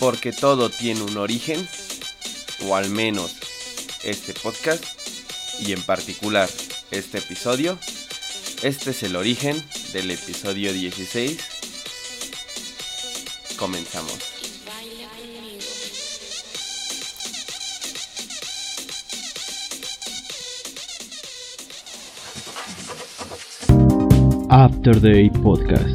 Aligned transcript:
porque 0.00 0.32
todo 0.32 0.70
tiene 0.70 1.02
un 1.02 1.16
origen, 1.18 1.68
o 2.66 2.74
al 2.74 2.90
menos 2.90 3.36
este 4.02 4.32
podcast, 4.32 4.82
y 5.60 5.72
en 5.72 5.82
particular 5.82 6.48
este 6.90 7.18
episodio. 7.18 7.78
Este 8.62 8.90
es 8.90 9.02
el 9.02 9.14
origen 9.14 9.62
del 9.92 10.10
episodio 10.10 10.72
16. 10.72 11.38
Comenzamos. 13.58 14.18
After 24.52 25.00
Day 25.00 25.30
Podcast, 25.30 25.86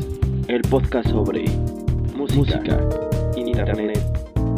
el 0.48 0.62
podcast 0.62 1.10
sobre 1.10 1.44
música, 2.16 2.80
internet, 3.36 3.95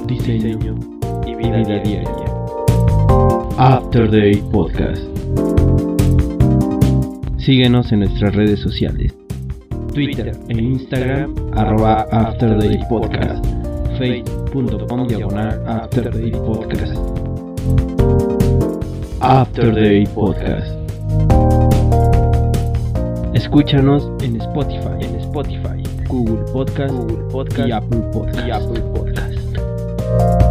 diseño 0.07 0.57
y 1.25 1.35
vida, 1.35 1.57
diaria. 1.63 2.03
After 3.57 4.09
Day 4.09 4.41
Podcast. 4.52 5.02
Síguenos 7.38 7.91
en 7.91 7.99
nuestras 7.99 8.35
redes 8.35 8.59
sociales. 8.59 9.13
Twitter 9.93 10.31
e 10.49 10.53
Instagram 10.53 11.35
arroba 11.53 12.07
After 12.12 12.57
Day 12.57 12.79
Podcast. 12.89 13.45
Facebook.com 13.98 15.07
diagonal 15.07 15.62
After 15.67 16.12
Day 16.12 16.31
Podcast. 16.31 16.95
After 19.21 19.73
Day 19.73 20.05
Podcast. 20.07 20.77
Escúchanos 23.34 24.09
en 24.21 24.39
Spotify, 24.41 25.05
en 25.05 25.15
Spotify, 25.17 25.84
Google 26.07 26.43
Podcast, 26.51 26.93
Google 26.93 27.23
Podcast 27.31 27.67
y 27.67 27.71
Apple 27.71 27.99
Podcast. 28.13 28.48
Y 28.48 28.51
Apple 28.51 28.82
Podcast. 28.82 29.07
you 30.20 30.46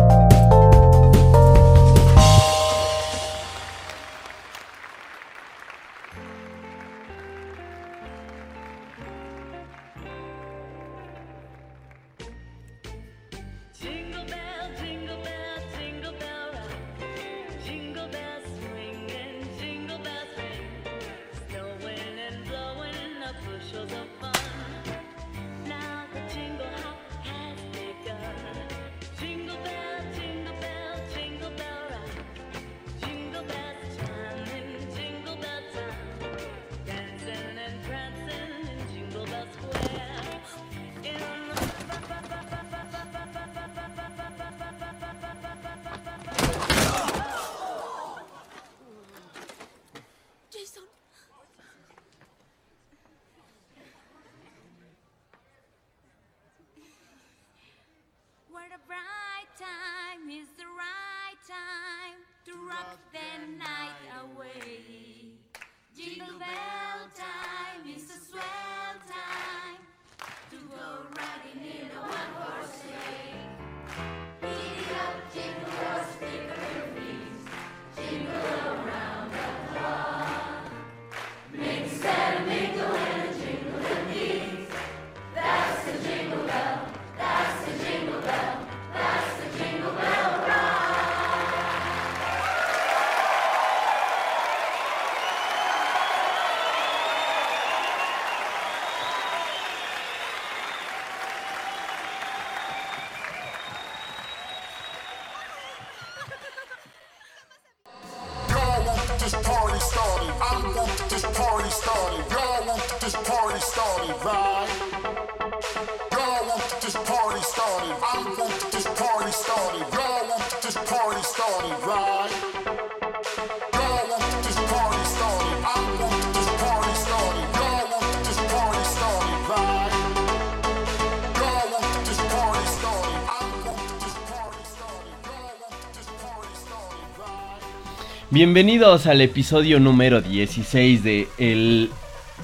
Bienvenidos 138.36 139.06
al 139.06 139.22
episodio 139.22 139.80
número 139.80 140.20
16 140.20 141.02
de 141.02 141.26
el 141.38 141.88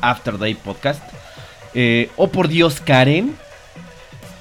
After 0.00 0.38
Day 0.38 0.54
Podcast. 0.54 1.02
Eh, 1.74 2.08
oh 2.16 2.28
por 2.28 2.48
Dios, 2.48 2.80
Karen. 2.80 3.36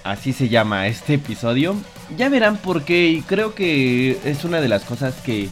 Así 0.05 0.31
se 0.31 0.47
llama 0.47 0.87
este 0.87 1.15
episodio. 1.15 1.75
Ya 2.15 2.29
verán 2.29 2.55
por 2.55 2.83
qué 2.83 3.09
y 3.09 3.21
creo 3.21 3.53
que 3.53 4.17
es 4.23 4.45
una 4.45 4.61
de 4.61 4.69
las 4.69 4.85
cosas 4.85 5.15
que 5.25 5.49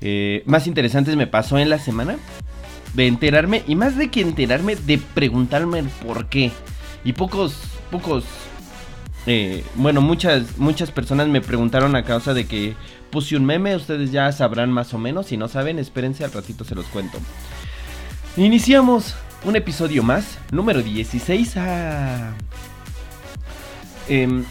eh, 0.00 0.42
más 0.46 0.66
interesantes 0.66 1.16
me 1.16 1.26
pasó 1.26 1.58
en 1.58 1.68
la 1.68 1.78
semana. 1.78 2.16
De 2.94 3.06
enterarme, 3.06 3.62
y 3.68 3.74
más 3.74 3.98
de 3.98 4.08
que 4.08 4.22
enterarme, 4.22 4.74
de 4.74 4.96
preguntarme 4.96 5.80
el 5.80 5.88
por 5.90 6.30
qué. 6.30 6.50
Y 7.04 7.12
pocos, 7.12 7.56
pocos 7.90 8.24
eh, 9.26 9.64
bueno, 9.76 10.00
muchas, 10.00 10.58
muchas 10.58 10.90
personas 10.90 11.28
me 11.28 11.40
preguntaron 11.40 11.94
a 11.94 12.04
causa 12.04 12.34
de 12.34 12.46
que 12.46 12.74
puse 13.10 13.36
un 13.36 13.44
meme, 13.44 13.76
ustedes 13.76 14.10
ya 14.10 14.30
sabrán 14.32 14.72
más 14.72 14.94
o 14.94 14.98
menos, 14.98 15.26
si 15.26 15.36
no 15.36 15.48
saben, 15.48 15.78
espérense, 15.78 16.24
al 16.24 16.32
ratito 16.32 16.64
se 16.64 16.74
los 16.74 16.86
cuento. 16.86 17.18
Iniciamos 18.36 19.14
un 19.44 19.56
episodio 19.56 20.02
más, 20.02 20.38
número 20.50 20.82
16. 20.82 21.56
Ah. 21.56 22.32
Em, 24.08 24.44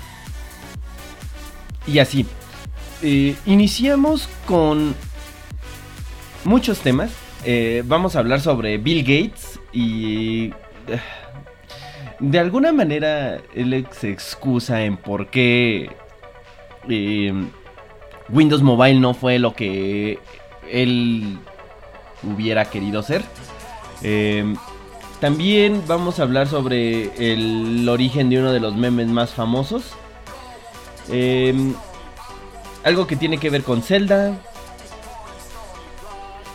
y 1.88 2.00
así. 2.00 2.26
Eh, 3.02 3.36
iniciamos 3.46 4.30
con 4.46 4.96
muchos 6.44 6.80
temas. 6.80 7.12
Eh, 7.44 7.84
vamos 7.86 8.16
a 8.16 8.20
hablar 8.20 8.42
sobre 8.42 8.78
Bill 8.78 9.02
Gates 9.02 9.60
y... 9.74 10.52
de 12.22 12.38
alguna 12.38 12.72
manera 12.72 13.42
él 13.56 13.88
se 13.92 14.12
excusa 14.12 14.84
en 14.84 14.96
por 14.96 15.32
qué 15.32 15.90
eh, 16.88 17.34
Windows 18.30 18.62
Mobile 18.62 19.00
no 19.00 19.16
fue 19.16 19.40
lo 19.40 19.56
que 19.56 20.20
él 20.70 21.40
hubiera 22.24 22.66
querido 22.66 23.02
ser. 23.02 23.24
Eh, 24.04 24.56
también 25.20 25.84
vamos 25.88 26.20
a 26.20 26.24
hablar 26.24 26.48
sobre 26.48 27.32
el 27.32 27.90
origen 27.90 28.30
de 28.30 28.40
uno 28.40 28.52
de 28.52 28.60
los 28.60 28.76
memes 28.76 29.08
más 29.08 29.32
famosos. 29.32 29.84
Eh, 31.10 31.74
algo 32.84 33.08
que 33.08 33.16
tiene 33.16 33.40
que 33.40 33.50
ver 33.50 33.64
con 33.64 33.82
Zelda. 33.82 34.38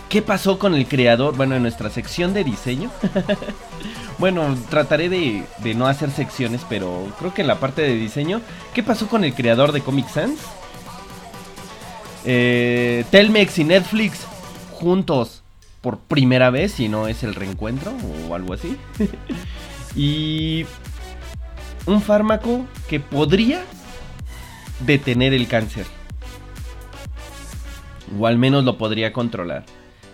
¿Qué 0.08 0.22
pasó 0.22 0.60
con 0.60 0.74
el 0.76 0.86
creador? 0.86 1.36
Bueno, 1.36 1.56
en 1.56 1.62
nuestra 1.62 1.90
sección 1.90 2.32
de 2.32 2.44
diseño. 2.44 2.90
bueno, 4.18 4.56
trataré 4.70 5.08
de, 5.08 5.44
no 5.74 5.86
hacer 5.86 6.10
secciones, 6.10 6.62
pero 6.68 7.12
creo 7.18 7.34
que 7.34 7.42
en 7.42 7.48
la 7.48 7.60
parte 7.60 7.82
de 7.82 7.94
diseño. 7.94 8.40
¿Qué 8.74 8.82
pasó 8.82 9.08
con 9.08 9.24
el 9.24 9.34
creador 9.34 9.72
de 9.72 9.82
Comic 9.82 10.08
Sans? 10.08 10.38
Eh, 12.24 13.04
Telmex 13.10 13.58
y 13.58 13.64
Netflix 13.64 14.26
juntos 14.72 15.42
por 15.80 15.98
primera 15.98 16.50
vez, 16.50 16.72
si 16.72 16.88
no 16.88 17.08
es 17.08 17.22
el 17.22 17.34
reencuentro 17.34 17.92
o 18.28 18.34
algo 18.34 18.54
así. 18.54 18.76
y 19.96 20.66
un 21.86 22.00
fármaco 22.00 22.66
que 22.88 23.00
podría 23.00 23.62
detener 24.80 25.34
el 25.34 25.46
cáncer. 25.46 25.86
O 28.18 28.26
al 28.26 28.38
menos 28.38 28.64
lo 28.64 28.78
podría 28.78 29.12
controlar. 29.12 29.64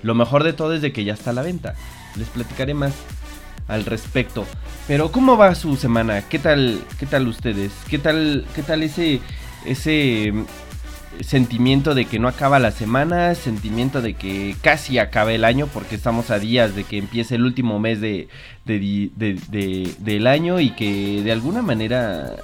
Lo 0.02 0.14
mejor 0.14 0.42
de 0.42 0.52
todo 0.52 0.74
es 0.74 0.82
de 0.82 0.92
que 0.92 1.04
ya 1.04 1.14
está 1.14 1.30
a 1.30 1.34
la 1.34 1.42
venta. 1.42 1.74
Les 2.16 2.28
platicaré 2.28 2.74
más 2.74 2.92
al 3.68 3.84
respecto. 3.84 4.46
Pero 4.86 5.12
¿cómo 5.12 5.36
va 5.36 5.54
su 5.54 5.76
semana? 5.76 6.22
¿Qué 6.22 6.38
tal 6.38 6.80
qué 6.98 7.06
tal 7.06 7.28
ustedes? 7.28 7.72
¿Qué 7.88 7.98
tal 7.98 8.46
qué 8.54 8.62
tal 8.62 8.82
ese 8.82 9.20
ese 9.64 10.32
mm, 10.32 10.44
sentimiento 11.20 11.94
de 11.94 12.06
que 12.06 12.18
no 12.18 12.28
acaba 12.28 12.58
la 12.58 12.70
semana, 12.70 13.34
sentimiento 13.34 14.02
de 14.02 14.14
que 14.14 14.56
casi 14.60 14.98
acaba 14.98 15.32
el 15.32 15.44
año 15.44 15.66
porque 15.68 15.94
estamos 15.94 16.30
a 16.30 16.38
días 16.38 16.74
de 16.74 16.84
que 16.84 16.98
empiece 16.98 17.36
el 17.36 17.44
último 17.44 17.78
mes 17.78 18.00
de, 18.00 18.28
del 18.64 20.26
año 20.26 20.60
y 20.60 20.70
que 20.70 21.22
de 21.22 21.32
alguna 21.32 21.62
manera, 21.62 22.36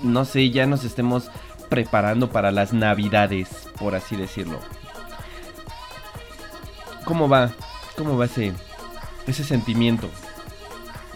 no 0.00 0.24
sé, 0.24 0.50
ya 0.50 0.66
nos 0.66 0.84
estemos 0.84 1.30
preparando 1.68 2.30
para 2.30 2.50
las 2.50 2.72
navidades, 2.72 3.48
por 3.78 3.94
así 3.94 4.16
decirlo. 4.16 4.60
¿Cómo 7.04 7.28
va? 7.28 7.50
¿Cómo 7.96 8.16
va 8.16 8.26
ese, 8.26 8.52
ese 9.26 9.44
sentimiento 9.44 10.08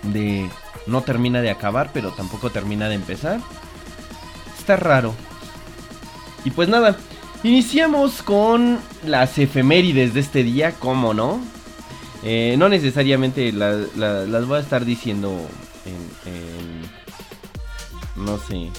de 0.02 0.48
no 0.86 1.00
termina 1.02 1.40
de 1.40 1.50
acabar, 1.50 1.90
pero 1.92 2.12
tampoco 2.12 2.50
termina 2.50 2.88
de 2.88 2.94
empezar? 2.94 3.40
Está 4.58 4.76
raro. 4.76 5.14
Y 6.44 6.50
pues 6.50 6.68
nada, 6.68 6.96
iniciamos 7.42 8.22
con 8.22 8.78
las 9.04 9.36
efemérides 9.38 10.14
de 10.14 10.20
este 10.20 10.42
día, 10.44 10.72
¿cómo 10.78 11.12
no? 11.14 11.40
Eh, 12.22 12.54
no 12.58 12.68
necesariamente 12.68 13.52
la- 13.52 13.84
la- 13.96 14.24
las 14.24 14.46
voy 14.46 14.58
a 14.58 14.60
estar 14.60 14.84
diciendo 14.84 15.32
en, 15.84 16.32
en- 16.32 18.24
no 18.24 18.38
sé, 18.38 18.70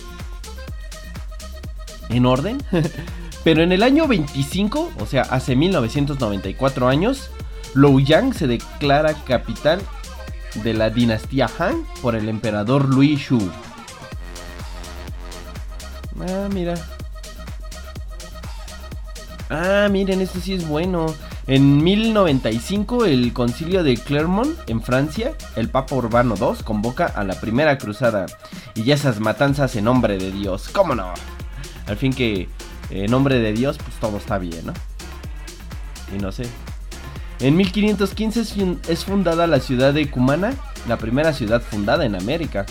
en 2.09 2.25
orden. 2.25 2.57
Pero 3.43 3.61
en 3.63 3.71
el 3.71 3.83
año 3.83 4.07
25, 4.07 4.91
o 4.99 5.05
sea, 5.05 5.21
hace 5.21 5.55
1994 5.55 6.87
años, 6.89 7.29
Luoyang 7.73 8.33
se 8.33 8.47
declara 8.47 9.13
capital 9.13 9.79
de 10.63 10.73
la 10.73 10.89
dinastía 10.89 11.49
Han 11.59 11.85
por 12.01 12.15
el 12.15 12.29
emperador 12.29 12.89
Louis 12.89 13.19
Shu. 13.19 13.39
Ah, 16.19 16.49
mira. 16.51 16.75
Ah, 19.49 19.87
miren, 19.89 20.21
este 20.21 20.39
sí 20.41 20.53
es 20.53 20.67
bueno. 20.67 21.07
En 21.47 21.81
1095, 21.81 23.05
el 23.05 23.31
concilio 23.31 23.81
de 23.81 23.95
Clermont, 23.95 24.57
en 24.67 24.81
Francia, 24.81 25.31
el 25.55 25.69
Papa 25.69 25.95
Urbano 25.95 26.35
II 26.37 26.61
convoca 26.65 27.05
a 27.05 27.23
la 27.23 27.39
primera 27.39 27.77
cruzada. 27.77 28.25
Y 28.75 28.83
ya 28.83 28.95
esas 28.95 29.21
matanzas 29.21 29.75
en 29.77 29.85
nombre 29.85 30.17
de 30.17 30.31
Dios, 30.31 30.67
¿cómo 30.69 30.93
no? 30.93 31.13
Al 31.87 31.95
fin 31.95 32.11
que 32.13 32.49
en 32.89 33.09
nombre 33.09 33.39
de 33.39 33.53
Dios, 33.53 33.77
pues 33.77 33.95
todo 33.97 34.17
está 34.17 34.37
bien, 34.37 34.65
¿no? 34.65 34.73
Y 36.13 36.19
no 36.19 36.33
sé. 36.33 36.43
En 37.39 37.55
1515 37.55 38.39
es 38.41 38.53
fun- 38.53 38.79
es 38.87 39.05
fundada 39.05 39.45
la 39.47 39.59
ciudad 39.59 39.93
de 39.93 40.09
Cumana, 40.09 40.53
la 40.87 40.97
primera 40.97 41.33
ciudad 41.33 41.61
fundada 41.61 42.05
en 42.05 42.15
América. 42.15 42.65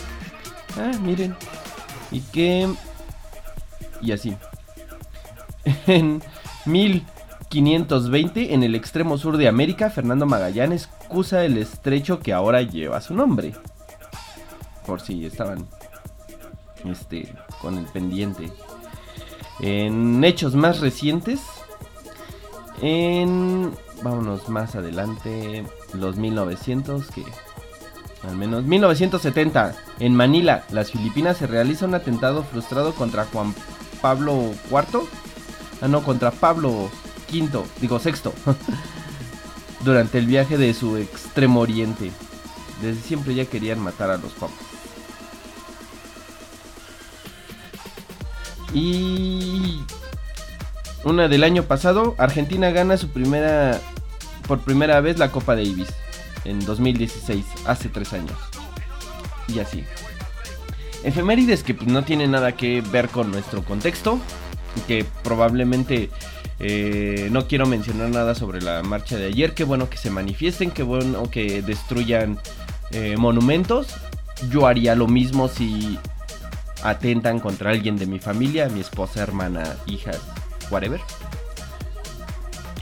Ah, 0.79 0.93
miren. 1.03 1.37
Y 2.11 2.21
que... 2.21 2.69
Y 4.03 4.13
así. 4.13 4.37
En 5.87 6.23
1520, 6.65 8.55
en 8.55 8.63
el 8.63 8.75
extremo 8.75 9.19
sur 9.19 9.37
de 9.37 9.49
América, 9.49 9.91
Fernando 9.91 10.27
Magallanes 10.27 10.89
cruza 11.09 11.45
el 11.45 11.59
estrecho 11.59 12.19
que 12.21 12.33
ahora 12.33 12.63
lleva 12.63 13.01
su 13.01 13.15
nombre. 13.15 13.53
Por 14.85 15.01
si 15.01 15.25
estaban 15.27 15.67
este 16.85 17.33
con 17.61 17.79
el 17.79 17.87
pendiente. 17.87 18.51
En 19.61 20.23
hechos 20.25 20.55
más 20.55 20.81
recientes, 20.81 21.41
en 22.83 23.73
vámonos 24.03 24.49
más 24.49 24.75
adelante, 24.75 25.65
los 25.95 26.17
1900 26.17 27.07
que 27.11 27.25
al 28.27 28.37
menos 28.37 28.65
1970 28.65 29.77
en 30.01 30.17
Manila, 30.17 30.65
las 30.71 30.91
Filipinas 30.91 31.37
se 31.37 31.47
realiza 31.47 31.87
un 31.87 31.95
atentado 31.95 32.43
frustrado 32.43 32.93
contra 32.95 33.27
Juan 33.27 33.55
Pablo 34.01 34.53
IV. 34.71 35.03
Ah, 35.81 35.89
no, 35.89 36.03
contra 36.03 36.31
Pablo 36.31 36.91
V, 37.33 37.63
digo 37.81 37.99
sexto. 37.99 38.33
durante 39.87 40.19
el 40.19 40.27
viaje 40.27 40.59
de 40.59 40.75
su 40.75 40.97
extremo 40.97 41.61
oriente. 41.61 42.11
Desde 42.83 43.01
siempre 43.01 43.35
ya 43.35 43.47
querían 43.47 43.81
matar 43.81 44.11
a 44.11 44.19
los 44.19 44.33
papas. 44.33 44.57
Y 48.75 49.81
una 51.07 51.29
del 51.29 51.45
año 51.45 51.63
pasado, 51.63 52.17
Argentina 52.19 52.71
gana 52.71 52.97
su 52.97 53.09
primera 53.09 53.81
por 54.49 54.61
primera 54.61 55.01
vez 55.01 55.19
la 55.19 55.31
Copa 55.31 55.55
Davis 55.55 55.89
en 56.45 56.65
2016, 56.65 57.45
hace 57.67 57.89
tres 57.89 58.13
años. 58.13 58.37
Y 59.49 59.61
así. 59.61 59.85
Efemérides 61.05 61.63
que 61.63 61.75
pues, 61.75 61.89
no 61.89 62.03
tienen 62.03 62.33
nada 62.33 62.53
que 62.53 62.81
ver 62.81 63.09
con 63.09 63.31
nuestro 63.31 63.63
contexto. 63.65 64.19
y 64.77 64.81
Que 64.81 65.05
probablemente 65.23 66.11
eh, 66.59 67.29
no 67.31 67.47
quiero 67.47 67.67
mencionar 67.67 68.11
nada 68.11 68.35
sobre 68.35 68.61
la 68.61 68.83
marcha 68.83 69.17
de 69.17 69.27
ayer. 69.27 69.55
Qué 69.55 69.63
bueno 69.65 69.89
que 69.89 69.99
se 69.99 70.11
manifiesten, 70.11 70.73
qué 70.73 70.83
bueno 70.83 71.31
que 71.31 71.63
destruyan 71.63 72.39
eh, 72.91 73.17
monumentos. 73.17 73.95
Yo 74.51 74.67
haría 74.67 74.97
lo 74.97 75.07
mismo 75.07 75.49
si 75.49 75.99
atentan 76.83 77.39
contra 77.39 77.71
alguien 77.71 77.97
de 77.97 78.07
mi 78.07 78.19
familia, 78.19 78.69
mi 78.69 78.81
esposa, 78.81 79.23
hermana, 79.23 79.77
hijas, 79.87 80.21
whatever. 80.71 81.01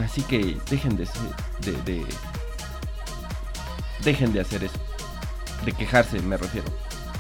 Así 0.03 0.23
que 0.23 0.59
dejen 0.71 0.97
de, 0.97 1.09
de, 1.61 1.73
de 1.83 2.07
dejen 4.03 4.33
de 4.33 4.41
hacer 4.41 4.65
eso. 4.65 4.79
De 5.65 5.73
quejarse, 5.73 6.21
me 6.21 6.37
refiero. 6.37 6.69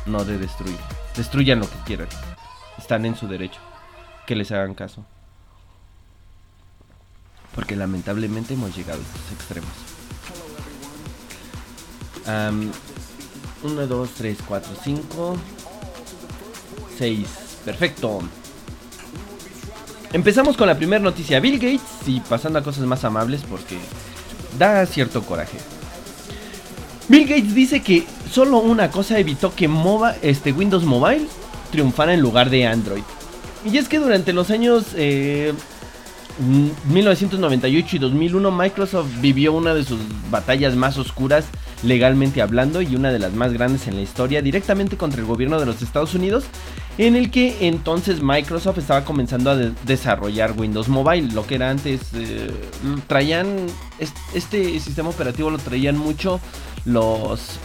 No 0.07 0.25
de 0.25 0.39
destruir. 0.39 0.77
Destruyan 1.17 1.61
lo 1.61 1.71
que 1.71 1.79
quieran. 1.87 2.09
Están 2.79 3.07
en 3.07 3.17
su 3.17 3.27
derecho. 3.27 3.61
Que 4.27 4.37
les 4.37 4.53
hagan 4.53 4.75
caso. 4.75 5.05
Porque 7.55 7.77
lamentablemente 7.77 8.55
hemos 8.55 8.77
llegado 8.77 9.01
a 9.01 9.03
estos 9.03 9.33
extremos. 9.33 9.71
Am, 12.27 12.71
1, 13.63 13.87
2, 13.87 14.11
3, 14.11 14.39
4, 14.47 14.73
5, 14.83 15.37
6. 16.99 17.29
Perfecto. 17.65 18.21
Empezamos 20.15 20.57
con 20.57 20.69
la 20.69 20.77
primera 20.77 21.03
noticia. 21.03 21.41
Bill 21.41 21.59
Gates 21.59 22.07
y 22.07 22.21
pasando 22.21 22.61
a 22.61 22.63
cosas 22.63 22.87
más 22.87 23.03
amables 23.03 23.43
porque 23.51 23.77
da 24.57 24.87
cierto 24.87 25.23
coraje. 25.23 25.59
Bill 27.09 27.27
Gates 27.27 27.53
dice 27.53 27.83
que 27.83 28.07
solo 28.31 28.59
una 28.59 28.93
cosa 28.93 29.19
evitó 29.19 29.53
que 29.57 29.69
este 30.23 30.53
Windows 30.53 30.85
Mobile 30.85 31.27
triunfara 31.73 32.15
en 32.15 32.21
lugar 32.21 32.49
de 32.49 32.65
Android. 32.65 33.03
Y 33.65 33.77
es 33.77 33.89
que 33.89 33.99
durante 33.99 34.33
los 34.33 34.51
años 34.53 34.85
eh, 34.95 35.53
1998 36.89 37.97
y 37.97 37.99
2001 37.99 38.51
Microsoft 38.53 39.09
vivió 39.21 39.53
una 39.53 39.75
de 39.75 39.83
sus 39.83 39.99
batallas 40.31 40.77
más 40.77 40.97
oscuras 40.97 41.47
legalmente 41.83 42.41
hablando 42.41 42.83
y 42.83 42.95
una 42.95 43.11
de 43.11 43.19
las 43.19 43.33
más 43.33 43.53
grandes 43.53 43.89
en 43.89 43.97
la 43.97 44.03
historia 44.03 44.43
directamente 44.43 44.97
contra 44.97 45.21
el 45.21 45.27
gobierno 45.27 45.59
de 45.59 45.67
los 45.67 45.83
Estados 45.83 46.15
Unidos 46.15 46.45
en 46.97 47.17
el 47.17 47.31
que 47.31 47.67
entonces 47.67 48.23
Microsoft 48.23 48.79
estaba 48.79 49.05
comenzando 49.05 49.51
a 49.51 49.57
de- 49.57 49.73
desarrollar 49.85 50.53
Windows 50.57 50.89
Mobile, 50.89 51.33
lo 51.33 51.47
que 51.47 51.57
era 51.57 51.71
antes 51.71 52.01
eh, 52.15 52.51
traían 53.09 53.67
es- 53.99 54.13
este 54.35 54.79
sistema 54.81 55.09
operativo 55.09 55.51
lo 55.51 55.59
traían 55.59 55.99
mucho 55.99 56.41
los 56.85 57.59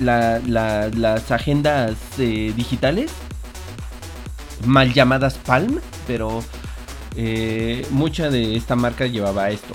la- 0.00 0.38
la- 0.46 0.88
las 0.88 1.30
agendas 1.30 1.94
eh, 2.18 2.52
digitales 2.56 3.10
mal 4.64 4.92
llamadas 4.92 5.34
Palm, 5.34 5.80
pero 6.06 6.42
eh, 7.16 7.86
mucha 7.90 8.30
de 8.30 8.56
esta 8.56 8.74
marca 8.76 9.06
llevaba 9.06 9.50
esto. 9.50 9.72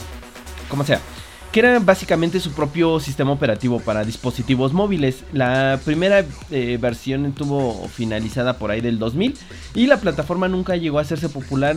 Como 0.69 0.83
sea, 0.83 0.99
que 1.51 1.59
era 1.59 1.79
básicamente 1.79 2.39
su 2.39 2.51
propio 2.51 2.99
sistema 2.99 3.31
operativo 3.31 3.79
para 3.79 4.05
dispositivos 4.05 4.71
móviles. 4.71 5.23
La 5.33 5.79
primera 5.83 6.25
eh, 6.49 6.77
versión 6.79 7.25
estuvo 7.25 7.87
finalizada 7.89 8.57
por 8.57 8.71
ahí 8.71 8.79
del 8.79 8.99
2000 8.99 9.37
y 9.75 9.87
la 9.87 9.97
plataforma 9.97 10.47
nunca 10.47 10.77
llegó 10.77 10.99
a 10.99 11.01
hacerse 11.01 11.27
popular 11.27 11.75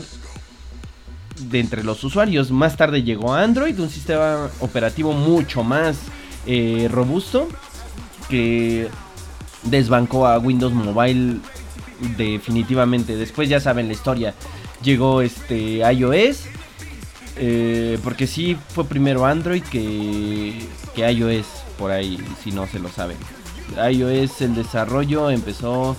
de 1.40 1.60
entre 1.60 1.82
los 1.82 2.04
usuarios. 2.04 2.52
Más 2.52 2.76
tarde 2.76 3.02
llegó 3.02 3.34
Android, 3.34 3.78
un 3.80 3.90
sistema 3.90 4.48
operativo 4.60 5.12
mucho 5.12 5.64
más 5.64 5.98
eh, 6.46 6.88
robusto 6.90 7.48
que 8.28 8.88
desbancó 9.64 10.26
a 10.26 10.38
Windows 10.38 10.72
Mobile 10.72 11.40
definitivamente. 12.16 13.16
Después 13.16 13.48
ya 13.48 13.58
saben 13.58 13.88
la 13.88 13.94
historia. 13.94 14.34
Llegó 14.82 15.22
este 15.22 15.78
iOS. 15.78 16.46
Eh, 17.36 17.98
porque 18.02 18.26
sí 18.26 18.56
fue 18.68 18.84
primero 18.84 19.26
Android 19.26 19.62
que, 19.62 20.66
que 20.94 21.10
iOS. 21.10 21.46
Por 21.78 21.90
ahí, 21.90 22.18
si 22.42 22.52
no 22.52 22.66
se 22.66 22.78
lo 22.78 22.88
saben. 22.88 23.16
iOS, 23.90 24.42
el 24.42 24.54
desarrollo 24.54 25.30
empezó 25.30 25.96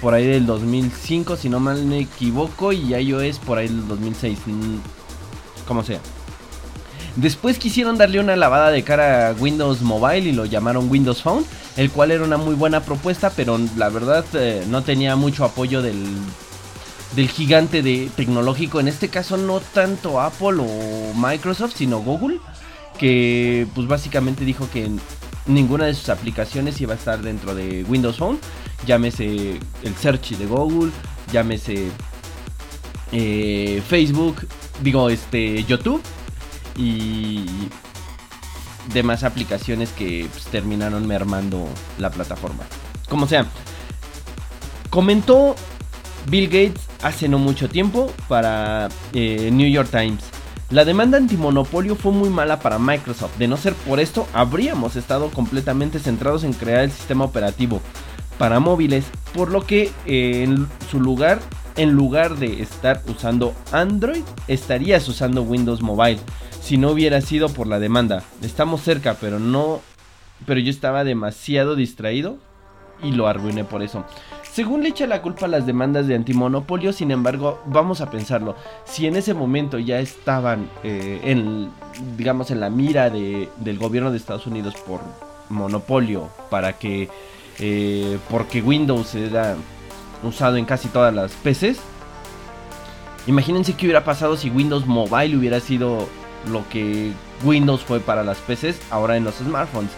por 0.00 0.14
ahí 0.14 0.26
del 0.26 0.46
2005, 0.46 1.36
si 1.36 1.48
no 1.48 1.60
mal 1.60 1.84
me 1.84 2.00
equivoco, 2.00 2.72
y 2.72 2.94
iOS 2.94 3.38
por 3.40 3.58
ahí 3.58 3.68
del 3.68 3.86
2006, 3.88 4.38
mm, 4.46 4.76
como 5.66 5.82
sea. 5.82 6.00
Después 7.16 7.58
quisieron 7.58 7.98
darle 7.98 8.20
una 8.20 8.36
lavada 8.36 8.70
de 8.70 8.84
cara 8.84 9.30
a 9.30 9.32
Windows 9.32 9.82
Mobile 9.82 10.28
y 10.28 10.32
lo 10.32 10.44
llamaron 10.44 10.88
Windows 10.88 11.20
Phone, 11.20 11.44
el 11.76 11.90
cual 11.90 12.12
era 12.12 12.24
una 12.24 12.36
muy 12.36 12.54
buena 12.54 12.80
propuesta, 12.80 13.30
pero 13.34 13.58
la 13.76 13.88
verdad 13.88 14.24
eh, 14.34 14.64
no 14.68 14.82
tenía 14.82 15.16
mucho 15.16 15.44
apoyo 15.44 15.82
del, 15.82 16.06
del 17.14 17.28
gigante 17.28 17.82
de 17.82 18.10
tecnológico, 18.14 18.80
en 18.80 18.88
este 18.88 19.08
caso 19.08 19.36
no 19.36 19.60
tanto 19.60 20.20
Apple 20.20 20.58
o 20.60 21.14
Microsoft, 21.14 21.74
sino 21.76 22.00
Google, 22.00 22.38
que 22.98 23.66
pues 23.74 23.86
básicamente 23.86 24.44
dijo 24.44 24.68
que 24.70 24.90
ninguna 25.46 25.86
de 25.86 25.94
sus 25.94 26.10
aplicaciones 26.10 26.80
iba 26.80 26.94
a 26.94 26.96
estar 26.96 27.20
dentro 27.22 27.54
de 27.54 27.84
Windows 27.84 28.18
Phone, 28.18 28.38
llámese 28.86 29.58
el 29.82 29.94
search 29.96 30.36
de 30.36 30.46
Google, 30.46 30.92
llámese 31.32 31.88
eh, 33.12 33.82
Facebook, 33.88 34.46
digo 34.82 35.08
este 35.08 35.64
YouTube 35.64 36.02
y 36.76 37.46
demás 38.92 39.24
aplicaciones 39.24 39.90
que 39.90 40.28
pues, 40.30 40.44
terminaron 40.44 41.06
mermando 41.06 41.66
la 41.98 42.10
plataforma. 42.10 42.64
Como 43.08 43.26
sea, 43.26 43.46
comentó 44.90 45.54
Bill 46.28 46.46
Gates 46.46 46.87
hace 47.02 47.28
no 47.28 47.38
mucho 47.38 47.68
tiempo 47.68 48.12
para 48.28 48.88
eh, 49.12 49.50
New 49.52 49.68
York 49.68 49.90
Times. 49.90 50.24
La 50.70 50.84
demanda 50.84 51.16
antimonopolio 51.16 51.96
fue 51.96 52.12
muy 52.12 52.28
mala 52.28 52.60
para 52.60 52.78
Microsoft. 52.78 53.38
De 53.38 53.48
no 53.48 53.56
ser 53.56 53.72
por 53.72 54.00
esto, 54.00 54.26
habríamos 54.34 54.96
estado 54.96 55.30
completamente 55.30 55.98
centrados 55.98 56.44
en 56.44 56.52
crear 56.52 56.84
el 56.84 56.90
sistema 56.90 57.24
operativo 57.24 57.80
para 58.36 58.60
móviles, 58.60 59.06
por 59.34 59.50
lo 59.50 59.62
que 59.62 59.90
eh, 60.06 60.44
en 60.44 60.68
su 60.90 61.00
lugar, 61.00 61.40
en 61.76 61.92
lugar 61.92 62.36
de 62.36 62.62
estar 62.62 63.02
usando 63.08 63.54
Android, 63.72 64.22
estarías 64.46 65.08
usando 65.08 65.42
Windows 65.42 65.80
Mobile. 65.80 66.20
Si 66.60 66.76
no 66.76 66.90
hubiera 66.90 67.20
sido 67.22 67.48
por 67.48 67.66
la 67.66 67.78
demanda, 67.78 68.22
estamos 68.42 68.82
cerca, 68.82 69.16
pero 69.18 69.38
no, 69.38 69.80
pero 70.44 70.60
yo 70.60 70.70
estaba 70.70 71.02
demasiado 71.02 71.76
distraído 71.76 72.36
y 73.02 73.12
lo 73.12 73.26
arruiné 73.26 73.64
por 73.64 73.82
eso. 73.82 74.04
Según 74.58 74.82
le 74.82 74.88
echa 74.88 75.06
la 75.06 75.22
culpa 75.22 75.46
a 75.46 75.48
las 75.48 75.66
demandas 75.66 76.08
de 76.08 76.16
antimonopolio, 76.16 76.92
sin 76.92 77.12
embargo, 77.12 77.60
vamos 77.66 78.00
a 78.00 78.10
pensarlo. 78.10 78.56
Si 78.84 79.06
en 79.06 79.14
ese 79.14 79.32
momento 79.32 79.78
ya 79.78 80.00
estaban 80.00 80.68
eh, 80.82 81.20
en, 81.22 81.70
digamos, 82.16 82.50
en 82.50 82.58
la 82.58 82.68
mira 82.68 83.08
de- 83.08 83.48
del 83.58 83.78
gobierno 83.78 84.10
de 84.10 84.16
Estados 84.16 84.48
Unidos 84.48 84.74
por 84.84 84.98
monopolio, 85.48 86.28
para 86.50 86.72
que, 86.72 87.08
eh, 87.60 88.18
porque 88.28 88.60
Windows 88.60 89.14
era 89.14 89.54
usado 90.24 90.56
en 90.56 90.64
casi 90.64 90.88
todas 90.88 91.14
las 91.14 91.30
PCs, 91.34 91.78
imagínense 93.28 93.74
qué 93.74 93.86
hubiera 93.86 94.02
pasado 94.02 94.36
si 94.36 94.50
Windows 94.50 94.86
Mobile 94.86 95.36
hubiera 95.36 95.60
sido 95.60 96.08
lo 96.50 96.68
que 96.68 97.12
Windows 97.44 97.82
fue 97.84 98.00
para 98.00 98.24
las 98.24 98.38
PCs 98.38 98.80
ahora 98.90 99.16
en 99.16 99.22
los 99.22 99.36
smartphones. 99.36 99.92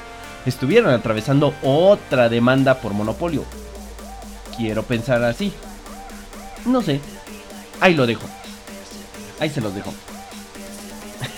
Estuvieron 0.44 0.92
atravesando 0.92 1.54
otra 1.62 2.28
demanda 2.28 2.74
por 2.74 2.92
monopolio. 2.92 3.44
Quiero 4.56 4.82
pensar 4.82 5.22
así. 5.24 5.52
No 6.66 6.82
sé. 6.82 7.00
Ahí 7.80 7.94
lo 7.94 8.06
dejo. 8.06 8.26
Ahí 9.38 9.48
se 9.50 9.60
los 9.60 9.74
dejo. 9.74 9.92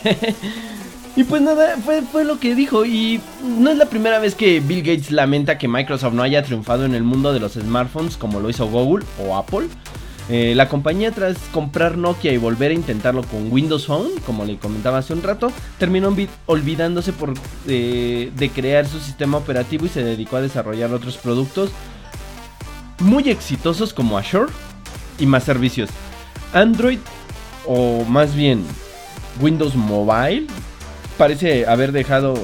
y 1.17 1.25
pues 1.25 1.43
nada, 1.43 1.77
fue, 1.85 2.25
lo 2.25 2.39
que 2.39 2.55
dijo. 2.55 2.85
Y 2.85 3.21
no 3.45 3.71
es 3.71 3.77
la 3.77 3.87
primera 3.87 4.19
vez 4.19 4.35
que 4.35 4.61
Bill 4.61 4.81
Gates 4.83 5.11
lamenta 5.11 5.59
que 5.59 5.69
Microsoft 5.69 6.15
no 6.15 6.23
haya 6.23 6.43
triunfado 6.43 6.85
en 6.85 6.95
el 6.95 7.03
mundo 7.03 7.33
de 7.33 7.41
los 7.41 7.53
smartphones 7.53 8.17
como 8.17 8.41
lo 8.41 8.51
hizo 8.51 8.67
Google 8.67 9.05
o 9.25 9.37
Apple. 9.37 9.69
Eh, 10.29 10.55
la 10.55 10.69
compañía 10.69 11.11
tras 11.11 11.37
comprar 11.53 11.99
Nokia 11.99 12.33
y 12.33 12.37
volver 12.39 12.71
a 12.71 12.75
intentarlo 12.75 13.25
con 13.25 13.51
Windows 13.53 13.87
Phone, 13.87 14.09
como 14.25 14.45
le 14.45 14.57
comentaba 14.57 14.99
hace 14.99 15.13
un 15.13 15.23
rato, 15.23 15.51
terminó 15.79 16.11
olvi- 16.13 16.29
olvidándose 16.47 17.13
por, 17.13 17.35
eh, 17.67 18.31
de 18.35 18.51
crear 18.51 18.87
su 18.87 19.01
sistema 19.01 19.39
operativo 19.39 19.85
y 19.85 19.89
se 19.89 20.05
dedicó 20.05 20.37
a 20.37 20.41
desarrollar 20.41 20.93
otros 20.95 21.17
productos 21.19 21.71
muy 23.03 23.29
exitosos 23.29 23.93
como 23.93 24.17
Azure 24.17 24.51
y 25.19 25.27
más 25.27 25.45
servicios. 25.45 25.91
Android 26.53 26.99
o 27.67 28.05
más 28.05 28.35
bien 28.35 28.65
Windows 29.41 29.75
Mobile 29.75 30.47
parece 31.19 31.67
haber 31.67 31.93
dejado 31.93 32.35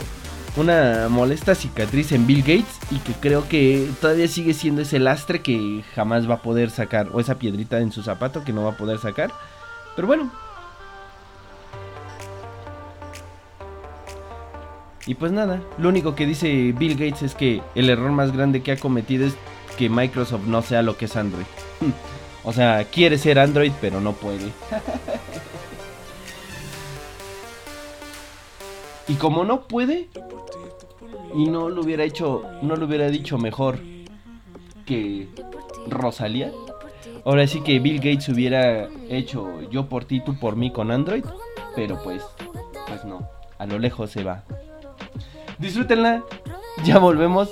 una 0.57 1.09
molesta 1.09 1.55
cicatriz 1.55 2.13
en 2.13 2.27
Bill 2.27 2.41
Gates 2.41 2.79
y 2.91 2.99
que 2.99 3.13
creo 3.13 3.49
que 3.49 3.89
todavía 4.01 4.27
sigue 4.27 4.55
siendo 4.55 4.83
ese 4.83 4.99
lastre 4.99 5.41
que 5.41 5.85
jamás 5.95 6.29
va 6.29 6.35
a 6.35 6.43
poder 6.43 6.71
sacar 6.71 7.09
o 7.13 7.21
esa 7.21 7.39
piedrita 7.39 7.79
en 7.79 7.93
su 7.93 8.03
zapato 8.03 8.45
que 8.45 8.53
no 8.53 8.65
va 8.65 8.71
a 8.71 8.77
poder 8.77 8.99
sacar. 8.99 9.31
Pero 9.95 10.09
bueno. 10.09 10.31
Y 15.07 15.15
pues 15.15 15.33
nada, 15.33 15.63
lo 15.79 15.89
único 15.89 16.15
que 16.15 16.27
dice 16.27 16.75
Bill 16.77 16.95
Gates 16.95 17.23
es 17.23 17.35
que 17.35 17.63
el 17.75 17.89
error 17.89 18.11
más 18.11 18.33
grande 18.33 18.63
que 18.63 18.73
ha 18.73 18.77
cometido 18.77 19.27
es 19.27 19.35
que 19.79 19.89
Microsoft 19.89 20.47
no 20.47 20.61
sea 20.61 20.83
lo 20.83 20.97
que 20.97 21.07
es 21.07 21.17
Android. 21.17 21.47
O 22.45 22.53
sea, 22.53 22.85
quiere 22.85 23.19
ser 23.19 23.39
Android, 23.39 23.73
pero 23.79 24.01
no 24.01 24.13
puede. 24.13 24.47
y 29.09 29.15
como 29.15 29.45
no 29.45 29.63
puede, 29.63 30.09
y 31.35 31.47
no 31.47 31.69
lo 31.69 31.83
hubiera 31.83 32.05
hecho, 32.05 32.45
no 32.63 32.77
lo 32.77 32.87
hubiera 32.87 33.11
dicho 33.11 33.37
mejor 33.37 33.79
que 34.87 35.29
Rosalía. 35.89 36.53
Ahora 37.27 37.47
sí 37.47 37.61
que 37.61 37.81
Bill 37.81 37.97
Gates 37.97 38.31
hubiera 38.31 38.89
hecho 39.11 39.61
yo 39.71 39.87
por 39.87 40.07
ti, 40.07 40.23
tú 40.25 40.39
por 40.39 40.57
mí 40.57 40.71
con 40.71 40.91
Android, 40.91 41.25
pero 41.77 42.03
pues, 42.03 42.23
pues 42.87 43.05
no, 43.05 43.29
a 43.59 43.67
lo 43.67 43.79
lejos 43.79 44.11
se 44.11 44.25
va. 44.25 44.45
Disfrútenla, 45.59 46.23
ya 46.85 46.99
volvemos, 46.99 47.51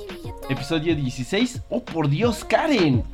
episodio 0.48 0.94
16. 0.94 1.62
Oh 1.70 1.82
por 1.82 2.08
Dios, 2.08 2.44
Karen. 2.44 3.04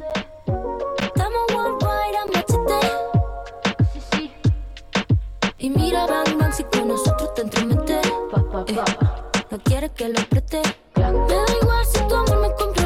Y 5.59 5.71
mira, 5.71 6.07
Bang 6.07 6.39
Bang, 6.41 6.53
si 6.53 6.65
con 6.65 6.89
nosotros 6.89 7.35
te 7.35 7.43
entremetes. 7.43 8.05
Eh, 8.67 8.77
no 9.49 9.59
quieres 9.61 9.93
que 9.93 10.09
lo 10.09 10.19
apriete. 10.19 10.61
Me 10.97 11.03
da 11.03 11.45
igual 11.63 11.87
si 11.87 12.01
tu 12.09 12.15
amor 12.17 12.41
me 12.41 12.49
compromete. 12.49 12.82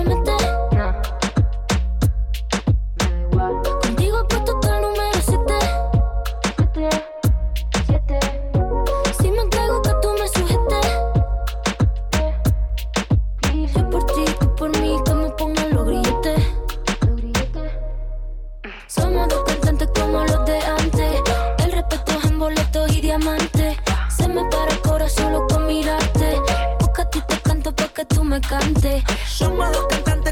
Me 28.36 28.40
cantes. 28.40 29.04
Somos 29.26 29.72
dos 29.72 29.86
cantantes 29.86 30.25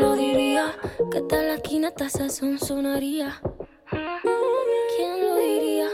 lo 0.00 0.14
diría? 0.14 0.74
Que 1.10 1.20
tal 1.22 1.48
la 1.48 1.88
hasta 1.88 2.08
sazón 2.08 2.58
sonaría? 2.58 3.40
¿Quién 3.90 5.20
lo 5.22 5.36
diría? 5.36 5.88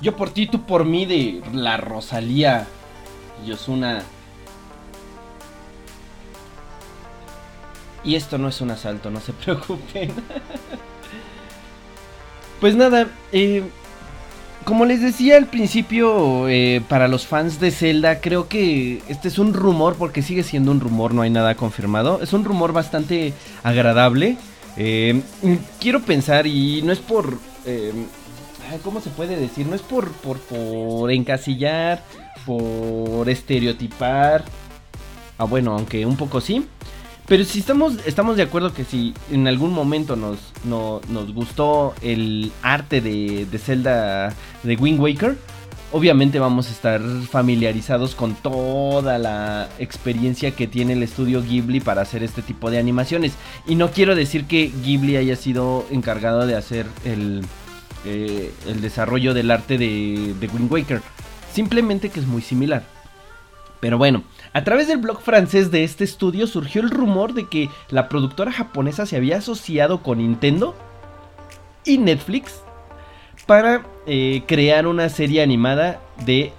Yo 0.00 0.16
por 0.16 0.30
ti, 0.30 0.46
tú 0.46 0.62
por 0.62 0.84
mí 0.84 1.04
de 1.04 1.42
la 1.52 1.76
Rosalía 1.76 2.66
y 3.46 3.52
Osuna. 3.52 4.02
Y 8.04 8.14
esto 8.14 8.38
no 8.38 8.48
es 8.48 8.60
un 8.60 8.70
asalto, 8.70 9.10
no 9.10 9.20
se 9.20 9.32
preocupen. 9.44 10.10
pues 12.60 12.74
nada, 12.74 13.08
eh, 13.32 13.62
como 14.64 14.84
les 14.84 15.00
decía 15.00 15.36
al 15.36 15.46
principio, 15.46 16.48
eh, 16.48 16.82
para 16.88 17.08
los 17.08 17.26
fans 17.26 17.60
de 17.60 17.70
Zelda, 17.70 18.20
creo 18.20 18.48
que 18.48 19.02
este 19.08 19.28
es 19.28 19.38
un 19.38 19.54
rumor, 19.54 19.96
porque 19.96 20.22
sigue 20.22 20.42
siendo 20.42 20.70
un 20.70 20.80
rumor, 20.80 21.14
no 21.14 21.22
hay 21.22 21.30
nada 21.30 21.54
confirmado. 21.54 22.20
Es 22.22 22.32
un 22.32 22.44
rumor 22.44 22.72
bastante 22.72 23.32
agradable. 23.62 24.36
Eh, 24.76 25.22
quiero 25.80 26.00
pensar, 26.00 26.46
y 26.46 26.82
no 26.82 26.92
es 26.92 26.98
por... 27.00 27.38
eh, 27.66 27.92
¿Cómo 28.84 29.00
se 29.00 29.10
puede 29.10 29.34
decir? 29.36 29.66
No 29.66 29.74
es 29.74 29.82
por, 29.82 30.12
por, 30.12 30.38
por 30.38 31.10
encasillar, 31.10 32.04
por 32.46 33.28
estereotipar. 33.28 34.44
Ah, 35.38 35.44
bueno, 35.44 35.72
aunque 35.72 36.06
un 36.06 36.16
poco 36.16 36.40
sí. 36.40 36.64
Pero 37.30 37.44
si 37.44 37.60
estamos, 37.60 37.94
estamos 38.06 38.36
de 38.36 38.42
acuerdo 38.42 38.74
que 38.74 38.82
si 38.82 39.14
en 39.30 39.46
algún 39.46 39.72
momento 39.72 40.16
nos, 40.16 40.38
no- 40.64 41.00
nos 41.08 41.32
gustó 41.32 41.94
el 42.02 42.50
arte 42.60 43.00
de, 43.00 43.46
de 43.48 43.58
Zelda 43.58 44.34
de 44.64 44.74
Wind 44.74 44.98
Waker, 44.98 45.38
obviamente 45.92 46.40
vamos 46.40 46.66
a 46.66 46.72
estar 46.72 47.00
familiarizados 47.30 48.16
con 48.16 48.34
toda 48.34 49.16
la 49.18 49.68
experiencia 49.78 50.50
que 50.56 50.66
tiene 50.66 50.94
el 50.94 51.04
estudio 51.04 51.40
Ghibli 51.40 51.78
para 51.78 52.02
hacer 52.02 52.24
este 52.24 52.42
tipo 52.42 52.68
de 52.68 52.78
animaciones. 52.80 53.34
Y 53.64 53.76
no 53.76 53.92
quiero 53.92 54.16
decir 54.16 54.46
que 54.46 54.72
Ghibli 54.82 55.16
haya 55.16 55.36
sido 55.36 55.86
encargado 55.92 56.48
de 56.48 56.56
hacer 56.56 56.86
el, 57.04 57.42
eh, 58.06 58.52
el 58.66 58.80
desarrollo 58.80 59.34
del 59.34 59.52
arte 59.52 59.78
de, 59.78 60.34
de 60.40 60.46
Wind 60.48 60.70
Waker. 60.72 61.00
Simplemente 61.54 62.08
que 62.08 62.18
es 62.18 62.26
muy 62.26 62.42
similar. 62.42 62.82
Pero 63.78 63.98
bueno, 63.98 64.24
a 64.52 64.64
través 64.64 64.88
del 64.88 64.98
blog 64.98 65.20
francés 65.20 65.70
de 65.70 65.84
este 65.84 66.04
estudio 66.04 66.46
surgió 66.46 66.82
el 66.82 66.90
rumor 66.90 67.34
de 67.34 67.48
que 67.48 67.68
la 67.88 68.08
productora 68.08 68.52
japonesa 68.52 69.06
se 69.06 69.16
había 69.16 69.38
asociado 69.38 70.02
con 70.02 70.18
Nintendo 70.18 70.74
y 71.84 71.98
Netflix 71.98 72.60
para 73.46 73.86
eh, 74.06 74.42
crear 74.46 74.86
una 74.86 75.08
serie 75.08 75.42
animada 75.42 76.00
de 76.24 76.52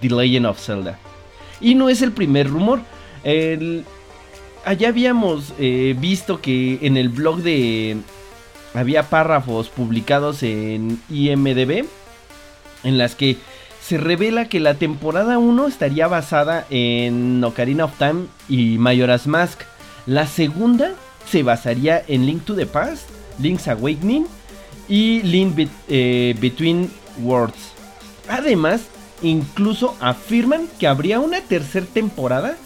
The 0.00 0.08
Legend 0.08 0.46
of 0.46 0.60
Zelda. 0.60 0.98
Y 1.60 1.74
no 1.74 1.88
es 1.88 2.02
el 2.02 2.12
primer 2.12 2.48
rumor. 2.48 2.80
Allá 4.64 4.88
habíamos 4.88 5.54
eh, 5.58 5.96
visto 5.98 6.40
que 6.40 6.78
en 6.82 6.96
el 6.96 7.08
blog 7.08 7.38
de... 7.38 7.98
Había 8.74 9.02
párrafos 9.10 9.68
publicados 9.68 10.42
en 10.42 10.98
IMDB 11.10 11.84
en 12.84 12.98
las 12.98 13.14
que 13.14 13.36
se 13.82 13.98
revela 13.98 14.48
que 14.48 14.60
la 14.60 14.74
temporada 14.74 15.38
1 15.38 15.66
estaría 15.66 16.06
basada 16.06 16.66
en 16.70 17.42
Ocarina 17.42 17.84
of 17.86 17.98
Time 17.98 18.26
y 18.48 18.78
Majora's 18.78 19.26
Mask. 19.26 19.62
La 20.06 20.26
segunda 20.26 20.92
se 21.28 21.42
basaría 21.42 22.02
en 22.06 22.26
Link 22.26 22.44
to 22.44 22.54
the 22.54 22.66
Past, 22.66 23.08
Link's 23.40 23.66
Awakening 23.66 24.26
y 24.88 25.22
Link 25.22 25.68
eh, 25.88 26.34
Between 26.40 26.90
Worlds. 27.22 27.72
Además, 28.28 28.82
incluso 29.20 29.96
afirman 30.00 30.68
que 30.78 30.86
habría 30.86 31.18
una 31.18 31.40
tercera 31.40 31.86
temporada 31.86 32.56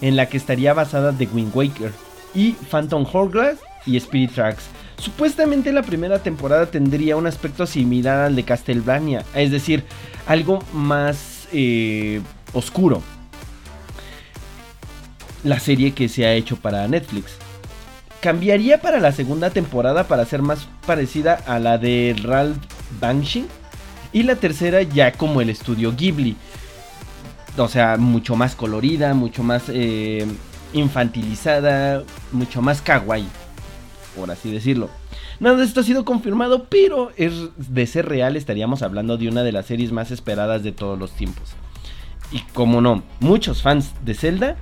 en 0.00 0.16
la 0.16 0.28
que 0.28 0.38
estaría 0.38 0.72
basada 0.72 1.12
The 1.12 1.28
Wind 1.32 1.54
Waker 1.54 1.92
y 2.34 2.52
Phantom 2.52 3.06
Hourglass 3.12 3.58
y 3.84 3.96
Spirit 3.98 4.32
Tracks. 4.32 4.64
Supuestamente 5.02 5.72
la 5.72 5.82
primera 5.82 6.20
temporada 6.20 6.66
tendría 6.66 7.16
un 7.16 7.26
aspecto 7.26 7.66
similar 7.66 8.20
al 8.20 8.36
de 8.36 8.44
Castlevania, 8.44 9.24
es 9.34 9.50
decir, 9.50 9.82
algo 10.28 10.62
más 10.72 11.48
eh, 11.52 12.20
oscuro. 12.52 13.02
La 15.42 15.58
serie 15.58 15.90
que 15.90 16.08
se 16.08 16.24
ha 16.24 16.34
hecho 16.34 16.54
para 16.54 16.86
Netflix. 16.86 17.32
Cambiaría 18.20 18.80
para 18.80 19.00
la 19.00 19.10
segunda 19.10 19.50
temporada 19.50 20.06
para 20.06 20.24
ser 20.24 20.40
más 20.40 20.68
parecida 20.86 21.34
a 21.48 21.58
la 21.58 21.78
de 21.78 22.14
Ralph 22.22 22.62
Bakshi. 23.00 23.46
Y 24.12 24.22
la 24.22 24.36
tercera 24.36 24.82
ya 24.82 25.10
como 25.10 25.40
el 25.40 25.50
estudio 25.50 25.96
Ghibli. 25.96 26.36
O 27.56 27.66
sea, 27.66 27.96
mucho 27.96 28.36
más 28.36 28.54
colorida, 28.54 29.14
mucho 29.14 29.42
más 29.42 29.64
eh, 29.68 30.24
infantilizada, 30.72 32.04
mucho 32.30 32.62
más 32.62 32.80
kawaii, 32.80 33.26
por 34.16 34.30
así 34.30 34.50
decirlo. 34.50 34.90
Nada 35.40 35.56
de 35.56 35.64
esto 35.64 35.80
ha 35.80 35.84
sido 35.84 36.04
confirmado, 36.04 36.66
pero 36.68 37.10
es 37.16 37.32
de 37.56 37.86
ser 37.86 38.08
real 38.08 38.36
estaríamos 38.36 38.82
hablando 38.82 39.16
de 39.16 39.28
una 39.28 39.42
de 39.42 39.52
las 39.52 39.66
series 39.66 39.92
más 39.92 40.10
esperadas 40.10 40.62
de 40.62 40.72
todos 40.72 40.98
los 40.98 41.12
tiempos. 41.12 41.54
Y 42.30 42.40
como 42.54 42.80
no, 42.80 43.02
muchos 43.20 43.62
fans 43.62 43.92
de 44.04 44.14
Zelda 44.14 44.56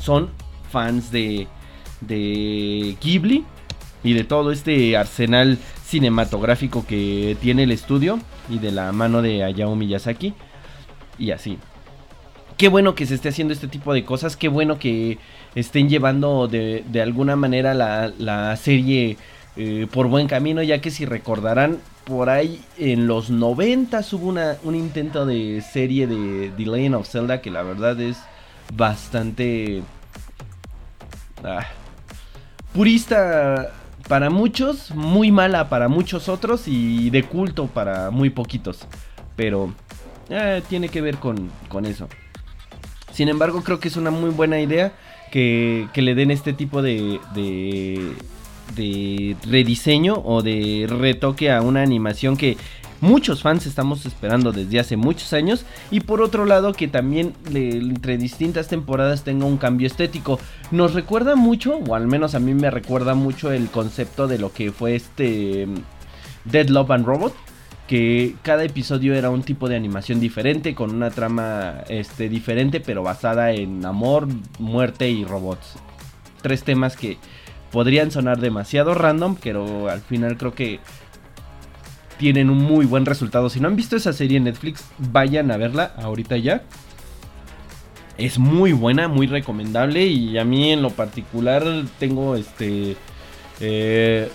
son 0.00 0.30
fans 0.70 1.10
de, 1.10 1.46
de 2.00 2.96
Ghibli 3.00 3.44
y 4.02 4.12
de 4.12 4.24
todo 4.24 4.52
este 4.52 4.96
arsenal 4.96 5.58
cinematográfico 5.84 6.84
que 6.86 7.36
tiene 7.40 7.62
el 7.62 7.72
estudio 7.72 8.18
y 8.48 8.58
de 8.58 8.72
la 8.72 8.92
mano 8.92 9.22
de 9.22 9.44
Hayao 9.44 9.74
Miyazaki 9.76 10.34
y 11.18 11.30
así. 11.30 11.58
Qué 12.56 12.68
bueno 12.68 12.94
que 12.94 13.06
se 13.06 13.14
esté 13.14 13.28
haciendo 13.28 13.52
este 13.52 13.68
tipo 13.68 13.92
de 13.92 14.04
cosas, 14.04 14.36
qué 14.36 14.48
bueno 14.48 14.78
que 14.78 15.18
estén 15.56 15.88
llevando 15.88 16.46
de, 16.46 16.84
de 16.86 17.02
alguna 17.02 17.34
manera 17.34 17.74
la, 17.74 18.12
la 18.18 18.54
serie 18.56 19.16
eh, 19.56 19.88
por 19.90 20.06
buen 20.06 20.28
camino, 20.28 20.62
ya 20.62 20.80
que 20.82 20.90
si 20.90 21.06
recordarán, 21.06 21.78
por 22.04 22.28
ahí 22.28 22.62
en 22.78 23.06
los 23.06 23.30
90 23.30 24.00
hubo 24.12 24.28
una, 24.28 24.56
un 24.62 24.74
intento 24.74 25.24
de 25.24 25.62
serie 25.62 26.06
de 26.06 26.52
The 26.56 26.62
Legend 26.62 26.94
of 26.94 27.08
Zelda 27.08 27.40
que 27.40 27.50
la 27.50 27.62
verdad 27.62 27.98
es 28.00 28.18
bastante 28.74 29.82
ah, 31.42 31.66
purista 32.74 33.72
para 34.08 34.28
muchos, 34.28 34.94
muy 34.94 35.32
mala 35.32 35.70
para 35.70 35.88
muchos 35.88 36.28
otros 36.28 36.68
y 36.68 37.08
de 37.08 37.22
culto 37.24 37.66
para 37.66 38.10
muy 38.10 38.28
poquitos. 38.28 38.86
Pero 39.34 39.72
eh, 40.28 40.62
tiene 40.68 40.90
que 40.90 41.00
ver 41.00 41.16
con, 41.16 41.50
con 41.68 41.86
eso. 41.86 42.08
Sin 43.10 43.30
embargo, 43.30 43.64
creo 43.64 43.80
que 43.80 43.88
es 43.88 43.96
una 43.96 44.10
muy 44.10 44.30
buena 44.30 44.60
idea 44.60 44.92
que, 45.30 45.88
le 45.94 46.14
den 46.14 46.30
este 46.30 46.52
tipo 46.52 46.82
de, 46.82 47.20
de, 48.74 49.36
rediseño 49.48 50.22
o 50.24 50.42
de 50.42 50.86
retoque 50.88 51.50
a 51.50 51.62
una 51.62 51.82
animación 51.82 52.36
que 52.36 52.56
muchos 53.00 53.42
fans 53.42 53.66
estamos 53.66 54.06
esperando 54.06 54.52
desde 54.52 54.80
hace 54.80 54.96
muchos 54.96 55.32
años. 55.32 55.64
Y 55.90 56.00
por 56.00 56.22
otro 56.22 56.44
lado, 56.44 56.72
que 56.72 56.88
también 56.88 57.34
entre 57.52 58.18
distintas 58.18 58.68
temporadas 58.68 59.24
tenga 59.24 59.46
un 59.46 59.56
cambio 59.56 59.86
estético. 59.86 60.38
Nos 60.70 60.94
recuerda 60.94 61.36
mucho, 61.36 61.78
o 61.86 61.94
al 61.94 62.06
menos 62.06 62.34
a 62.34 62.40
mí 62.40 62.54
me 62.54 62.70
recuerda 62.70 63.14
mucho 63.14 63.52
el 63.52 63.68
concepto 63.68 64.26
de 64.28 64.38
lo 64.38 64.52
que 64.52 64.72
fue 64.72 64.96
este 64.96 65.66
mm, 65.66 66.50
Dead 66.50 66.68
Love 66.68 66.90
and 66.90 67.06
Robot 67.06 67.45
que 67.86 68.34
cada 68.42 68.64
episodio 68.64 69.14
era 69.14 69.30
un 69.30 69.42
tipo 69.42 69.68
de 69.68 69.76
animación 69.76 70.20
diferente, 70.20 70.74
con 70.74 70.94
una 70.94 71.10
trama 71.10 71.84
este, 71.88 72.28
diferente, 72.28 72.80
pero 72.80 73.02
basada 73.02 73.52
en 73.52 73.84
amor, 73.84 74.28
muerte 74.58 75.08
y 75.08 75.24
robots. 75.24 75.76
Tres 76.42 76.64
temas 76.64 76.96
que 76.96 77.18
podrían 77.70 78.10
sonar 78.10 78.38
demasiado 78.38 78.94
random, 78.94 79.36
pero 79.40 79.88
al 79.88 80.00
final 80.00 80.36
creo 80.36 80.54
que 80.54 80.80
tienen 82.18 82.50
un 82.50 82.58
muy 82.58 82.86
buen 82.86 83.06
resultado. 83.06 83.50
Si 83.50 83.60
no 83.60 83.68
han 83.68 83.76
visto 83.76 83.96
esa 83.96 84.12
serie 84.12 84.38
en 84.38 84.44
Netflix, 84.44 84.84
vayan 84.98 85.50
a 85.50 85.56
verla 85.56 85.92
ahorita 85.96 86.36
ya. 86.36 86.62
Es 88.18 88.38
muy 88.38 88.72
buena, 88.72 89.08
muy 89.08 89.26
recomendable 89.26 90.06
y 90.06 90.38
a 90.38 90.44
mí 90.44 90.72
en 90.72 90.80
lo 90.80 90.90
particular 90.90 91.62
tengo 91.98 92.34
este 92.34 92.96
eh, 93.60 94.30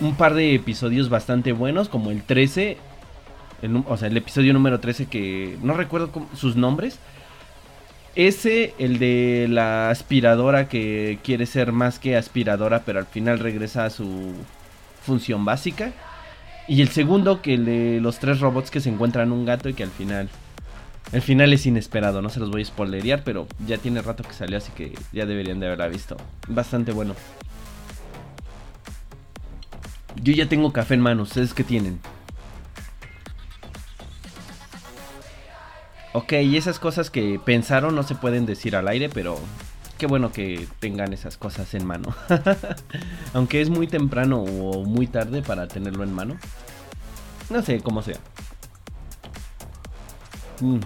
un, 0.00 0.14
par 0.16 0.34
de 0.34 0.54
episodios 0.54 1.08
bastante 1.08 1.52
buenos, 1.52 1.88
como 1.88 2.10
el 2.10 2.22
13, 2.22 2.76
el 3.62 3.72
nu- 3.72 3.84
o 3.88 3.96
sea, 3.96 4.08
el 4.08 4.16
episodio 4.16 4.52
número 4.52 4.80
13 4.80 5.06
que 5.06 5.56
no 5.62 5.74
recuerdo 5.74 6.10
sus 6.34 6.56
nombres. 6.56 6.98
Ese, 8.14 8.74
el 8.78 8.98
de 8.98 9.46
la 9.48 9.88
aspiradora 9.90 10.68
que 10.68 11.18
quiere 11.24 11.46
ser 11.46 11.72
más 11.72 11.98
que 11.98 12.16
aspiradora, 12.16 12.82
pero 12.84 12.98
al 12.98 13.06
final 13.06 13.38
regresa 13.38 13.86
a 13.86 13.90
su 13.90 14.32
función 15.02 15.44
básica. 15.46 15.92
Y 16.68 16.82
el 16.82 16.88
segundo, 16.88 17.40
que 17.40 17.54
el 17.54 17.64
de 17.64 18.00
los 18.02 18.18
tres 18.18 18.40
robots 18.40 18.70
que 18.70 18.80
se 18.80 18.90
encuentran 18.90 19.32
un 19.32 19.44
gato 19.46 19.68
y 19.68 19.74
que 19.74 19.82
al 19.82 19.90
final... 19.90 20.28
El 21.12 21.20
final 21.20 21.52
es 21.52 21.66
inesperado, 21.66 22.22
no 22.22 22.28
se 22.30 22.38
los 22.40 22.50
voy 22.50 22.62
a 22.62 22.64
spoilerear, 22.64 23.22
pero 23.24 23.46
ya 23.66 23.76
tiene 23.76 24.00
rato 24.00 24.22
que 24.22 24.32
salió, 24.32 24.56
así 24.56 24.70
que 24.72 24.94
ya 25.12 25.26
deberían 25.26 25.58
de 25.60 25.66
haberla 25.66 25.88
visto. 25.88 26.16
Bastante 26.48 26.92
bueno. 26.92 27.14
Yo 30.20 30.32
ya 30.32 30.48
tengo 30.48 30.72
café 30.72 30.94
en 30.94 31.00
mano, 31.00 31.22
¿ustedes 31.22 31.54
qué 31.54 31.64
tienen? 31.64 32.00
Ok, 36.12 36.32
y 36.32 36.56
esas 36.56 36.78
cosas 36.78 37.10
que 37.10 37.40
pensaron 37.42 37.94
no 37.94 38.02
se 38.02 38.14
pueden 38.14 38.44
decir 38.44 38.76
al 38.76 38.88
aire, 38.88 39.08
pero 39.08 39.38
qué 39.96 40.06
bueno 40.06 40.30
que 40.30 40.68
tengan 40.78 41.12
esas 41.12 41.38
cosas 41.38 41.72
en 41.74 41.86
mano. 41.86 42.14
Aunque 43.32 43.62
es 43.62 43.70
muy 43.70 43.86
temprano 43.86 44.42
o 44.42 44.84
muy 44.84 45.06
tarde 45.06 45.40
para 45.42 45.68
tenerlo 45.68 46.04
en 46.04 46.12
mano. 46.12 46.36
No 47.48 47.62
sé, 47.62 47.80
cómo 47.80 48.02
sea. 48.02 48.18
Mm. 50.60 50.80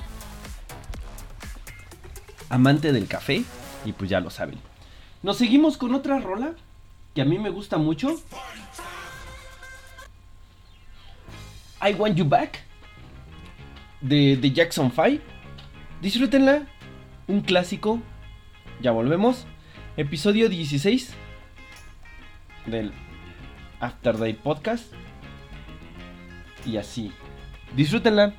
Amante 2.49 2.93
del 2.93 3.09
café, 3.09 3.43
y 3.85 3.93
pues 3.93 4.09
ya 4.09 4.21
lo 4.21 4.31
saben. 4.31 4.61
Nos 5.23 5.39
seguimos 5.39 5.77
con 5.77 5.95
otra 5.95 6.21
rola 6.21 6.53
que 7.15 7.23
a 7.23 7.25
mí 7.25 7.39
me 7.39 7.51
gusta 7.51 7.79
mucho. 7.79 8.21
I 11.87 11.95
Want 11.95 12.17
You 12.17 12.25
Back 12.25 12.59
de, 14.01 14.37
de 14.37 14.51
Jackson 14.51 14.91
5. 14.91 15.23
Disfrútenla. 16.01 16.67
Un 17.29 17.43
clásico. 17.43 18.01
Ya 18.81 18.91
volvemos. 18.91 19.47
Episodio 19.97 20.49
16 20.49 21.15
del 22.67 22.93
After 23.79 24.19
Day 24.19 24.33
Podcast. 24.35 24.93
Y 26.65 26.77
así. 26.77 27.13
Disfrútenla. 27.77 28.35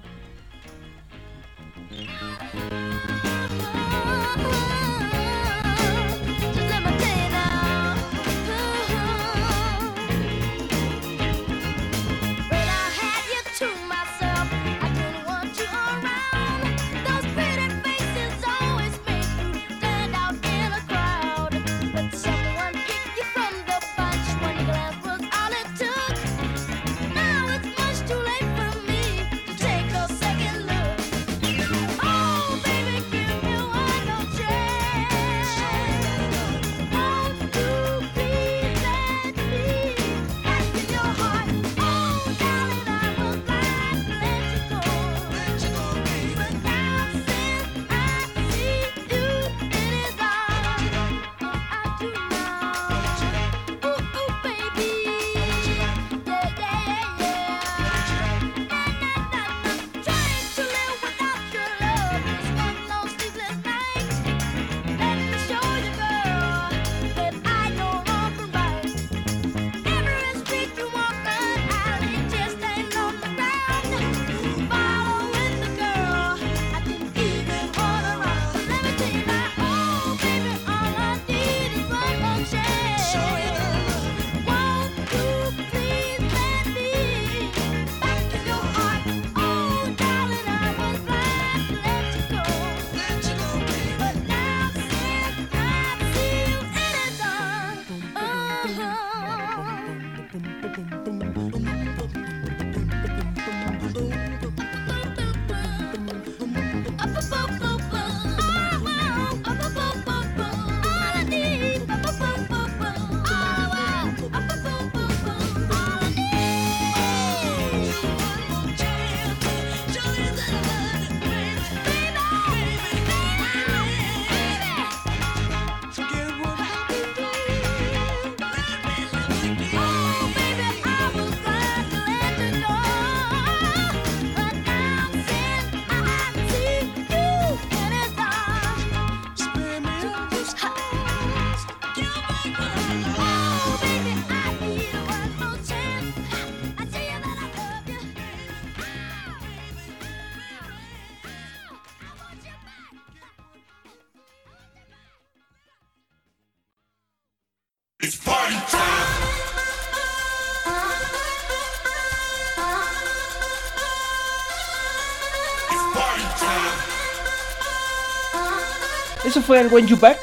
Fue 169.47 169.61
el 169.61 169.67
When 169.67 169.87
You 169.87 169.97
Back 169.97 170.19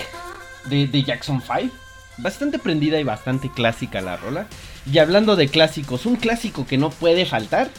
de, 0.66 1.02
Jackson 1.02 1.40
5. 1.42 1.74
Bastante 2.18 2.58
prendida 2.58 3.00
y 3.00 3.04
bastante 3.04 3.50
clásica 3.50 4.00
la 4.02 4.16
rola. 4.18 4.46
Y 4.90 4.98
hablando 4.98 5.34
de 5.34 5.48
clásicos, 5.48 6.04
un 6.06 6.16
clásico 6.16 6.66
que 6.66 6.76
no 6.76 6.90
puede 6.90 7.24
faltar 7.26 7.70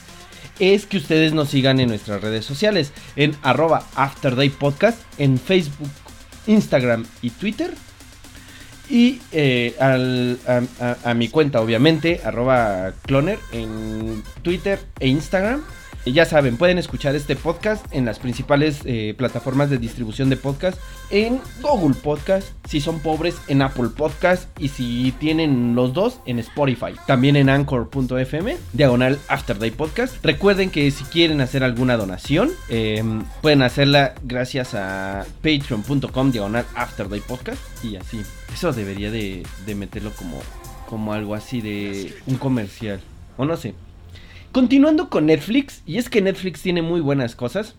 es 0.60 0.86
que 0.88 0.98
ustedes 0.98 1.34
nos 1.34 1.50
sigan 1.50 1.80
en 1.80 1.90
nuestras 1.90 2.22
redes 2.22 2.46
sociales. 2.46 2.92
En 3.16 3.36
arroba 3.44 3.86
After 3.96 4.36
Day 4.36 4.50
Podcast, 4.50 4.98
en 5.20 5.40
Facebook, 5.40 5.90
Instagram 6.48 7.06
y 7.22 7.30
Twitter. 7.30 7.74
Y 8.90 9.20
eh, 9.32 9.76
a- 9.80 10.96
a 11.10 11.14
mi 11.14 11.28
cuenta, 11.30 11.62
obviamente, 11.62 12.22
arroba 12.26 12.92
Cloner 13.04 13.40
en 13.52 14.24
Twitter 14.42 14.80
e 15.00 15.08
Instagram. 15.08 15.64
Y 16.06 16.14
ya 16.14 16.26
saben, 16.26 16.58
pueden 16.58 16.78
escuchar 16.78 17.16
este 17.16 17.36
podcast 17.36 17.84
en 17.92 18.06
las 18.06 18.20
principales 18.20 18.82
eh, 18.86 19.16
plataformas 19.18 19.72
de 19.72 19.80
distribución 19.80 20.30
de 20.30 20.38
podcast. 20.38 20.78
En 21.10 21.42
Google 21.64 21.96
Podcast, 21.96 22.50
si 22.70 22.80
son 22.80 23.00
pobres, 23.00 23.42
en 23.48 23.64
Apple 23.64 23.90
Podcast. 23.90 24.48
Y 24.60 24.68
si 24.68 25.14
tienen 25.14 25.74
los 25.74 25.94
dos, 25.94 26.20
en 26.28 26.38
Spotify. 26.38 26.94
También 27.08 27.36
en 27.36 27.50
Anchor.fm, 27.50 28.56
diagonal 28.74 29.18
Afterday 29.28 29.72
Podcast. 29.72 30.24
Recuerden 30.24 30.70
que 30.70 30.92
si 30.92 31.04
quieren 31.06 31.42
hacer 31.42 31.64
alguna 31.64 31.98
donación, 31.98 32.52
eh, 32.70 33.04
pueden 33.42 33.64
hacerla 33.64 34.14
gracias 34.24 34.76
a 34.76 35.26
patreon.com, 35.42 36.32
diagonal 36.32 36.66
Afterday 36.76 37.22
Podcast. 37.22 37.60
Y 37.84 37.96
así. 37.96 38.22
Eso 38.54 38.72
debería 38.74 39.10
de, 39.10 39.42
de 39.66 39.74
meterlo 39.74 40.12
como, 40.12 40.40
como 40.88 41.14
algo 41.14 41.34
así 41.34 41.62
de 41.62 42.16
un 42.28 42.36
comercial. 42.36 43.02
O 43.38 43.46
no 43.46 43.58
sé. 43.58 43.74
Continuando 44.56 45.10
con 45.10 45.26
Netflix, 45.26 45.82
y 45.86 45.98
es 45.98 46.08
que 46.08 46.22
Netflix 46.22 46.62
tiene 46.62 46.82
muy 46.82 47.02
buenas 47.02 47.36
cosas. 47.36 47.76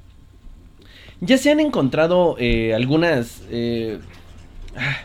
Ya 1.23 1.39
se 1.39 1.51
han 1.51 1.59
encontrado 1.59 2.37
eh, 2.39 2.75
algunas... 2.75 3.45
eh, 3.51 3.99
ah, 4.77 4.99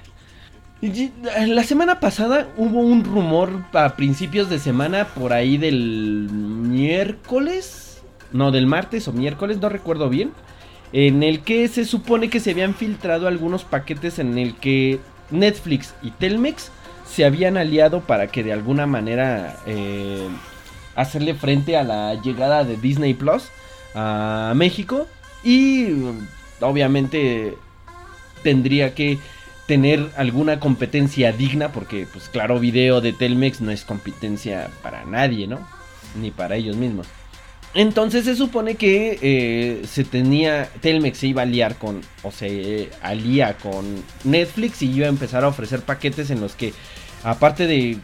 la 1.47 1.63
semana 1.63 2.01
pasada 2.01 2.49
hubo 2.57 2.81
un 2.81 3.05
rumor 3.05 3.63
a 3.71 3.95
principios 3.95 4.49
de 4.49 4.59
semana 4.59 5.07
por 5.15 5.31
ahí 5.31 5.57
del 5.57 6.27
miércoles. 6.29 8.03
No, 8.33 8.51
del 8.51 8.67
martes 8.67 9.07
o 9.07 9.13
miércoles, 9.13 9.59
no 9.61 9.69
recuerdo 9.69 10.09
bien. 10.09 10.33
En 10.91 11.23
el 11.23 11.39
que 11.39 11.69
se 11.69 11.85
supone 11.85 12.29
que 12.29 12.41
se 12.41 12.51
habían 12.51 12.75
filtrado 12.75 13.29
algunos 13.29 13.63
paquetes 13.63 14.19
en 14.19 14.37
el 14.37 14.55
que 14.55 14.99
Netflix 15.29 15.93
y 16.03 16.11
Telmex 16.11 16.69
se 17.09 17.23
habían 17.23 17.55
aliado 17.55 18.01
para 18.01 18.27
que 18.27 18.43
de 18.43 18.51
alguna 18.51 18.87
manera 18.87 19.55
eh, 19.65 20.27
hacerle 20.95 21.33
frente 21.33 21.77
a 21.77 21.83
la 21.83 22.15
llegada 22.15 22.63
de 22.63 22.77
Disney 22.77 23.13
Plus 23.13 23.43
a 23.95 24.53
México 24.55 25.07
y 25.43 25.87
obviamente 26.59 27.57
tendría 28.43 28.93
que 28.93 29.19
tener 29.67 30.09
alguna 30.17 30.59
competencia 30.59 31.31
digna 31.31 31.71
porque 31.71 32.07
pues 32.11 32.29
claro 32.29 32.59
video 32.59 33.01
de 33.01 33.13
Telmex 33.13 33.61
no 33.61 33.71
es 33.71 33.85
competencia 33.85 34.69
para 34.81 35.05
nadie, 35.05 35.47
¿no? 35.47 35.65
Ni 36.19 36.31
para 36.31 36.55
ellos 36.55 36.75
mismos. 36.75 37.07
Entonces 37.73 38.25
se 38.25 38.35
supone 38.35 38.75
que 38.75 39.17
eh, 39.21 39.85
se 39.87 40.03
tenía, 40.03 40.69
Telmex 40.81 41.17
se 41.19 41.27
iba 41.27 41.41
a 41.41 41.45
aliar 41.45 41.77
con, 41.77 42.01
o 42.21 42.31
se 42.31 42.89
alía 43.01 43.57
con 43.57 44.03
Netflix 44.25 44.81
y 44.81 44.91
iba 44.91 45.05
a 45.05 45.09
empezar 45.09 45.45
a 45.45 45.47
ofrecer 45.47 45.81
paquetes 45.81 46.31
en 46.31 46.41
los 46.41 46.53
que, 46.53 46.73
aparte 47.23 47.67
de, 47.67 47.97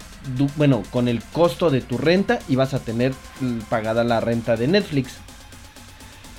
bueno, 0.55 0.83
con 0.91 1.07
el 1.07 1.21
costo 1.23 1.69
de 1.69 1.81
tu 1.81 1.97
renta, 1.97 2.39
ibas 2.49 2.73
a 2.73 2.79
tener 2.79 3.13
mm, 3.41 3.59
pagada 3.69 4.03
la 4.03 4.19
renta 4.19 4.55
de 4.55 4.67
Netflix. 4.67 5.13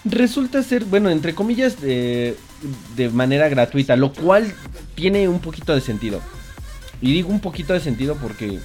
Resulta 0.05 0.63
ser, 0.63 0.85
bueno, 0.85 1.11
entre 1.11 1.35
comillas, 1.35 1.77
eh, 1.83 2.37
de 2.97 3.09
manera 3.11 3.49
gratuita, 3.49 3.97
lo 3.97 4.13
cual 4.13 4.53
tiene 4.95 5.29
un 5.29 5.41
poquito 5.41 5.75
de 5.75 5.81
sentido. 5.81 6.21
Y 7.01 7.13
digo 7.13 7.31
un 7.31 7.41
poquito 7.41 7.73
de 7.73 7.81
sentido 7.81 8.17
porque 8.17 8.59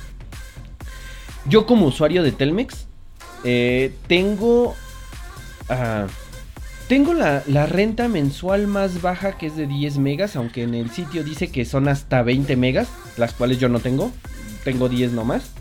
yo 1.45 1.65
como 1.65 1.87
usuario 1.87 2.23
de 2.23 2.31
Telmex, 2.31 2.87
eh, 3.43 3.93
tengo. 4.07 4.75
ah, 5.69 6.07
tengo 6.87 7.13
la, 7.13 7.43
la 7.47 7.65
renta 7.65 8.07
mensual 8.07 8.67
más 8.67 9.01
baja 9.01 9.37
que 9.37 9.47
es 9.47 9.55
de 9.55 9.67
10 9.67 9.97
megas, 9.97 10.35
aunque 10.35 10.63
en 10.63 10.75
el 10.75 10.91
sitio 10.91 11.23
dice 11.23 11.49
que 11.49 11.65
son 11.65 11.87
hasta 11.87 12.21
20 12.21 12.55
megas, 12.57 12.89
las 13.17 13.33
cuales 13.33 13.57
yo 13.57 13.69
no 13.69 13.79
tengo. 13.79 14.11
Tengo 14.63 14.89
10 14.89 15.11
nomás. 15.11 15.51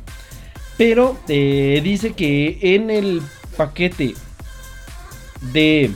Pero 0.77 1.19
eh, 1.29 1.81
dice 1.85 2.13
que 2.13 2.59
en 2.63 2.91
el 2.91 3.23
paquete 3.57 4.15
de 5.53 5.91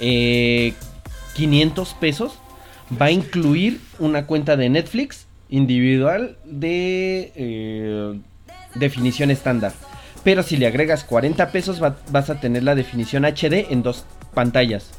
eh, 0.00 0.74
500 1.34 1.94
pesos 1.94 2.38
va 3.00 3.06
a 3.06 3.10
incluir 3.10 3.80
una 3.98 4.26
cuenta 4.26 4.56
de 4.56 4.68
Netflix 4.68 5.26
individual 5.48 6.36
de 6.44 7.32
eh, 7.36 8.18
definición 8.74 9.30
estándar. 9.30 9.72
Pero 10.24 10.42
si 10.42 10.56
le 10.56 10.66
agregas 10.66 11.04
40 11.04 11.50
pesos 11.52 11.82
va- 11.82 11.96
vas 12.10 12.30
a 12.30 12.40
tener 12.40 12.62
la 12.62 12.74
definición 12.74 13.24
HD 13.24 13.66
en 13.70 13.82
dos 13.82 14.04
pantallas. 14.32 14.90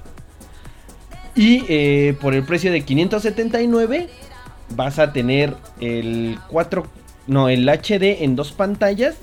Y 1.35 1.65
eh, 1.67 2.15
por 2.21 2.33
el 2.33 2.43
precio 2.45 2.71
de 2.71 2.81
579 2.81 4.07
vas 4.69 4.99
a 4.99 5.13
tener 5.13 5.55
el 5.79 6.37
4 6.49 6.85
no, 7.27 7.49
el 7.49 7.67
HD 7.67 8.23
en 8.23 8.35
dos 8.35 8.51
pantallas, 8.51 9.15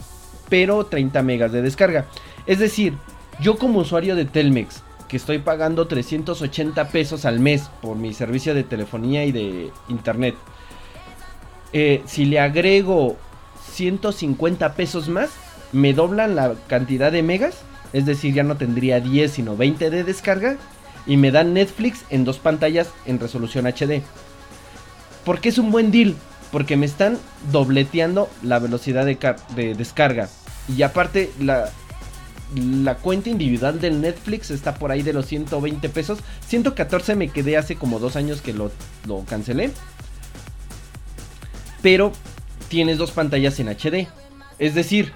pero 0.49 0.87
30 0.87 1.23
megas 1.23 1.53
de 1.53 1.63
descarga. 1.63 2.07
Es 2.47 2.59
decir, 2.59 2.95
yo 3.41 3.59
como 3.59 3.81
usuario 3.81 4.17
de 4.17 4.25
Telmex 4.25 4.83
que 5.09 5.17
estoy 5.19 5.39
pagando 5.39 5.87
380 5.87 6.89
pesos 6.89 7.27
al 7.27 7.39
mes 7.39 7.71
por 7.83 7.97
mi 7.97 8.15
servicio 8.15 8.55
de 8.55 8.65
telefonía 8.65 9.25
y 9.25 9.33
de 9.33 9.71
internet. 9.89 10.35
eh, 11.75 12.03
si 12.07 12.25
le 12.25 12.41
agrego 12.41 13.17
150 13.73 14.75
pesos 14.75 15.09
más, 15.09 15.31
me 15.73 15.95
doblan 15.95 16.35
la 16.35 16.55
cantidad 16.67 17.13
de 17.13 17.23
megas. 17.23 17.63
Es 17.93 18.07
decir, 18.07 18.35
ya 18.35 18.43
no 18.43 18.57
tendría 18.57 19.01
10 19.01 19.31
sino 19.31 19.57
20 19.57 19.91
de 19.91 20.05
descarga. 20.05 20.57
Y 21.07 21.17
me 21.17 21.31
dan 21.31 21.53
Netflix 21.53 22.05
en 22.11 22.25
dos 22.25 22.39
pantallas 22.39 22.89
en 23.07 23.19
resolución 23.19 23.67
HD. 23.67 24.03
¿Por 25.25 25.41
qué 25.41 25.49
es 25.51 25.59
un 25.59 25.71
buen 25.71 25.91
deal? 25.91 26.15
Porque 26.51 26.77
me 26.77 26.87
están 26.87 27.19
dobleteando 27.51 28.29
la 28.43 28.59
velocidad 28.59 29.07
de, 29.07 29.17
car- 29.17 29.47
de 29.55 29.75
descarga. 29.75 30.29
Y 30.75 30.83
aparte, 30.83 31.31
la, 31.41 31.71
la 32.55 32.97
cuenta 32.97 33.31
individual 33.31 33.81
del 33.81 34.01
Netflix 34.01 34.51
está 34.51 34.75
por 34.75 34.91
ahí 34.91 35.03
de 35.03 35.13
los 35.13 35.27
120 35.27 35.89
pesos. 35.89 36.19
114 36.49 37.15
me 37.17 37.29
quedé 37.29 37.57
hace 37.57 37.77
como 37.77 37.99
dos 37.99 38.17
años 38.17 38.41
que 38.43 38.53
lo, 38.53 38.71
lo 39.07 39.25
cancelé. 39.25 39.71
Pero 41.81 42.13
tienes 42.69 42.99
dos 42.99 43.11
pantallas 43.13 43.59
en 43.61 43.69
HD. 43.69 44.09
Es 44.59 44.75
decir, 44.75 45.13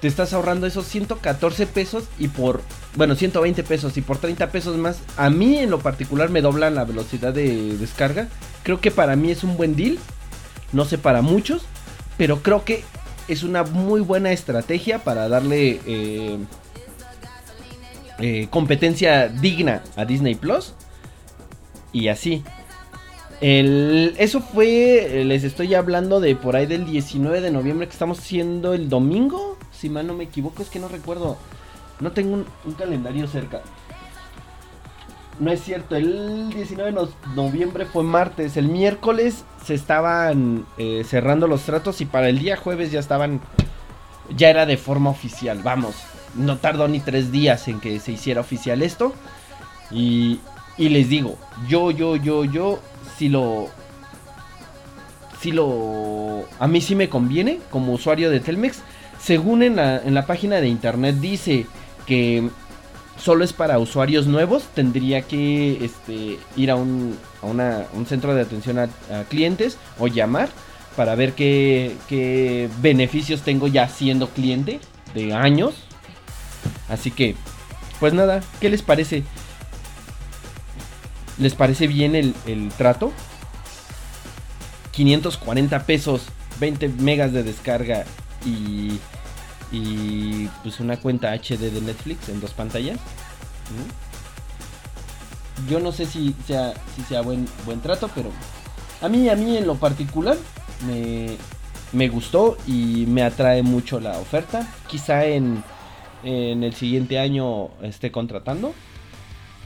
te 0.00 0.08
estás 0.08 0.32
ahorrando 0.32 0.66
esos 0.66 0.86
114 0.86 1.66
pesos 1.66 2.04
y 2.18 2.28
por, 2.28 2.62
bueno, 2.96 3.14
120 3.14 3.62
pesos 3.62 3.96
y 3.96 4.00
por 4.02 4.18
30 4.18 4.50
pesos 4.50 4.76
más. 4.76 4.98
A 5.16 5.30
mí 5.30 5.58
en 5.58 5.70
lo 5.70 5.78
particular 5.78 6.28
me 6.30 6.42
doblan 6.42 6.74
la 6.74 6.84
velocidad 6.84 7.32
de 7.32 7.76
descarga. 7.78 8.28
Creo 8.62 8.80
que 8.80 8.90
para 8.90 9.16
mí 9.16 9.30
es 9.30 9.44
un 9.44 9.56
buen 9.56 9.76
deal. 9.76 9.98
No 10.72 10.84
sé 10.84 10.98
para 10.98 11.22
muchos, 11.22 11.62
pero 12.16 12.42
creo 12.42 12.64
que 12.64 12.84
es 13.28 13.42
una 13.42 13.62
muy 13.64 14.00
buena 14.00 14.32
estrategia 14.32 14.98
para 15.04 15.28
darle 15.28 15.80
eh, 15.86 16.36
eh, 18.18 18.48
competencia 18.50 19.28
digna 19.28 19.82
a 19.96 20.04
Disney 20.04 20.34
Plus. 20.34 20.74
Y 21.92 22.08
así. 22.08 22.42
El- 23.40 24.14
eso 24.18 24.40
fue, 24.42 25.22
les 25.24 25.44
estoy 25.44 25.74
hablando 25.74 26.20
de 26.20 26.36
por 26.36 26.56
ahí 26.56 26.66
del 26.66 26.84
19 26.84 27.40
de 27.40 27.50
noviembre 27.50 27.86
que 27.86 27.92
estamos 27.94 28.18
haciendo 28.18 28.74
el 28.74 28.88
domingo. 28.88 29.56
Si 29.72 29.88
mal 29.88 30.06
no 30.06 30.14
me 30.14 30.24
equivoco, 30.24 30.62
es 30.62 30.68
que 30.68 30.78
no 30.78 30.88
recuerdo. 30.88 31.38
No 32.00 32.12
tengo 32.12 32.44
un, 32.64 32.74
calendario 32.74 33.26
cerca. 33.26 33.60
No 35.38 35.50
es 35.50 35.62
cierto, 35.62 35.96
el 35.96 36.50
19 36.50 36.92
de 36.92 36.96
no- 36.96 37.08
noviembre 37.34 37.86
fue 37.86 38.02
martes. 38.02 38.56
El 38.56 38.68
miércoles 38.68 39.44
se 39.64 39.74
estaban 39.74 40.66
eh, 40.78 41.02
cerrando 41.06 41.46
los 41.46 41.62
tratos 41.62 42.00
y 42.00 42.06
para 42.06 42.28
el 42.28 42.38
día 42.38 42.56
jueves 42.56 42.90
ya 42.90 43.00
estaban... 43.00 43.40
Ya 44.36 44.48
era 44.48 44.64
de 44.64 44.76
forma 44.76 45.10
oficial, 45.10 45.60
vamos. 45.62 45.96
No 46.34 46.58
tardó 46.58 46.88
ni 46.88 47.00
tres 47.00 47.32
días 47.32 47.66
en 47.68 47.80
que 47.80 47.98
se 48.00 48.12
hiciera 48.12 48.40
oficial 48.40 48.82
esto. 48.82 49.12
Y, 49.90 50.40
y 50.78 50.88
les 50.88 51.08
digo, 51.08 51.36
yo, 51.68 51.90
yo, 51.90 52.16
yo, 52.16 52.44
yo, 52.44 52.80
si 53.16 53.28
lo... 53.28 53.68
Si 55.40 55.52
lo... 55.52 56.44
A 56.58 56.66
mí 56.68 56.80
sí 56.80 56.94
me 56.94 57.08
conviene 57.08 57.60
como 57.70 57.92
usuario 57.92 58.30
de 58.30 58.40
Telmex. 58.40 58.82
Según 59.20 59.62
en 59.62 59.76
la, 59.76 59.98
en 59.98 60.14
la 60.14 60.26
página 60.26 60.60
de 60.60 60.68
internet 60.68 61.16
dice 61.16 61.66
que 62.10 62.48
solo 63.22 63.44
es 63.44 63.52
para 63.52 63.78
usuarios 63.78 64.26
nuevos. 64.26 64.64
Tendría 64.74 65.22
que 65.22 65.84
este, 65.84 66.38
ir 66.56 66.70
a 66.72 66.74
un, 66.74 67.16
a 67.40 67.46
una- 67.46 67.86
un 67.94 68.04
centro 68.06 68.34
de 68.34 68.42
atención 68.42 68.78
a, 68.80 68.88
clientes 69.28 69.78
o 70.00 70.08
llamar 70.08 70.48
para 70.96 71.14
ver 71.14 71.34
qué, 71.34 71.94
qué 72.08 72.68
beneficios 72.82 73.42
tengo 73.42 73.68
ya 73.68 73.88
siendo 73.88 74.28
cliente 74.28 74.80
de 75.14 75.32
años. 75.34 75.74
Así 76.88 77.12
que, 77.12 77.36
pues 78.00 78.12
nada, 78.12 78.40
¿qué 78.60 78.68
les 78.70 78.82
parece? 78.82 79.22
¿Les 81.38 81.54
parece 81.54 81.86
bien 81.86 82.16
el, 82.16 82.34
el 82.46 82.70
trato? 82.70 83.12
540 84.90 85.84
pesos, 85.86 86.22
20 86.58 86.88
megas 86.88 87.32
de 87.32 87.44
descarga 87.44 88.04
y, 88.44 88.98
y 89.72 90.46
pues 90.62 90.80
una 90.80 90.96
cuenta 90.96 91.32
HD 91.32 91.70
de 91.70 91.80
Netflix 91.80 92.28
en 92.28 92.40
dos 92.40 92.52
pantallas. 92.52 92.98
Yo 95.68 95.80
no 95.80 95.92
sé 95.92 96.06
si 96.06 96.34
sea, 96.46 96.74
si 96.96 97.02
sea 97.02 97.20
buen, 97.20 97.46
buen 97.64 97.80
trato, 97.80 98.10
pero 98.14 98.30
a 99.02 99.08
mí, 99.08 99.28
a 99.28 99.36
mí 99.36 99.56
en 99.56 99.66
lo 99.66 99.76
particular 99.76 100.36
me, 100.86 101.36
me 101.92 102.08
gustó 102.08 102.56
y 102.66 103.04
me 103.06 103.22
atrae 103.22 103.62
mucho 103.62 104.00
la 104.00 104.18
oferta. 104.18 104.66
Quizá 104.88 105.24
en, 105.24 105.62
en 106.24 106.64
el 106.64 106.74
siguiente 106.74 107.18
año 107.18 107.68
esté 107.82 108.10
contratando. 108.10 108.74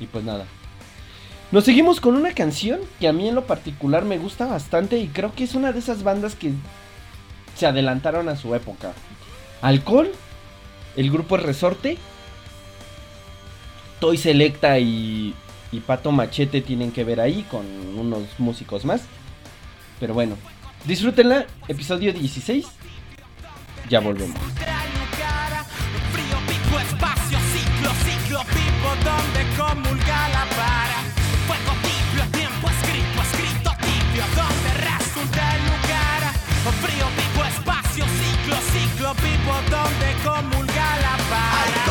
Y 0.01 0.07
pues 0.07 0.25
nada. 0.25 0.47
Nos 1.53 1.65
seguimos 1.65 2.01
con 2.01 2.17
una 2.17 2.33
canción 2.33 2.81
que 2.99 3.07
a 3.07 3.13
mí 3.13 3.29
en 3.29 3.35
lo 3.35 3.47
particular 3.47 4.05
me 4.05 4.19
gusta 4.19 4.47
bastante 4.47 4.99
y 4.99 5.09
creo 5.09 5.35
que 5.35 5.45
es 5.45 5.55
una 5.55 5.73
de 5.73 5.79
esas 5.79 6.03
bandas 6.03 6.35
que 6.35 6.53
se 7.55 7.67
adelantaron 7.67 8.29
a 8.29 8.37
su 8.37 8.55
época. 8.55 8.93
Alcohol, 9.65 10.13
el 10.95 11.11
grupo 11.11 11.39
Resorte, 11.39 11.97
Toy 13.99 14.19
Selecta 14.19 14.79
y, 14.79 15.35
Pato 15.87 16.13
Machete 16.13 16.61
tienen 16.61 16.93
que 16.93 17.03
ver 17.03 17.19
ahí 17.19 17.47
con 17.51 17.65
unos 17.99 18.25
músicos 18.39 18.85
más. 18.85 19.05
Pero 19.99 20.13
bueno, 20.13 20.37
disfrútenla, 20.85 21.47
episodio 21.67 22.13
16. 22.13 22.67
Ya 23.89 24.01
volvemos. 24.01 24.39
Ciclo, 39.15 39.23
pipo, 39.23 39.55
donde 39.71 40.15
comulga 40.23 40.97
la 41.01 41.17
vara. 41.31 41.84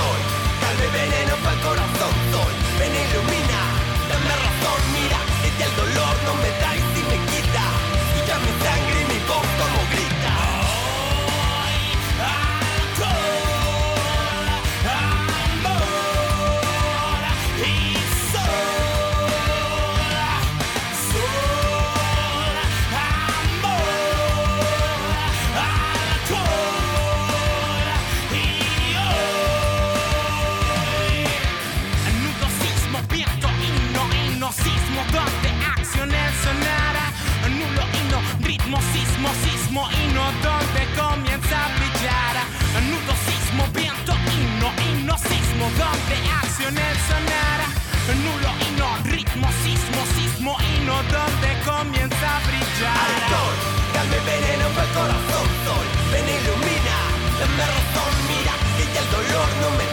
Nulo, 48.05 48.51
himno, 48.59 48.87
ritmo, 49.05 49.47
sismo, 49.63 50.01
sismo, 50.13 50.57
himno, 50.59 50.95
donde 51.03 51.49
comienza 51.63 52.35
a 52.35 52.39
brillar. 52.43 52.99
Alcohol, 52.99 53.55
dame 53.95 54.19
veneno 54.27 54.67
para 54.75 54.87
el 54.87 54.93
corazón, 54.93 55.47
sol, 55.63 55.85
ven 56.11 56.27
ilumina, 56.27 56.97
dame 57.39 57.63
razón, 57.63 58.13
mira, 58.27 58.53
que 58.75 58.83
ya 58.93 58.99
el 58.99 59.09
dolor 59.09 59.49
no 59.61 59.69
me 59.79 59.92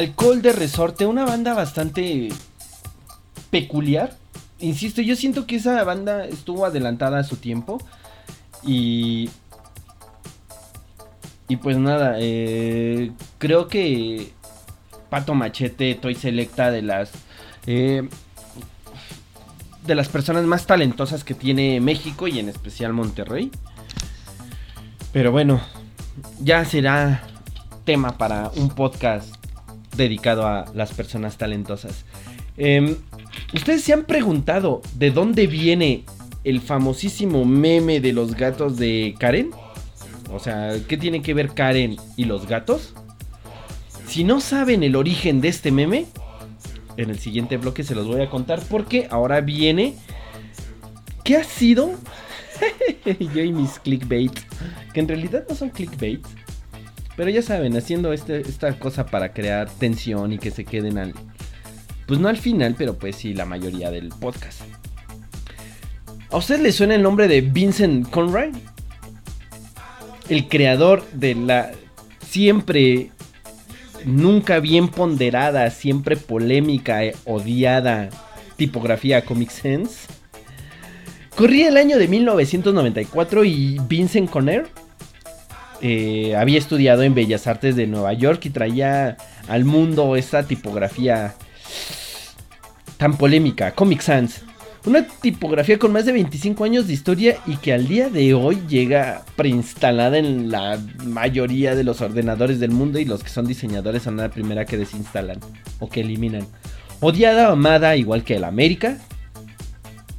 Alcohol 0.00 0.40
de 0.40 0.52
Resorte, 0.52 1.04
una 1.04 1.26
banda 1.26 1.52
bastante 1.52 2.30
peculiar. 3.50 4.16
Insisto, 4.58 5.02
yo 5.02 5.14
siento 5.14 5.46
que 5.46 5.56
esa 5.56 5.84
banda 5.84 6.24
estuvo 6.24 6.64
adelantada 6.64 7.18
a 7.18 7.24
su 7.24 7.36
tiempo. 7.36 7.78
Y. 8.62 9.28
Y 11.48 11.56
pues 11.56 11.76
nada, 11.76 12.16
eh, 12.18 13.12
creo 13.36 13.68
que 13.68 14.32
Pato 15.10 15.34
Machete, 15.34 15.94
Toy 15.96 16.14
Selecta 16.14 16.70
de 16.70 16.80
las. 16.80 17.10
eh, 17.66 18.08
de 19.86 19.94
las 19.94 20.08
personas 20.08 20.44
más 20.44 20.66
talentosas 20.66 21.24
que 21.24 21.34
tiene 21.34 21.78
México 21.80 22.26
y 22.26 22.38
en 22.38 22.48
especial 22.48 22.94
Monterrey. 22.94 23.50
Pero 25.12 25.30
bueno, 25.30 25.60
ya 26.40 26.64
será 26.64 27.22
tema 27.84 28.16
para 28.16 28.50
un 28.56 28.70
podcast 28.70 29.39
dedicado 30.00 30.46
a 30.46 30.66
las 30.74 30.92
personas 30.92 31.38
talentosas. 31.38 32.04
Em, 32.56 32.96
Ustedes 33.52 33.82
se 33.82 33.92
han 33.92 34.04
preguntado 34.04 34.80
de 34.94 35.10
dónde 35.10 35.46
viene 35.46 36.04
el 36.44 36.60
famosísimo 36.60 37.44
meme 37.44 38.00
de 38.00 38.12
los 38.12 38.34
gatos 38.34 38.76
de 38.76 39.14
Karen. 39.18 39.50
O 40.32 40.38
sea, 40.38 40.72
¿qué 40.88 40.96
tiene 40.96 41.22
que 41.22 41.34
ver 41.34 41.50
Karen 41.50 41.96
y 42.16 42.24
los 42.24 42.46
gatos? 42.46 42.94
Si 44.06 44.24
no 44.24 44.40
saben 44.40 44.82
el 44.82 44.96
origen 44.96 45.40
de 45.40 45.48
este 45.48 45.72
meme, 45.72 46.06
en 46.96 47.10
el 47.10 47.18
siguiente 47.18 47.56
bloque 47.56 47.82
se 47.82 47.94
los 47.94 48.06
voy 48.06 48.20
a 48.22 48.30
contar 48.30 48.60
porque 48.68 49.08
ahora 49.10 49.40
viene... 49.40 49.94
¿Qué 51.24 51.36
ha 51.36 51.44
sido? 51.44 51.92
Yo 53.34 53.42
y 53.42 53.52
mis 53.52 53.78
clickbaits. 53.78 54.46
Que 54.94 55.00
en 55.00 55.08
realidad 55.08 55.44
no 55.48 55.54
son 55.54 55.70
clickbaits. 55.70 56.28
Pero 57.20 57.32
ya 57.32 57.42
saben, 57.42 57.76
haciendo 57.76 58.14
este- 58.14 58.40
esta 58.40 58.78
cosa 58.78 59.04
para 59.04 59.34
crear 59.34 59.68
tensión 59.68 60.32
y 60.32 60.38
que 60.38 60.50
se 60.50 60.64
queden 60.64 60.96
al... 60.96 61.12
Pues 62.06 62.18
no 62.18 62.28
al 62.28 62.38
final, 62.38 62.76
pero 62.78 62.94
pues 62.96 63.16
sí 63.16 63.34
la 63.34 63.44
mayoría 63.44 63.90
del 63.90 64.08
podcast. 64.08 64.62
¿A 66.30 66.38
usted 66.38 66.60
le 66.60 66.72
suena 66.72 66.94
el 66.94 67.02
nombre 67.02 67.28
de 67.28 67.42
Vincent 67.42 68.08
Conrad? 68.08 68.54
El 70.30 70.48
creador 70.48 71.04
de 71.12 71.34
la 71.34 71.72
siempre, 72.26 73.10
nunca 74.06 74.58
bien 74.58 74.88
ponderada, 74.88 75.68
siempre 75.68 76.16
polémica, 76.16 77.04
eh, 77.04 77.14
odiada 77.26 78.08
tipografía 78.56 79.26
Comic 79.26 79.50
Sans. 79.50 80.06
Corría 81.36 81.68
el 81.68 81.76
año 81.76 81.98
de 81.98 82.08
1994 82.08 83.44
y 83.44 83.78
Vincent 83.86 84.30
Conner 84.30 84.68
eh, 85.82 86.36
había 86.36 86.58
estudiado 86.58 87.02
en 87.02 87.14
Bellas 87.14 87.46
Artes 87.46 87.76
de 87.76 87.86
Nueva 87.86 88.12
York 88.12 88.44
y 88.44 88.50
traía 88.50 89.16
al 89.48 89.64
mundo 89.64 90.16
esta 90.16 90.42
tipografía 90.42 91.34
tan 92.96 93.16
polémica, 93.16 93.72
Comic 93.72 94.02
Sans. 94.02 94.42
Una 94.86 95.06
tipografía 95.06 95.78
con 95.78 95.92
más 95.92 96.06
de 96.06 96.12
25 96.12 96.64
años 96.64 96.86
de 96.86 96.94
historia 96.94 97.36
y 97.46 97.56
que 97.56 97.74
al 97.74 97.86
día 97.86 98.08
de 98.08 98.32
hoy 98.32 98.62
llega 98.66 99.24
preinstalada 99.36 100.16
en 100.16 100.50
la 100.50 100.78
mayoría 101.04 101.74
de 101.74 101.84
los 101.84 102.00
ordenadores 102.00 102.60
del 102.60 102.70
mundo 102.70 102.98
y 102.98 103.04
los 103.04 103.22
que 103.22 103.28
son 103.28 103.46
diseñadores 103.46 104.02
son 104.02 104.16
la 104.16 104.30
primera 104.30 104.64
que 104.64 104.78
desinstalan 104.78 105.38
o 105.80 105.90
que 105.90 106.00
eliminan. 106.00 106.46
Odiada 107.00 107.50
o 107.50 107.52
amada 107.52 107.96
igual 107.96 108.24
que 108.24 108.36
el 108.36 108.44
América, 108.44 108.96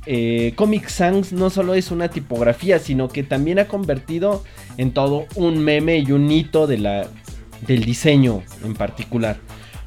eh, 0.07 0.53
Comic 0.55 0.87
Sans 0.87 1.31
no 1.31 1.49
solo 1.49 1.75
es 1.75 1.91
una 1.91 2.09
tipografía, 2.09 2.79
sino 2.79 3.07
que 3.07 3.23
también 3.23 3.59
ha 3.59 3.67
convertido 3.67 4.43
en 4.81 4.91
todo 4.91 5.27
un 5.35 5.59
meme 5.59 5.99
y 5.99 6.11
un 6.11 6.31
hito 6.31 6.65
de 6.65 6.79
la, 6.79 7.05
del 7.67 7.85
diseño 7.85 8.41
en 8.63 8.73
particular. 8.73 9.37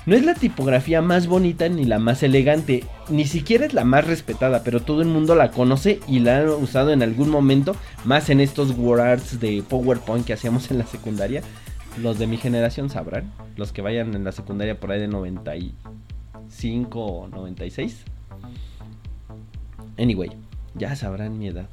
No 0.07 0.15
es 0.15 0.25
la 0.25 0.35
tipografía 0.35 1.03
más 1.03 1.27
bonita 1.27 1.69
ni 1.69 1.85
la 1.85 1.99
más 1.99 2.23
elegante, 2.23 2.85
ni 3.09 3.25
siquiera 3.25 3.67
es 3.67 3.75
la 3.75 3.85
más 3.85 4.07
respetada, 4.07 4.63
pero 4.63 4.79
todo 4.79 5.03
el 5.03 5.09
mundo 5.09 5.35
la 5.35 5.51
conoce 5.51 5.99
y 6.07 6.21
la 6.21 6.39
han 6.39 6.49
usado 6.49 6.93
en 6.93 7.03
algún 7.03 7.29
momento, 7.29 7.75
más 8.05 8.31
en 8.31 8.41
estos 8.41 8.71
WordArts 8.79 9.41
de 9.41 9.65
PowerPoint 9.69 10.25
que 10.25 10.35
hacíamos 10.35 10.71
en 10.71 10.79
la 10.79 10.87
secundaria. 10.87 11.43
Los 12.01 12.21
de 12.21 12.29
mi 12.29 12.37
generación 12.37 12.89
sabrán, 12.89 13.33
los 13.57 13.73
que 13.73 13.83
vayan 13.83 14.15
en 14.15 14.23
la 14.23 14.31
secundaria 14.31 14.79
por 14.79 14.93
ahí 14.93 15.01
de 15.01 15.09
95 15.09 17.01
o 17.01 17.27
96. 17.27 18.05
Anyway, 19.99 20.31
ya 20.77 20.95
sabrán 20.95 21.37
mi 21.37 21.49
edad. 21.49 21.67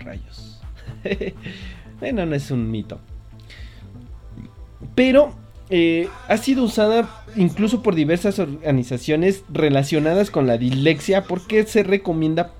Rayos. 0.00 0.60
bueno, 2.00 2.26
no 2.26 2.34
es 2.34 2.50
un 2.50 2.70
mito. 2.70 3.00
Pero 4.94 5.34
eh, 5.70 6.08
ha 6.28 6.36
sido 6.38 6.64
usada 6.64 7.24
incluso 7.36 7.82
por 7.82 7.94
diversas 7.94 8.38
organizaciones 8.38 9.44
relacionadas 9.50 10.30
con 10.30 10.46
la 10.46 10.56
dislexia 10.56 11.24
porque 11.24 11.64
se 11.66 11.82
recomienda 11.82 12.52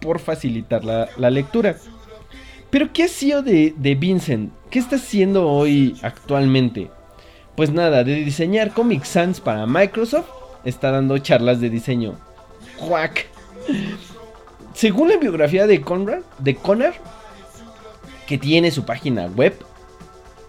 por 0.00 0.18
facilitar 0.18 0.84
la, 0.84 1.30
lectura. 1.30 1.76
Pero 2.70 2.92
¿qué 2.92 3.04
ha 3.04 3.08
sido 3.08 3.42
de, 3.42 3.74
de 3.76 3.94
Vincent? 3.94 4.52
¿Qué 4.70 4.78
está 4.78 4.96
haciendo 4.96 5.48
hoy 5.48 5.96
actualmente? 6.02 6.90
Pues 7.56 7.72
nada, 7.72 8.04
de 8.04 8.16
diseñar 8.16 8.72
Comic 8.72 9.04
Sans 9.04 9.40
para 9.40 9.66
Microsoft, 9.66 10.28
está 10.64 10.90
dando 10.90 11.18
charlas 11.18 11.60
de 11.60 11.70
diseño. 11.70 12.14
¡Cuac! 12.78 13.26
Según 14.74 15.08
la 15.08 15.16
biografía 15.16 15.66
de 15.66 15.80
Conrad, 15.80 16.22
de 16.38 16.54
Connor, 16.54 16.94
que 18.30 18.38
tiene 18.38 18.70
su 18.70 18.84
página 18.84 19.26
web, 19.26 19.56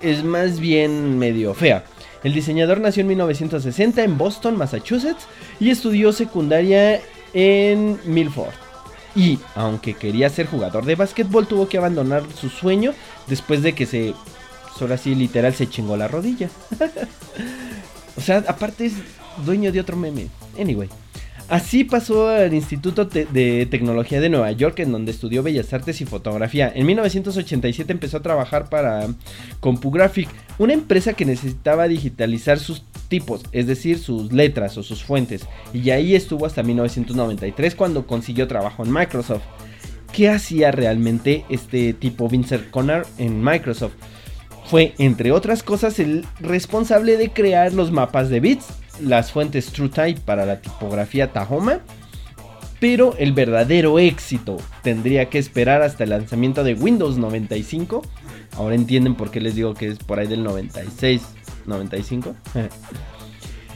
es 0.02 0.24
más 0.24 0.60
bien 0.60 1.18
medio 1.18 1.56
fea. 1.56 1.84
El 2.24 2.32
diseñador 2.32 2.80
nació 2.80 3.02
en 3.02 3.08
1960 3.08 4.04
en 4.04 4.20
Boston, 4.20 4.56
Massachusetts, 4.56 5.26
y 5.60 5.72
estudió 5.72 6.14
secundaria 6.14 7.02
en 7.34 8.00
Milford. 8.06 8.54
Y 9.16 9.40
aunque 9.56 9.96
quería 9.96 10.30
ser 10.30 10.46
jugador 10.46 10.86
de 10.86 10.94
básquetbol, 10.94 11.48
tuvo 11.48 11.68
que 11.68 11.80
abandonar 11.80 12.22
su 12.40 12.50
sueño 12.50 12.94
después 13.26 13.64
de 13.64 13.74
que 13.74 13.88
se, 13.88 14.14
solo 14.78 14.94
así 14.94 15.16
literal, 15.16 15.56
se 15.56 15.68
chingó 15.68 15.98
la 15.98 16.08
rodilla. 16.08 16.52
o 18.16 18.22
sea, 18.22 18.44
aparte 18.48 18.86
es 18.86 18.94
dueño 19.44 19.72
de 19.72 19.80
otro 19.80 19.98
meme. 19.98 20.28
Anyway. 20.56 20.88
Así 21.52 21.84
pasó 21.84 22.30
al 22.30 22.54
Instituto 22.54 23.04
de 23.04 23.68
Tecnología 23.70 24.22
de 24.22 24.30
Nueva 24.30 24.54
York, 24.54 24.80
en 24.80 24.94
donde 24.94 25.12
estudió 25.12 25.44
Bellas 25.44 25.74
Artes 25.74 26.00
y 26.00 26.06
Fotografía. 26.06 26.72
En 26.74 26.86
1987 26.86 27.92
empezó 27.92 28.16
a 28.16 28.22
trabajar 28.22 28.70
para 28.70 29.10
CompuGraphic, 29.60 30.30
una 30.60 30.72
empresa 30.72 31.12
que 31.12 31.26
necesitaba 31.26 31.90
digitalizar 31.90 32.58
sus 32.58 32.84
tipos, 33.10 33.44
es 33.52 33.68
decir, 33.68 34.00
sus 34.00 34.32
letras 34.32 34.78
o 34.78 34.84
sus 34.84 35.04
fuentes. 35.04 35.46
Y 35.74 35.90
ahí 35.90 36.16
estuvo 36.16 36.46
hasta 36.46 36.64
1993 36.64 37.76
cuando 37.76 38.08
consiguió 38.08 38.48
trabajo 38.48 38.86
en 38.86 38.94
Microsoft. 38.94 39.44
¿Qué 40.14 40.30
hacía 40.30 40.72
realmente 40.72 41.44
este 41.50 41.92
tipo 41.92 42.30
Vincent 42.30 42.70
Connor 42.70 43.06
en 43.18 43.44
Microsoft? 43.44 43.96
Fue, 44.68 44.94
entre 45.00 45.34
otras 45.34 45.64
cosas, 45.64 46.00
el 46.00 46.26
responsable 46.40 47.18
de 47.18 47.32
crear 47.32 47.74
los 47.74 47.92
mapas 47.92 48.30
de 48.30 48.40
bits, 48.40 48.68
las 49.02 49.32
fuentes 49.32 49.68
TrueType 49.68 50.22
para 50.22 50.46
la 50.46 50.62
tipografía 50.62 51.32
Tahoma. 51.32 51.80
Pero 52.80 53.16
el 53.18 53.34
verdadero 53.34 54.00
éxito 54.00 54.58
tendría 54.82 55.30
que 55.30 55.38
esperar 55.38 55.84
hasta 55.84 56.04
el 56.04 56.10
lanzamiento 56.10 56.64
de 56.64 56.74
Windows 56.74 57.18
95. 57.18 58.02
Ahora 58.58 58.76
entienden 58.76 59.16
por 59.16 59.30
qué 59.30 59.40
les 59.40 59.56
digo 59.56 59.76
que 59.76 59.88
es 59.88 60.00
por 60.00 60.20
ahí 60.20 60.28
del 60.28 60.44
96, 60.44 61.22
95. 61.68 62.36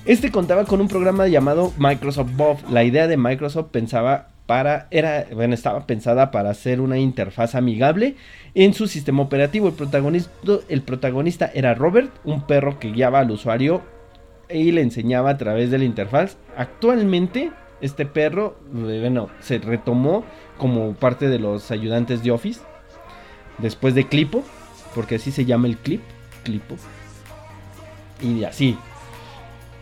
Este 0.06 0.30
contaba 0.30 0.66
con 0.66 0.82
un 0.82 0.88
programa 0.88 1.28
llamado 1.28 1.74
Microsoft 1.80 2.30
Bob. 2.36 2.58
La 2.70 2.84
idea 2.84 3.08
de 3.08 3.18
Microsoft 3.18 3.70
pensaba 3.72 4.28
para 4.46 4.88
era 4.92 5.26
bueno, 5.34 5.56
estaba 5.56 5.88
pensada 5.88 6.30
para 6.30 6.52
hacer 6.52 6.80
una 6.80 7.00
interfaz 7.00 7.56
amigable 7.56 8.16
en 8.54 8.76
su 8.76 8.88
sistema 8.88 9.24
operativo. 9.24 9.68
El 9.68 9.74
protagonista, 9.74 10.30
el 10.70 10.84
protagonista 10.84 11.50
era 11.56 11.74
Robert, 11.74 12.12
un 12.24 12.46
perro 12.46 12.78
que 12.80 12.92
guiaba 12.92 13.20
al 13.20 13.32
usuario 13.32 13.82
y 14.50 14.72
le 14.72 14.82
enseñaba 14.82 15.32
a 15.32 15.38
través 15.38 15.72
de 15.72 15.78
la 15.78 15.86
interfaz. 15.86 16.38
Actualmente 16.58 17.52
este 17.82 18.06
perro, 18.06 18.58
eh, 18.74 19.00
bueno, 19.02 19.30
se 19.42 19.58
retomó 19.60 20.24
como 20.58 20.94
parte 20.94 21.28
de 21.28 21.40
los 21.40 21.72
ayudantes 21.72 22.24
de 22.24 22.32
Office 22.32 22.62
después 23.58 23.96
de 23.96 24.08
Clipo, 24.08 24.44
porque 24.94 25.16
así 25.16 25.32
se 25.32 25.46
llama 25.46 25.68
el 25.68 25.78
clip, 25.78 26.02
Clipo. 26.44 26.76
Y 28.22 28.44
así. 28.44 28.78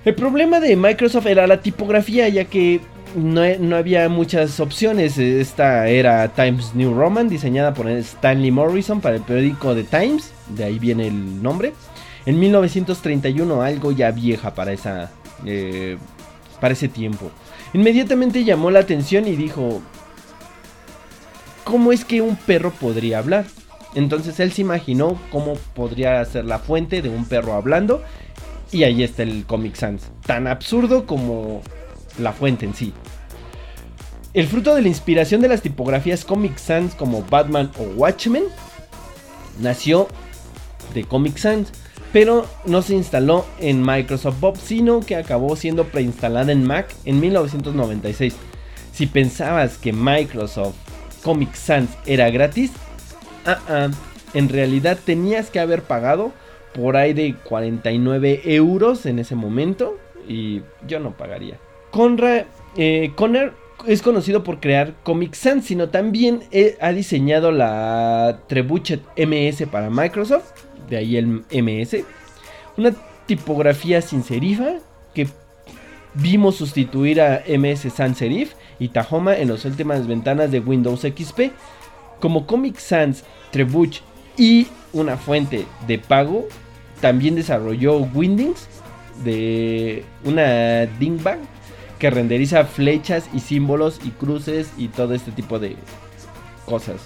El 0.05 0.15
problema 0.15 0.59
de 0.59 0.75
Microsoft 0.75 1.27
era 1.27 1.47
la 1.47 1.61
tipografía, 1.61 2.27
ya 2.27 2.45
que 2.45 2.81
no, 3.15 3.41
no 3.59 3.75
había 3.75 4.09
muchas 4.09 4.59
opciones. 4.59 5.17
Esta 5.17 5.87
era 5.87 6.27
Times 6.29 6.73
New 6.75 6.93
Roman, 6.93 7.29
diseñada 7.29 7.73
por 7.73 7.87
Stanley 7.87 8.51
Morrison 8.51 9.01
para 9.01 9.15
el 9.15 9.21
periódico 9.21 9.73
The 9.75 9.83
Times, 9.83 10.33
de 10.49 10.65
ahí 10.65 10.79
viene 10.79 11.07
el 11.07 11.41
nombre. 11.41 11.73
En 12.25 12.39
1931, 12.39 13.61
algo 13.61 13.91
ya 13.91 14.11
vieja 14.11 14.53
para, 14.53 14.71
esa, 14.71 15.11
eh, 15.45 15.97
para 16.61 16.73
ese 16.73 16.87
tiempo. 16.87 17.31
Inmediatamente 17.73 18.43
llamó 18.43 18.71
la 18.71 18.79
atención 18.79 19.27
y 19.27 19.35
dijo, 19.35 19.81
¿cómo 21.63 21.91
es 21.91 22.05
que 22.05 22.21
un 22.21 22.35
perro 22.35 22.71
podría 22.71 23.19
hablar? 23.19 23.45
Entonces 23.95 24.39
él 24.39 24.51
se 24.51 24.61
imaginó 24.61 25.19
cómo 25.31 25.55
podría 25.75 26.23
ser 26.25 26.45
la 26.45 26.59
fuente 26.59 27.01
de 27.01 27.09
un 27.09 27.25
perro 27.25 27.53
hablando. 27.53 28.01
Y 28.71 28.83
ahí 28.83 29.03
está 29.03 29.23
el 29.23 29.45
Comic 29.45 29.75
Sans. 29.75 30.09
Tan 30.25 30.47
absurdo 30.47 31.05
como 31.05 31.61
la 32.17 32.31
fuente 32.31 32.65
en 32.65 32.73
sí. 32.73 32.93
El 34.33 34.47
fruto 34.47 34.73
de 34.73 34.81
la 34.81 34.87
inspiración 34.87 35.41
de 35.41 35.47
las 35.47 35.61
tipografías 35.61 36.25
Comic 36.25 36.57
Sans 36.57 36.95
como 36.95 37.23
Batman 37.23 37.71
o 37.77 37.83
Watchmen 37.83 38.45
nació 39.59 40.07
de 40.95 41.03
Comic 41.03 41.37
Sans, 41.37 41.71
pero 42.13 42.45
no 42.65 42.83
se 42.83 42.93
instaló 42.93 43.43
en 43.59 43.81
Microsoft 43.81 44.39
Bob, 44.39 44.57
sino 44.57 44.99
que 44.99 45.15
acabó 45.15 45.55
siendo 45.55 45.85
preinstalada 45.85 46.51
en 46.51 46.63
Mac 46.63 46.93
en 47.05 47.19
1996. 47.19 48.35
Si 48.93 49.07
pensabas 49.07 49.79
que 49.79 49.91
Microsoft 49.91 50.75
Comic 51.23 51.55
Sans 51.55 51.89
era 52.05 52.29
gratis, 52.29 52.71
ah, 53.47 53.59
ah, 53.67 53.89
en 54.35 54.49
realidad 54.49 54.99
tenías 55.03 55.49
que 55.49 55.59
haber 55.59 55.81
pagado 55.81 56.31
por 56.75 56.97
ahí 56.97 57.13
de 57.13 57.35
49 57.35 58.41
euros 58.45 59.07
en 59.07 59.17
ese 59.17 59.33
momento 59.33 59.97
y 60.27 60.61
yo 60.87 60.99
no 60.99 61.17
pagaría. 61.17 61.57
Conra, 61.89 62.45
eh, 62.77 63.11
Connor 63.15 63.55
es 63.87 64.03
conocido 64.03 64.43
por 64.43 64.59
crear 64.59 64.93
Comic 65.01 65.33
Sans, 65.33 65.65
sino 65.65 65.89
también 65.89 66.43
ha 66.79 66.91
diseñado 66.91 67.51
la 67.51 68.41
Trebuchet 68.47 69.01
MS 69.17 69.67
para 69.67 69.89
Microsoft, 69.89 70.51
de 70.93 70.99
ahí 70.99 71.17
el 71.17 71.43
MS, 71.51 71.97
una 72.77 72.93
tipografía 73.25 74.01
sin 74.01 74.23
serifa 74.23 74.75
que 75.13 75.27
vimos 76.13 76.55
sustituir 76.55 77.19
a 77.19 77.43
MS 77.47 77.91
Sans 77.93 78.17
Serif 78.17 78.53
y 78.79 78.89
Tahoma 78.89 79.37
en 79.37 79.49
las 79.49 79.65
últimas 79.65 80.05
ventanas 80.05 80.51
de 80.51 80.59
Windows 80.59 81.01
XP. 81.01 81.51
Como 82.19 82.45
Comic 82.45 82.77
Sans, 82.77 83.23
Trebuch 83.51 84.01
y 84.37 84.67
una 84.93 85.17
fuente 85.17 85.65
de 85.87 85.97
pago, 85.97 86.47
también 87.01 87.35
desarrolló 87.35 87.97
Windings 87.97 88.67
de 89.23 90.05
una 90.23 90.85
Dingbat 90.99 91.39
que 91.97 92.09
renderiza 92.09 92.65
flechas 92.65 93.29
y 93.33 93.39
símbolos 93.39 93.99
y 94.03 94.11
cruces 94.11 94.71
y 94.77 94.89
todo 94.89 95.13
este 95.15 95.31
tipo 95.31 95.57
de, 95.59 95.75
cosas. 96.65 96.97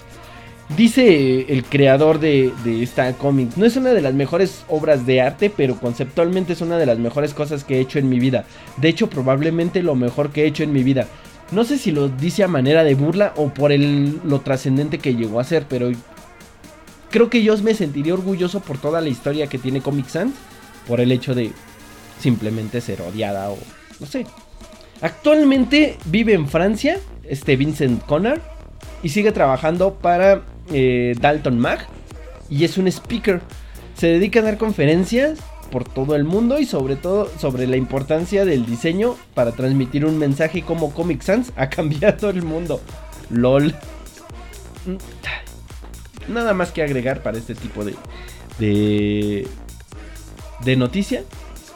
Dice 0.76 1.46
el 1.50 1.64
creador 1.64 2.20
de, 2.20 2.52
esta 2.82 3.14
cómic, 3.14 3.56
no 3.56 3.64
es 3.64 3.76
una 3.76 3.94
de 3.94 4.02
las 4.02 4.12
mejores 4.12 4.64
obras 4.68 5.06
de 5.06 5.22
arte, 5.22 5.50
pero 5.54 5.80
conceptualmente 5.80 6.52
es 6.52 6.60
una 6.60 6.76
de 6.76 6.84
las 6.84 6.98
mejores 6.98 7.32
cosas 7.32 7.64
que 7.64 7.76
he 7.76 7.80
hecho 7.80 7.98
en 7.98 8.08
mi 8.10 8.20
vida. 8.20 8.44
De 8.76 8.88
hecho, 8.88 9.08
probablemente 9.08 9.82
lo 9.82 9.94
mejor 9.94 10.30
que 10.30 10.42
he 10.42 10.46
hecho 10.46 10.62
en 10.62 10.72
mi 10.72 10.82
vida. 10.82 11.06
No 11.52 11.64
sé 11.64 11.78
si 11.78 11.90
lo 11.90 12.10
dice 12.10 12.44
a 12.44 12.48
manera 12.48 12.84
de 12.84 12.94
burla 12.94 13.32
o 13.36 13.48
por 13.48 13.72
el, 13.72 14.20
lo 14.24 14.40
trascendente 14.40 14.98
que 14.98 15.14
llegó 15.14 15.40
a 15.40 15.44
ser, 15.44 15.64
pero 15.66 15.90
creo 17.10 17.30
que 17.30 17.42
yo 17.42 17.56
me 17.58 17.72
sentiría 17.72 18.12
orgulloso 18.12 18.60
por 18.60 18.76
toda 18.76 19.00
la 19.00 19.08
historia 19.08 19.46
que 19.46 19.58
tiene 19.58 19.80
Comic 19.80 20.08
Sans, 20.08 20.34
por 20.86 21.00
el 21.00 21.12
hecho 21.12 21.34
de 21.34 21.50
simplemente 22.20 22.82
ser 22.82 23.00
odiada 23.00 23.48
o 23.48 23.56
no 24.00 24.06
sé. 24.06 24.26
Actualmente 25.00 25.96
vive 26.04 26.34
en 26.34 26.46
Francia, 26.46 26.98
este 27.24 27.56
Vincent 27.56 28.04
Connor, 28.04 28.42
y 29.02 29.08
sigue 29.08 29.32
trabajando 29.32 29.94
para 29.94 30.42
eh, 30.72 31.14
Dalton 31.20 31.58
Mag, 31.58 31.86
y 32.50 32.64
es 32.64 32.78
un 32.78 32.88
speaker. 32.88 33.40
Se 33.94 34.06
dedica 34.06 34.40
a 34.40 34.42
dar 34.42 34.58
conferencias 34.58 35.40
por 35.70 35.84
todo 35.84 36.14
el 36.14 36.24
mundo 36.24 36.58
y 36.58 36.64
sobre 36.64 36.96
todo 36.96 37.30
sobre 37.38 37.66
la 37.66 37.76
importancia 37.76 38.44
del 38.44 38.64
diseño 38.64 39.16
para 39.34 39.52
transmitir 39.52 40.04
un 40.06 40.18
mensaje 40.18 40.58
y 40.58 40.62
cómo 40.62 40.92
Comic 40.92 41.22
Sans 41.22 41.52
ha 41.56 41.68
cambiado 41.70 42.30
el 42.30 42.42
mundo. 42.42 42.80
LOL. 43.30 43.74
Nada 46.28 46.54
más 46.54 46.72
que 46.72 46.82
agregar 46.82 47.22
para 47.22 47.38
este 47.38 47.54
tipo 47.54 47.84
de 47.84 47.94
de 48.58 49.46
de 50.64 50.76
noticia 50.76 51.22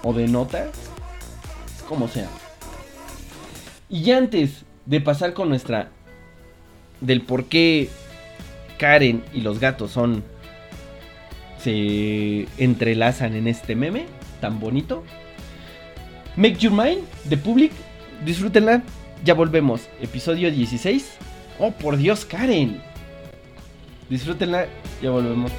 o 0.03 0.13
de 0.13 0.27
nota, 0.27 0.69
como 1.89 2.09
sea. 2.09 2.29
Y 3.89 4.11
antes 4.11 4.65
de 4.87 5.01
pasar 5.01 5.35
con 5.35 5.49
nuestra 5.49 5.91
del 7.01 7.23
por 7.23 7.45
qué 7.45 7.91
Karen 8.79 9.23
y 9.33 9.41
los 9.41 9.61
gatos 9.61 9.93
son 9.93 10.23
se 11.59 12.49
entrelazan 12.59 13.35
en 13.37 13.47
este 13.47 13.77
meme 13.77 14.07
tan 14.41 14.59
bonito. 14.59 15.05
Make 16.37 16.57
Your 16.57 16.73
Mind 16.73 17.03
de 17.25 17.37
Public, 17.37 17.73
disfrútenla. 18.25 18.83
Ya 19.25 19.35
volvemos, 19.35 19.89
episodio 20.01 20.51
16. 20.51 21.13
Oh, 21.61 21.71
por 21.71 21.97
Dios, 21.97 22.25
Karen. 22.25 22.83
Disfrútenla, 24.11 24.67
ya 25.01 25.11
volvemos. 25.11 25.53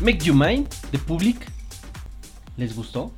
Make 0.00 0.24
You 0.24 0.34
Mine 0.34 0.66
de 0.92 0.98
Public. 0.98 1.46
¿Les 2.56 2.74
gustó? 2.74 3.12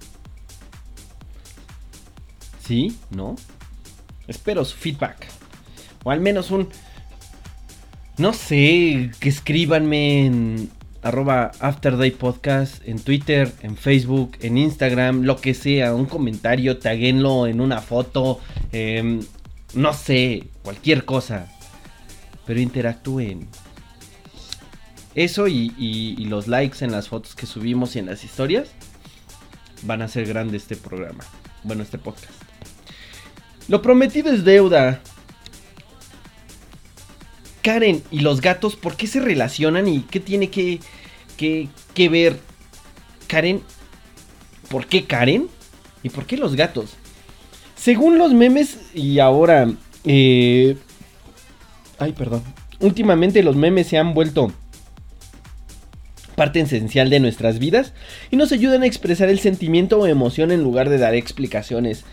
¿Sí? 2.64 2.96
¿No? 3.10 3.36
Espero 4.26 4.64
su 4.64 4.76
feedback. 4.76 5.26
O 6.04 6.10
al 6.10 6.20
menos 6.20 6.50
un... 6.50 6.68
No 8.18 8.32
sé, 8.32 9.10
que 9.20 9.28
escríbanme 9.28 10.26
en 10.26 10.70
arroba 11.02 11.50
Afterday 11.60 12.10
Podcast, 12.12 12.86
en 12.86 13.00
Twitter, 13.00 13.52
en 13.62 13.76
Facebook, 13.76 14.36
en 14.40 14.58
Instagram, 14.58 15.22
lo 15.22 15.36
que 15.36 15.54
sea, 15.54 15.94
un 15.94 16.06
comentario, 16.06 16.78
taguenlo 16.78 17.46
en 17.46 17.60
una 17.60 17.80
foto, 17.80 18.40
em, 18.70 19.20
no 19.74 19.92
sé, 19.92 20.44
cualquier 20.62 21.04
cosa. 21.04 21.50
Pero 22.46 22.60
interactúen. 22.60 23.48
Eso 25.14 25.46
y, 25.46 26.16
los 26.28 26.48
likes 26.48 26.84
en 26.84 26.92
las 26.92 27.08
fotos 27.08 27.34
que 27.34 27.46
subimos 27.46 27.96
y 27.96 27.98
en 27.98 28.06
las 28.06 28.24
historias 28.24 28.70
van 29.82 30.00
a 30.00 30.06
hacer 30.06 30.26
grande 30.26 30.56
este 30.56 30.76
programa. 30.76 31.24
Bueno, 31.64 31.82
este 31.82 31.98
podcast. 31.98 32.32
Lo 33.68 33.82
prometido 33.82 34.32
es 34.32 34.44
deuda. 34.44 35.00
Karen 37.62 38.02
y 38.10 38.20
los 38.20 38.40
gatos, 38.40 38.74
¿por 38.74 38.96
qué 38.96 39.06
se 39.06 39.20
relacionan 39.20 39.86
y 39.86 40.00
qué 40.00 40.18
tiene 40.18 40.50
que, 40.50 40.80
que, 41.36 41.68
que 41.94 42.08
ver 42.08 42.40
Karen? 43.28 43.62
¿Por 44.68 44.86
qué 44.86 45.04
Karen? 45.04 45.48
¿Y 46.02 46.08
por 46.08 46.26
qué 46.26 46.36
los 46.36 46.56
gatos? 46.56 46.94
Según 47.76 48.18
los 48.18 48.32
memes 48.32 48.78
y 48.94 49.20
ahora... 49.20 49.70
eh, 50.04 50.76
ay, 51.98 52.12
perdón. 52.12 52.42
Últimamente 52.80 53.44
los 53.44 53.54
memes 53.54 53.86
se 53.86 53.98
han 53.98 54.12
vuelto 54.12 54.52
parte 56.34 56.60
esencial 56.60 57.10
de 57.10 57.20
nuestras 57.20 57.58
vidas 57.58 57.92
y 58.30 58.36
nos 58.36 58.52
ayudan 58.52 58.82
a 58.82 58.86
expresar 58.86 59.28
el 59.28 59.38
sentimiento 59.38 59.98
o 59.98 60.06
emoción 60.06 60.50
en 60.50 60.62
lugar 60.62 60.88
de 60.88 60.98
dar 60.98 61.14
explicaciones. 61.14 62.04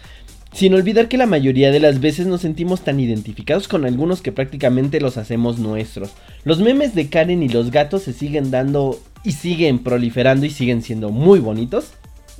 Sin 0.51 0.73
olvidar 0.73 1.07
que 1.07 1.17
la 1.17 1.27
mayoría 1.27 1.71
de 1.71 1.79
las 1.79 1.99
veces 1.99 2.25
nos 2.25 2.41
sentimos 2.41 2.81
tan 2.81 2.99
identificados 2.99 3.67
con 3.67 3.85
algunos 3.85 4.21
que 4.21 4.31
prácticamente 4.31 4.99
los 4.99 5.17
hacemos 5.17 5.59
nuestros. 5.59 6.11
Los 6.43 6.59
memes 6.59 6.95
de 6.95 7.07
Karen 7.07 7.43
y 7.43 7.49
los 7.49 7.69
gatos 7.69 8.03
se 8.03 8.13
siguen 8.13 8.49
dando 8.49 8.99
y 9.23 9.33
siguen 9.33 9.79
proliferando 9.79 10.45
y 10.45 10.49
siguen 10.49 10.81
siendo 10.81 11.09
muy 11.09 11.39
bonitos. 11.39 11.91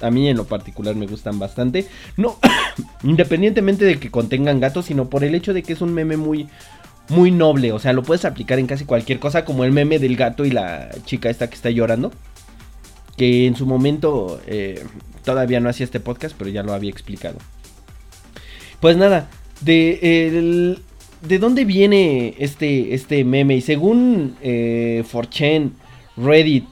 A 0.01 0.09
mí 0.09 0.27
en 0.27 0.38
lo 0.38 0.45
particular 0.45 0.95
me 0.95 1.05
gustan 1.05 1.38
bastante. 1.38 1.86
No, 2.17 2.39
independientemente 3.03 3.86
de 3.86 3.99
que 3.99 4.09
contengan 4.09 4.59
gatos, 4.59 4.86
sino 4.86 5.09
por 5.09 5.23
el 5.23 5.36
hecho 5.36 5.53
de 5.53 5.61
que 5.61 5.73
es 5.73 5.82
un 5.82 5.93
meme 5.93 6.17
muy, 6.17 6.47
muy 7.10 7.32
noble. 7.32 7.72
O 7.72 7.80
sea, 7.80 7.93
lo 7.93 8.03
puedes 8.03 8.26
aplicar 8.26 8.60
en 8.60 8.68
casi 8.68 8.86
cualquier 8.86 9.20
cosa, 9.20 9.45
como 9.45 9.64
el 9.64 9.72
meme 9.72 9.99
del 9.99 10.16
gato 10.16 10.45
y 10.45 10.51
la 10.51 10.89
chica 11.05 11.30
esta 11.30 11.47
que 11.49 11.55
está 11.55 11.70
llorando. 11.70 12.12
Que 13.18 13.45
en 13.47 13.55
su 13.55 13.66
momento 13.66 14.39
eh, 14.47 14.84
todavía 15.26 15.60
no 15.60 15.70
hacía 15.70 15.84
este 15.84 15.99
podcast, 15.99 16.36
pero 16.38 16.49
ya 16.49 16.64
lo 16.64 16.74
había 16.74 16.89
explicado. 16.91 17.38
Pues 18.80 18.95
nada, 18.95 19.30
de, 19.62 20.28
el- 20.28 20.80
¿de 21.22 21.38
dónde 21.39 21.66
viene 21.66 22.36
este, 22.39 22.93
este 22.93 23.26
meme? 23.26 23.55
Y 23.57 23.62
según 23.62 24.38
eh, 24.41 25.03
4chan, 25.12 25.72
Reddit, 26.16 26.66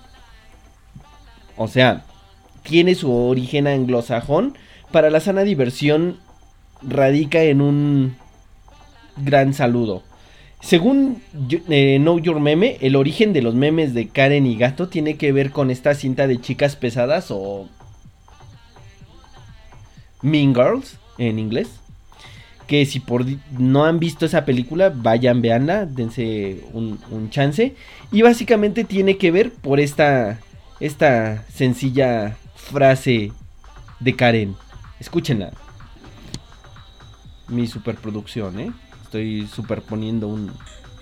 o 1.57 1.67
sea, 1.67 2.05
tiene 2.63 2.95
su 2.95 3.11
origen 3.13 3.67
anglosajón, 3.67 4.57
para 4.91 5.09
la 5.09 5.19
sana 5.19 5.41
diversión 5.43 6.17
radica 6.81 7.43
en 7.43 7.59
un 7.61 8.15
gran 9.17 9.53
saludo. 9.53 10.03
Según 10.59 11.21
eh, 11.69 11.97
Know 11.99 12.19
Your 12.19 12.39
Meme, 12.39 12.77
el 12.81 12.95
origen 12.95 13.31
de 13.31 13.41
los 13.41 13.55
memes 13.55 13.93
de 13.93 14.07
Karen 14.07 14.45
y 14.45 14.57
Gato 14.57 14.89
tiene 14.89 15.15
que 15.15 15.31
ver 15.31 15.51
con 15.51 15.69
esta 15.69 15.93
cinta 15.93 16.27
de 16.27 16.41
chicas 16.41 16.75
pesadas 16.75 17.27
o 17.29 17.69
Mean 20.21 20.53
Girls 20.53 20.97
en 21.17 21.39
inglés. 21.39 21.69
Que 22.65 22.85
si 22.85 22.99
por 22.99 23.23
no 23.57 23.85
han 23.85 23.99
visto 23.99 24.25
esa 24.25 24.43
película, 24.43 24.91
vayan, 24.93 25.41
veanla, 25.41 25.85
dense 25.85 26.63
un 26.73 27.29
chance. 27.29 27.75
Y 28.11 28.23
básicamente 28.23 28.83
tiene 28.83 29.17
que 29.17 29.31
ver 29.31 29.53
por 29.53 29.79
esta, 29.79 30.39
esta 30.81 31.45
sencilla 31.47 32.35
frase 32.55 33.31
de 34.01 34.15
Karen. 34.15 34.55
Escúchenla. 34.99 35.51
Mi 37.47 37.67
superproducción, 37.67 38.59
¿eh? 38.59 38.71
Estoy 39.07 39.47
superponiendo 39.47 40.27
un... 40.27 40.51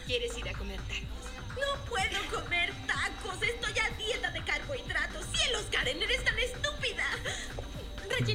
¿Quieres 0.05 0.37
ir 0.37 0.47
a 0.47 0.53
comer 0.53 0.77
tacos? 0.81 1.57
No 1.57 1.89
puedo 1.89 2.43
comer 2.43 2.71
tacos. 2.85 3.41
Estoy 3.41 3.73
a 3.79 3.97
dieta 3.97 4.29
de 4.29 4.41
carbohidratos. 4.43 5.25
¡Cielos, 5.33 5.63
Karen! 5.71 6.03
¡Eres 6.03 6.23
tan 6.23 6.37
estúpida! 6.37 7.03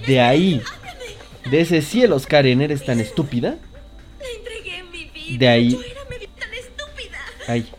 De 0.08 0.20
ahí, 0.20 0.60
háblame. 0.74 1.50
de 1.52 1.60
ese 1.60 1.82
cielos, 1.82 2.26
Karen, 2.26 2.60
eres 2.62 2.84
tan 2.84 2.98
estúpida. 2.98 3.58
Le 4.18 4.34
entregué 4.38 4.82
mi 4.82 5.04
vida. 5.04 5.38
De 5.38 5.48
ahí- 5.48 5.70
Yo 5.70 5.82
era 5.82 6.00
tan 6.36 6.52
estúpida. 6.52 7.18
Ay, 7.46 7.70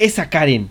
esa 0.00 0.30
Karen 0.30 0.68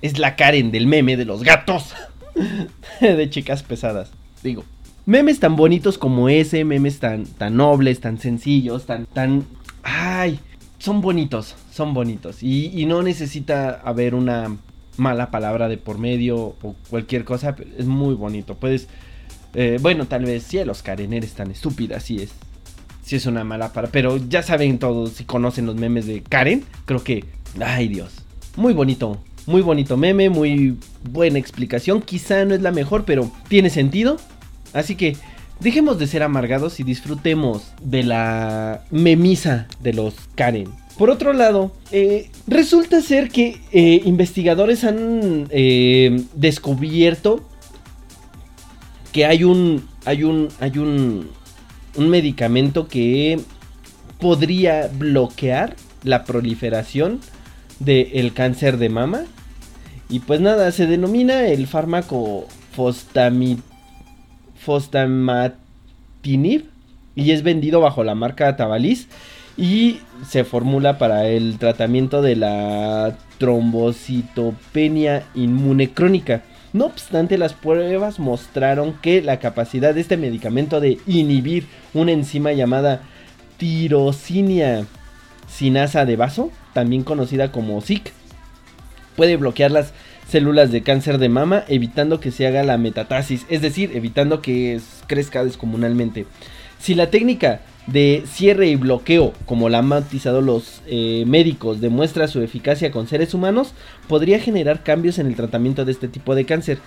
es 0.00 0.18
la 0.18 0.36
Karen 0.36 0.70
del 0.70 0.86
meme 0.86 1.16
de 1.16 1.26
los 1.26 1.42
gatos. 1.42 1.94
de 3.00 3.28
chicas 3.28 3.62
pesadas. 3.62 4.10
Digo, 4.42 4.64
memes 5.04 5.40
tan 5.40 5.56
bonitos 5.56 5.98
como 5.98 6.28
ese, 6.28 6.64
memes 6.64 6.98
tan, 7.00 7.26
tan 7.26 7.56
nobles, 7.56 8.00
tan 8.00 8.18
sencillos, 8.18 8.86
tan, 8.86 9.06
tan... 9.06 9.44
Ay, 9.82 10.38
son 10.78 11.00
bonitos, 11.00 11.56
son 11.72 11.92
bonitos. 11.92 12.42
Y, 12.42 12.86
no 12.86 13.02
necesita 13.02 13.80
haber 13.84 14.14
una 14.14 14.56
mala 14.96 15.30
palabra 15.30 15.68
de 15.68 15.76
por 15.76 15.98
medio 15.98 16.38
o 16.62 16.76
cualquier 16.88 17.24
cosa. 17.24 17.56
Es 17.76 17.86
muy 17.86 18.14
bonito. 18.14 18.54
Puedes... 18.54 18.88
eh, 19.54 19.78
bueno, 19.80 20.06
tal 20.06 20.24
vez 20.24 20.44
cielos, 20.44 20.82
Karen, 20.82 21.12
eres 21.12 21.32
tan 21.32 21.50
estúpida, 21.50 21.96
así 21.96 22.22
es. 22.22 22.30
Si 23.04 23.16
es 23.16 23.26
una 23.26 23.42
mala 23.42 23.72
palabra. 23.72 23.90
Pero 23.92 24.16
ya 24.16 24.42
saben 24.42 24.78
todos, 24.78 25.14
si 25.14 25.24
conocen 25.24 25.66
los 25.66 25.74
memes 25.74 26.06
de 26.06 26.22
Karen, 26.22 26.64
creo 26.84 27.02
que... 27.02 27.24
Ay 27.60 27.88
Dios. 27.88 28.21
Muy 28.56 28.72
bonito. 28.72 29.18
Muy 29.46 29.60
bonito 29.62 29.96
meme, 29.96 30.30
muy 30.30 30.76
buena 31.10 31.38
explicación. 31.38 32.00
Quizá 32.00 32.44
no 32.44 32.54
es 32.54 32.62
la 32.62 32.70
mejor, 32.70 33.04
pero 33.04 33.30
tiene 33.48 33.70
sentido. 33.70 34.18
Así 34.72 34.94
que 34.94 35.16
dejemos 35.60 35.98
de 35.98 36.06
ser 36.06 36.22
amargados 36.22 36.78
y 36.78 36.84
disfrutemos 36.84 37.72
de 37.82 38.04
la 38.04 38.84
memisa 38.90 39.66
de 39.80 39.94
los 39.94 40.14
Karen. 40.36 40.68
Por 40.96 41.10
otro 41.10 41.32
lado, 41.32 41.72
eh, 41.90 42.30
resulta 42.46 43.00
ser 43.00 43.30
que 43.30 43.60
eh, 43.72 44.02
investigadores 44.04 44.84
han 44.84 45.48
eh, 45.50 46.22
descubierto 46.34 47.40
que 49.12 49.26
hay 49.26 49.44
un, 49.44 49.88
hay 50.04 50.24
un, 50.24 50.48
hay 50.60 50.78
un, 50.78 51.28
un 51.96 52.08
medicamento 52.08 52.86
que 52.86 53.40
podría 54.20 54.88
bloquear 54.88 55.76
la 56.04 56.24
proliferación 56.24 57.20
del 57.84 58.32
cáncer 58.32 58.78
de 58.78 58.88
mama. 58.88 59.24
Y 60.08 60.20
pues 60.20 60.40
nada, 60.40 60.72
se 60.72 60.86
denomina 60.86 61.46
el 61.46 61.66
fármaco 61.66 62.46
fostamatinib 64.64 66.64
y 67.14 67.32
es 67.32 67.42
vendido 67.42 67.80
bajo 67.80 68.04
la 68.04 68.14
marca 68.14 68.56
Tavalis 68.56 69.08
y 69.56 70.00
se 70.26 70.44
formula 70.44 70.98
para 70.98 71.26
el 71.26 71.58
tratamiento 71.58 72.22
de 72.22 72.36
la 72.36 73.16
trombocitopenia 73.38 75.24
inmune 75.34 75.90
crónica. 75.90 76.42
No 76.72 76.86
obstante, 76.86 77.36
las 77.36 77.52
pruebas 77.52 78.18
mostraron 78.18 78.94
que 79.02 79.20
la 79.20 79.38
capacidad 79.38 79.94
de 79.94 80.00
este 80.00 80.16
medicamento 80.16 80.80
de 80.80 80.98
inhibir 81.06 81.66
una 81.92 82.12
enzima 82.12 82.52
llamada 82.52 83.02
tirosinia 83.58 84.86
sinasa 85.52 86.04
de 86.04 86.16
vaso, 86.16 86.50
también 86.72 87.02
conocida 87.02 87.52
como 87.52 87.80
SIC, 87.80 88.12
puede 89.16 89.36
bloquear 89.36 89.70
las 89.70 89.92
células 90.28 90.72
de 90.72 90.82
cáncer 90.82 91.18
de 91.18 91.28
mama 91.28 91.64
evitando 91.68 92.20
que 92.20 92.30
se 92.30 92.46
haga 92.46 92.62
la 92.62 92.78
metatasis, 92.78 93.44
es 93.48 93.60
decir, 93.60 93.90
evitando 93.94 94.40
que 94.40 94.80
crezca 95.06 95.44
descomunalmente. 95.44 96.26
Si 96.78 96.94
la 96.94 97.10
técnica 97.10 97.60
de 97.86 98.24
cierre 98.26 98.68
y 98.68 98.76
bloqueo, 98.76 99.32
como 99.46 99.68
la 99.68 99.78
han 99.78 99.88
bautizado 99.88 100.40
los 100.40 100.82
eh, 100.86 101.24
médicos, 101.26 101.80
demuestra 101.80 102.28
su 102.28 102.40
eficacia 102.40 102.90
con 102.90 103.06
seres 103.06 103.34
humanos, 103.34 103.74
podría 104.08 104.40
generar 104.40 104.82
cambios 104.82 105.18
en 105.18 105.26
el 105.26 105.36
tratamiento 105.36 105.84
de 105.84 105.92
este 105.92 106.08
tipo 106.08 106.34
de 106.34 106.44
cáncer. 106.44 106.78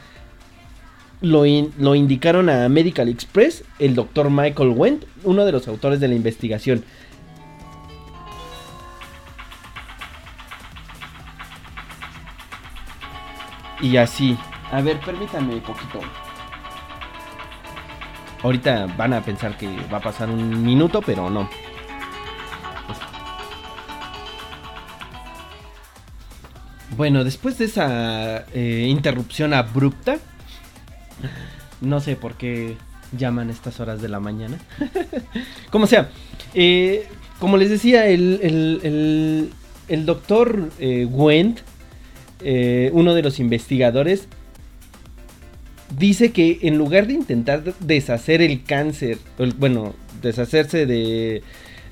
Lo, 1.21 1.43
lo 1.77 1.95
indicaron 1.95 2.49
a 2.49 2.67
Medical 2.67 3.09
Express 3.09 3.63
el 3.79 3.95
doctor 3.95 4.29
Michael 4.29 4.69
Wendt, 4.69 5.05
uno 5.23 5.45
de 5.45 5.51
los 5.51 5.67
autores 5.67 5.99
de 5.99 6.07
la 6.07 6.15
investigación. 6.15 6.83
Y 13.81 13.97
así. 13.97 14.37
A 14.71 14.81
ver, 14.81 14.99
permítame 14.99 15.57
poquito. 15.57 15.99
Ahorita 18.43 18.87
van 18.97 19.13
a 19.13 19.21
pensar 19.21 19.57
que 19.57 19.67
va 19.91 19.97
a 19.97 20.01
pasar 20.01 20.29
un 20.29 20.63
minuto, 20.63 21.01
pero 21.01 21.29
no. 21.29 21.49
Bueno, 26.95 27.23
después 27.23 27.57
de 27.57 27.65
esa 27.65 28.45
eh, 28.53 28.85
interrupción 28.87 29.53
abrupta, 29.53 30.17
no 31.81 31.99
sé 31.99 32.15
por 32.15 32.35
qué 32.35 32.77
llaman 33.17 33.49
estas 33.49 33.79
horas 33.79 34.01
de 34.01 34.07
la 34.07 34.19
mañana. 34.19 34.57
como 35.71 35.87
sea, 35.87 36.09
eh, 36.53 37.07
como 37.39 37.57
les 37.57 37.69
decía, 37.69 38.07
el, 38.07 38.39
el, 38.41 39.51
el, 39.87 40.05
doctor 40.05 40.69
eh, 40.79 41.05
Wendt 41.05 41.61
eh, 42.41 42.89
uno 42.93 43.13
de 43.13 43.23
los 43.23 43.39
investigadores, 43.39 44.27
dice 45.97 46.31
que 46.31 46.59
en 46.63 46.77
lugar 46.77 47.07
de 47.07 47.13
intentar 47.13 47.63
deshacer 47.79 48.41
el 48.41 48.63
cáncer, 48.63 49.17
bueno, 49.57 49.93
deshacerse 50.21 50.85
de 50.85 51.43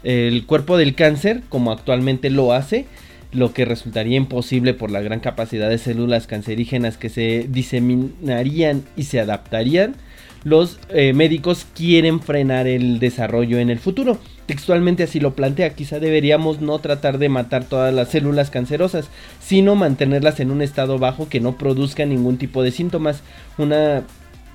el 0.04 0.46
cuerpo 0.46 0.78
del 0.78 0.96
cáncer 0.96 1.44
como 1.48 1.72
actualmente 1.72 2.30
lo 2.30 2.52
hace, 2.52 2.86
lo 3.34 3.54
que 3.54 3.66
resultaría 3.66 4.18
imposible 4.18 4.74
por 4.74 4.92
la 4.92 5.02
gran 5.02 5.20
capacidad 5.20 5.70
de 5.70 5.78
células 5.78 6.28
cancerígenas 6.28 6.98
que 6.98 7.10
se 7.10 7.48
diseminarían 7.50 8.84
y 8.96 9.04
se 9.04 9.20
adaptarían, 9.20 9.96
los 10.44 10.80
eh, 10.90 11.14
médicos 11.14 11.66
quieren 11.74 12.20
frenar 12.20 12.68
el 12.68 13.00
desarrollo 13.00 13.60
en 13.60 13.70
el 13.70 13.80
futuro. 13.80 14.20
Textualmente 14.46 15.04
así 15.04 15.20
lo 15.20 15.36
plantea, 15.36 15.74
quizá 15.74 16.00
deberíamos 16.00 16.60
no 16.60 16.80
tratar 16.80 17.18
de 17.18 17.30
matar 17.30 17.64
todas 17.64 17.94
las 17.94 18.10
células 18.10 18.50
cancerosas, 18.50 19.10
sino 19.40 19.76
mantenerlas 19.76 20.40
en 20.42 20.52
un 20.52 20.62
estado 20.62 21.00
bajo 21.00 21.30
que 21.30 21.40
no 21.40 21.58
produzca 21.58 22.06
ningún 22.06 22.38
tipo 22.38 22.62
de 22.62 22.72
síntomas, 22.72 23.22
una 23.58 24.04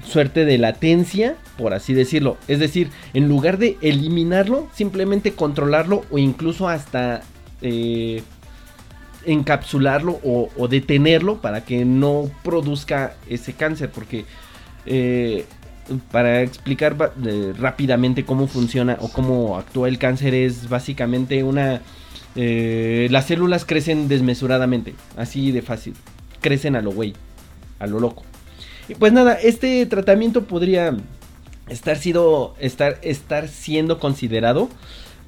suerte 0.05 0.45
de 0.45 0.59
latencia, 0.59 1.37
por 1.57 1.73
así 1.73 1.95
decirlo. 1.95 2.37
Es 2.49 2.59
decir, 2.59 2.91
en 3.15 3.29
lugar 3.29 3.59
de 3.59 3.79
eliminarlo, 3.81 4.69
simplemente 4.75 5.33
controlarlo 5.33 6.05
o 6.11 6.19
incluso 6.19 6.69
hasta 6.69 7.23
eh, 7.63 8.23
encapsularlo 9.25 10.21
o, 10.23 10.69
detenerlo 10.69 11.41
para 11.41 11.65
que 11.65 11.85
no 11.85 12.31
produzca 12.43 13.15
ese 13.29 13.53
cáncer, 13.53 13.91
porque 13.91 14.25
eh, 14.87 15.45
para 16.11 16.43
explicar 16.43 16.97
rápidamente 17.59 18.25
cómo 18.25 18.47
funciona 18.47 18.97
o 19.01 19.09
cómo 19.09 19.57
actúa 19.57 19.89
el 19.89 19.99
cáncer 19.99 20.35
es 20.35 20.69
básicamente 20.69 21.43
una... 21.43 21.81
eh, 22.37 23.09
las 23.11 23.27
células 23.27 23.65
crecen 23.65 24.09
desmesuradamente, 24.09 24.95
así 25.17 25.53
de 25.53 25.63
fácil. 25.63 25.95
Crecen 26.41 26.77
a 26.77 26.83
lo 26.83 26.93
güey, 26.93 27.15
a 27.79 27.87
lo 27.87 28.01
loco. 28.01 28.23
Y 28.89 28.95
pues 28.95 29.13
nada, 29.13 29.35
este 29.35 29.85
tratamiento 29.87 30.45
podría 30.45 30.97
estar, 31.69 31.97
sido, 31.97 32.55
estar, 32.59 32.99
estar 33.03 33.49
siendo 33.49 33.99
considerado 33.99 34.69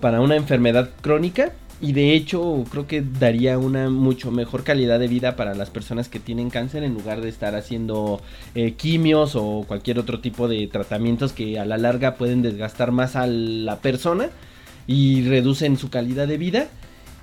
para 0.01 0.21
una 0.21 0.37
enfermedad 0.37 0.91
crónica 1.03 1.53
y 1.81 1.93
de 1.93 2.15
hecho 2.15 2.65
creo 2.71 2.87
que 2.87 3.03
daría 3.03 3.59
una 3.59 3.89
mucho 3.89 4.31
mejor 4.31 4.65
calidad 4.65 4.99
de 4.99 5.09
vida 5.09 5.37
para 5.37 5.55
las 5.55 5.71
personas 5.71 6.09
que 6.09 6.21
tienen 6.21 6.51
cáncer 6.51 6.85
en 6.85 6.95
lugar 6.95 7.21
de 7.21 7.29
estar 7.29 7.55
haciendo 7.55 8.21
eh, 8.55 8.75
quimios 8.75 9.35
o 9.35 9.65
cualquier 9.67 9.99
otro 9.99 10.21
tipo 10.21 10.47
de 10.47 10.67
tratamientos 10.67 11.33
que 11.33 11.59
a 11.59 11.65
la 11.65 11.79
larga 11.79 12.17
pueden 12.17 12.43
desgastar 12.43 12.93
más 12.93 13.17
a 13.17 13.27
la 13.27 13.81
persona 13.81 14.29
y 14.87 15.23
reducen 15.23 15.79
su 15.79 15.89
calidad 15.89 16.29
de 16.29 16.37
vida 16.37 16.69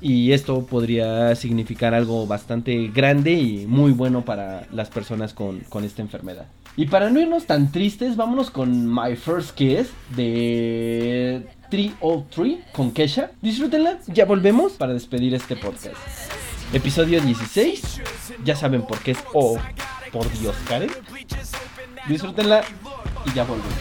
y 0.02 0.32
esto 0.32 0.66
podría 0.66 1.36
significar 1.36 1.94
algo 1.94 2.28
bastante 2.28 2.88
grande 2.94 3.34
y 3.34 3.66
muy 3.68 3.92
bueno 3.92 4.26
para 4.26 4.68
las 4.72 4.90
personas 4.90 5.34
con, 5.34 5.62
con 5.62 5.84
esta 5.84 6.02
enfermedad. 6.02 6.46
Y 6.76 6.86
para 6.86 7.10
no 7.10 7.20
irnos 7.20 7.46
tan 7.46 7.72
tristes, 7.72 8.16
vámonos 8.16 8.52
con 8.52 8.94
My 8.94 9.16
First 9.16 9.56
Kiss 9.56 9.90
de 10.16 11.44
303 11.70 12.58
con 12.74 12.92
Kesha. 12.92 13.32
Disfrútenla, 13.42 14.00
ya 14.08 14.26
volvemos 14.26 14.74
para 14.74 14.94
despedir 14.94 15.34
este 15.34 15.56
podcast. 15.56 15.96
Episodio 16.74 17.22
16, 17.22 18.02
ya 18.44 18.56
saben 18.56 18.82
por 18.82 19.00
qué 19.00 19.12
es 19.12 19.20
Oh, 19.34 19.58
por 20.12 20.30
Dios, 20.40 20.56
Karen. 20.68 20.92
Disfrútenla 22.08 22.64
y 23.26 23.34
ya 23.34 23.44
volvemos. 23.44 23.74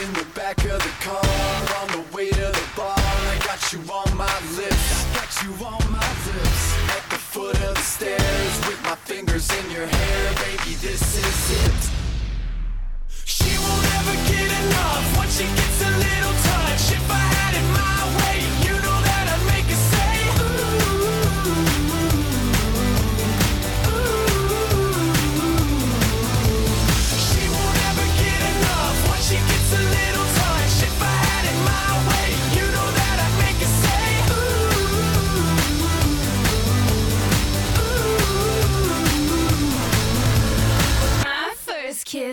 In 0.00 0.10
the 0.14 0.24
back 0.34 0.56
of 0.64 0.80
the 0.80 0.94
car, 1.04 1.20
on 1.82 1.88
the 1.88 2.16
way 2.16 2.30
to 2.30 2.34
the 2.40 2.66
bar, 2.74 2.96
I 2.96 3.38
got 3.44 3.70
you 3.70 3.80
on 3.92 4.16
my 4.16 4.32
lips. 4.56 4.88
I 4.96 5.14
got 5.14 5.30
you 5.44 5.52
on 5.62 5.92
my 5.92 6.10
lips. 6.24 6.64
At 6.96 7.04
the 7.10 7.20
foot 7.20 7.56
of 7.68 7.74
the 7.74 7.82
stairs, 7.82 8.66
with 8.66 8.82
my 8.82 8.94
fingers 8.94 9.50
in 9.52 9.70
your 9.70 9.86
hair, 9.86 10.34
baby, 10.36 10.74
this 10.80 11.02
is 11.18 11.66
it. 11.66 11.90
She 13.26 13.52
won't 13.58 13.86
ever 14.00 14.16
get 14.32 14.48
enough 14.64 15.16
once 15.18 15.36
she 15.36 15.44
gets 15.44 15.82
a 15.82 15.90
little 15.90 16.36
touch. 16.48 16.92
If 16.96 17.10
I 17.10 17.24
had 17.36 17.52
it 17.60 17.66
my 17.76 18.00
way, 18.16 18.59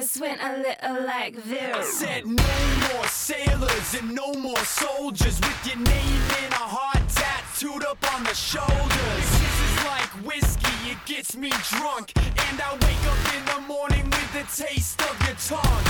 kiss 0.08 0.22
went 0.22 0.42
a 0.42 0.58
little 0.58 1.06
like 1.06 1.36
this. 1.44 1.76
I 1.76 1.84
said 1.84 2.26
no 2.26 2.94
more 2.94 3.08
sailors 3.08 3.96
and 4.00 4.14
no 4.14 4.34
more 4.34 4.58
soldiers 4.58 5.40
with 5.40 5.68
your 5.68 5.78
name 5.78 6.22
in 6.44 6.52
a 6.52 6.66
heart 6.76 7.04
tattooed 7.10 7.84
up 7.86 7.98
on 8.14 8.24
the 8.24 8.34
shoulders. 8.34 9.28
This 9.42 9.58
is 9.68 9.86
like 9.86 10.12
whiskey, 10.26 10.92
it 10.92 10.98
gets 11.06 11.36
me 11.36 11.50
drunk, 11.70 12.14
and 12.16 12.62
I 12.62 12.72
wake 12.74 13.06
up 13.12 13.22
in 13.36 13.44
the 13.52 13.68
morning 13.68 14.06
with 14.06 14.32
the 14.34 14.46
taste 14.64 15.02
of 15.02 15.16
your 15.28 15.38
tongue. 15.48 15.86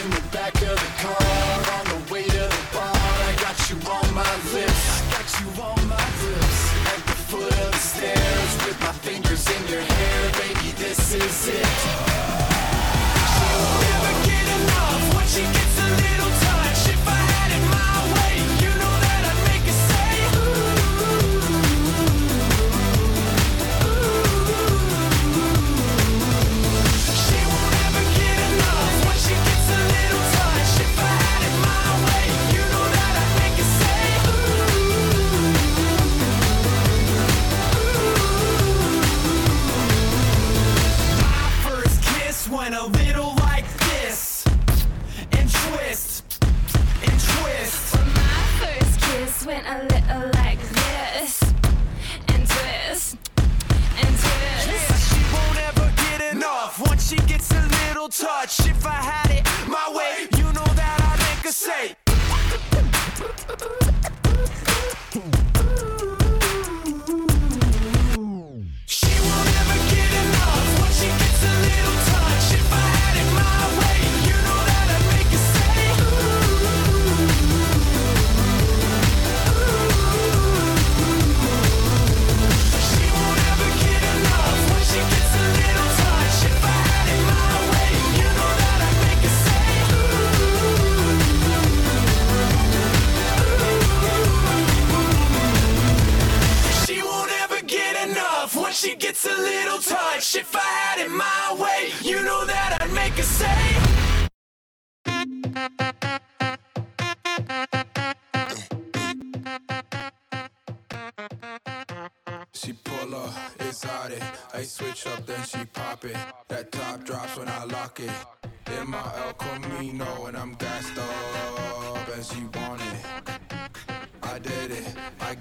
In 0.00 0.10
the 0.10 0.24
back 0.32 0.54
of 0.54 0.76
the 0.76 0.92
car, 1.00 1.24
on 1.78 1.84
the 1.92 2.12
way 2.12 2.24
to 2.24 2.44
the 2.54 2.64
bar, 2.72 2.92
I 2.92 3.32
got 3.40 3.56
you 3.70 3.76
on 3.88 4.06
my 4.14 4.34
lips. 4.52 4.84
I 4.90 5.12
got 5.16 5.28
you 5.40 5.48
on 5.62 5.80
my 5.88 6.06
lips. 6.24 6.60
At 6.92 7.02
the 7.06 7.18
foot 7.30 7.52
of 7.64 7.72
the 7.72 7.78
stairs, 7.78 8.52
with 8.66 8.78
my 8.80 8.92
fingers 8.92 9.48
in 9.48 9.62
your 9.68 9.80
hair, 9.80 10.32
baby, 10.40 10.72
this 10.76 11.14
is 11.14 11.48
it. 11.48 12.43
Never 13.64 14.12
get 14.26 14.46
enough 14.60 15.14
once 15.14 15.34
she 15.34 15.42
gets 15.42 15.73
first 49.44 49.46
went 49.46 49.66
a 49.66 49.82
little 49.94 50.30
like 50.42 50.58
this. 50.60 51.42
And 52.28 52.46
twist. 52.48 53.16
And 53.96 54.16
twist. 54.18 54.68
Yeah, 54.68 54.96
she 54.96 55.20
won't 55.34 55.58
ever 55.68 55.92
get 55.96 56.34
enough 56.34 56.80
once 56.86 57.08
she 57.10 57.16
gets 57.26 57.50
a 57.50 57.62
little 57.86 58.08
touch. 58.08 58.63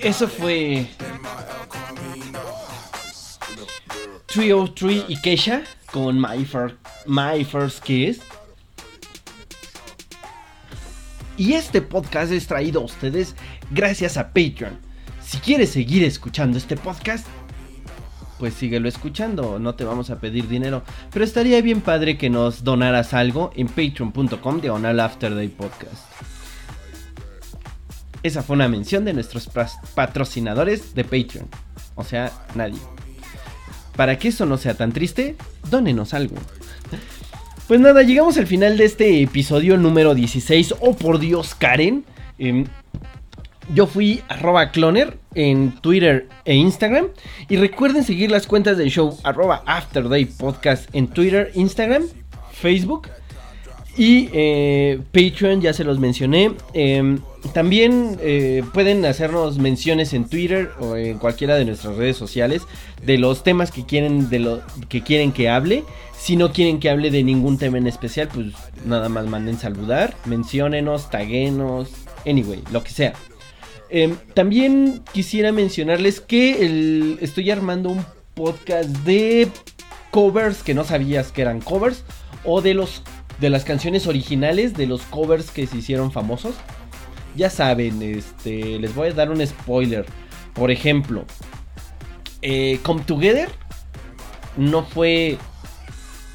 Eso 0.04 0.28
fue 0.28 0.58
In 0.74 0.88
my 1.22 1.30
El 1.62 1.68
Camino. 1.70 2.40
303 4.28 5.04
y 5.08 5.22
Keisha 5.22 5.64
con 5.92 6.20
My, 6.20 6.46
Fir- 6.46 6.78
My 7.06 7.44
First 7.46 7.84
Kiss. 7.84 8.20
Y 11.38 11.54
este 11.54 11.82
podcast 11.82 12.32
es 12.32 12.48
traído 12.48 12.82
a 12.82 12.86
ustedes 12.86 13.36
gracias 13.72 14.18
a 14.18 14.28
Patreon. 14.28 14.78
Si 15.24 15.38
quieres 15.38 15.70
seguir 15.72 16.04
escuchando 16.04 16.58
este 16.58 16.76
podcast, 16.78 17.26
pues 18.40 18.54
síguelo 18.54 18.88
escuchando, 18.90 19.58
no 19.58 19.74
te 19.76 19.84
vamos 19.84 20.10
a 20.10 20.20
pedir 20.20 20.48
dinero. 20.48 20.84
Pero 21.12 21.26
estaría 21.26 21.62
bien 21.62 21.82
padre 21.82 22.18
que 22.18 22.30
nos 22.30 22.64
donaras 22.64 23.14
algo 23.14 23.52
en 23.56 23.68
patreon.com 23.68 24.62
diagonal 24.62 25.00
after 25.00 25.34
day 25.34 25.48
podcast. 25.48 26.04
Esa 28.24 28.42
fue 28.42 28.56
una 28.56 28.70
mención 28.70 29.04
de 29.04 29.14
nuestros 29.14 29.50
patrocinadores 29.96 30.96
de 30.96 31.04
Patreon. 31.04 31.48
O 31.96 32.04
sea, 32.04 32.32
nadie. 32.56 32.80
Para 33.96 34.18
que 34.18 34.30
eso 34.30 34.46
no 34.46 34.58
sea 34.58 34.76
tan 34.76 34.92
triste, 34.92 35.36
dónenos 35.70 36.14
algo. 36.14 36.36
Pues 37.66 37.80
nada, 37.80 38.04
llegamos 38.04 38.38
al 38.38 38.46
final 38.46 38.76
de 38.76 38.84
este 38.84 39.22
episodio 39.22 39.78
número 39.78 40.14
16. 40.14 40.76
Oh, 40.82 40.96
por 40.98 41.18
Dios, 41.18 41.56
Karen. 41.56 42.04
Em, 42.38 42.66
yo 43.74 43.88
fui 43.88 44.22
arroba 44.28 44.70
cloner 44.72 45.18
en 45.34 45.72
Twitter 45.80 46.28
e 46.44 46.56
Instagram. 46.56 47.08
Y 47.48 47.56
recuerden 47.56 48.04
seguir 48.04 48.32
las 48.32 48.48
cuentas 48.48 48.78
del 48.78 48.92
show 48.92 49.18
arroba 49.24 49.64
Afterday 49.66 50.26
Podcast 50.26 50.94
en 50.94 51.08
Twitter, 51.08 51.52
Instagram, 51.56 52.04
Facebook. 52.52 53.08
Y 53.96 54.30
eh, 54.34 55.00
Patreon, 55.14 55.62
ya 55.62 55.72
se 55.72 55.86
los 55.86 56.00
mencioné. 56.00 56.52
Em, 56.74 57.20
también 57.50 58.18
eh, 58.22 58.64
pueden 58.74 59.06
hacernos 59.06 59.58
menciones 59.58 60.14
en 60.14 60.30
Twitter 60.30 60.72
o 60.80 60.96
en 60.96 61.18
cualquiera 61.18 61.56
de 61.56 61.66
nuestras 61.66 61.96
redes 61.98 62.16
sociales 62.16 62.62
de 63.06 63.18
los 63.18 63.44
temas 63.44 63.72
que 63.72 63.86
quieren, 63.86 64.30
de 64.30 64.40
lo, 64.40 64.62
que 64.88 65.04
quieren 65.04 65.32
que 65.32 65.50
hable. 65.50 65.84
Si 66.18 66.38
no 66.38 66.54
quieren 66.54 66.80
que 66.80 66.90
hable 66.90 67.12
de 67.12 67.24
ningún 67.24 67.58
tema 67.58 67.78
en 67.78 67.88
especial, 67.88 68.30
pues 68.34 68.54
nada 68.86 69.10
más 69.10 69.26
manden 69.26 69.60
saludar, 69.60 70.16
menciónenos, 70.26 71.10
taguenos, 71.10 71.90
anyway, 72.26 72.64
lo 72.72 72.84
que 72.84 72.92
sea. 72.92 73.14
Em, 73.90 74.16
también 74.34 75.04
quisiera 75.12 75.52
mencionarles 75.52 76.22
que 76.22 77.18
estoy 77.22 77.52
armando 77.52 77.90
un 77.90 78.06
podcast 78.34 78.90
de 79.06 79.50
covers 80.12 80.64
que 80.64 80.74
no 80.74 80.84
sabías 80.84 81.32
que 81.32 81.42
eran 81.42 81.60
covers 81.60 82.04
o 82.44 82.62
de 82.62 82.74
los 82.74 83.04
de 83.40 83.50
las 83.50 83.64
canciones 83.64 84.08
originales 84.08 84.76
de 84.76 84.88
los 84.88 85.02
covers 85.02 85.52
que 85.52 85.68
se 85.68 85.78
hicieron 85.78 86.12
famosos. 86.12 86.56
Ya 87.36 87.50
saben, 87.50 88.02
este 88.02 88.80
les 88.80 88.94
voy 88.94 89.10
a 89.10 89.14
dar 89.14 89.32
un 89.32 89.46
spoiler. 89.46 90.06
Por 90.54 90.70
ejemplo, 90.70 91.26
eh, 92.42 92.80
Come 92.84 93.04
Together 93.04 93.50
no 94.58 94.84
fue 94.84 95.38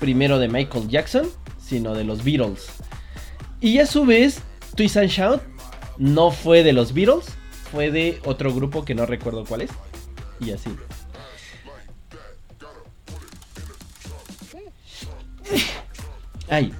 primero 0.00 0.38
de 0.38 0.48
Michael 0.48 0.88
Jackson, 0.88 1.28
sino 1.60 1.94
de 1.94 2.04
los 2.04 2.24
Beatles. 2.24 2.66
Y 3.60 3.78
a 3.78 3.86
su 3.86 4.04
vez, 4.04 4.42
Twist 4.74 4.96
and 4.96 5.08
Shout 5.08 5.42
no 5.98 6.30
fue 6.30 6.62
de 6.62 6.72
los 6.72 6.92
Beatles, 6.92 7.26
fue 7.70 7.90
de 7.90 8.20
otro 8.24 8.54
grupo 8.54 8.84
que 8.84 8.94
no 8.94 9.06
recuerdo 9.06 9.44
cuál 9.44 9.62
es. 9.62 9.70
Y 10.40 10.52
así. 10.52 10.70
Ay, 16.48 16.72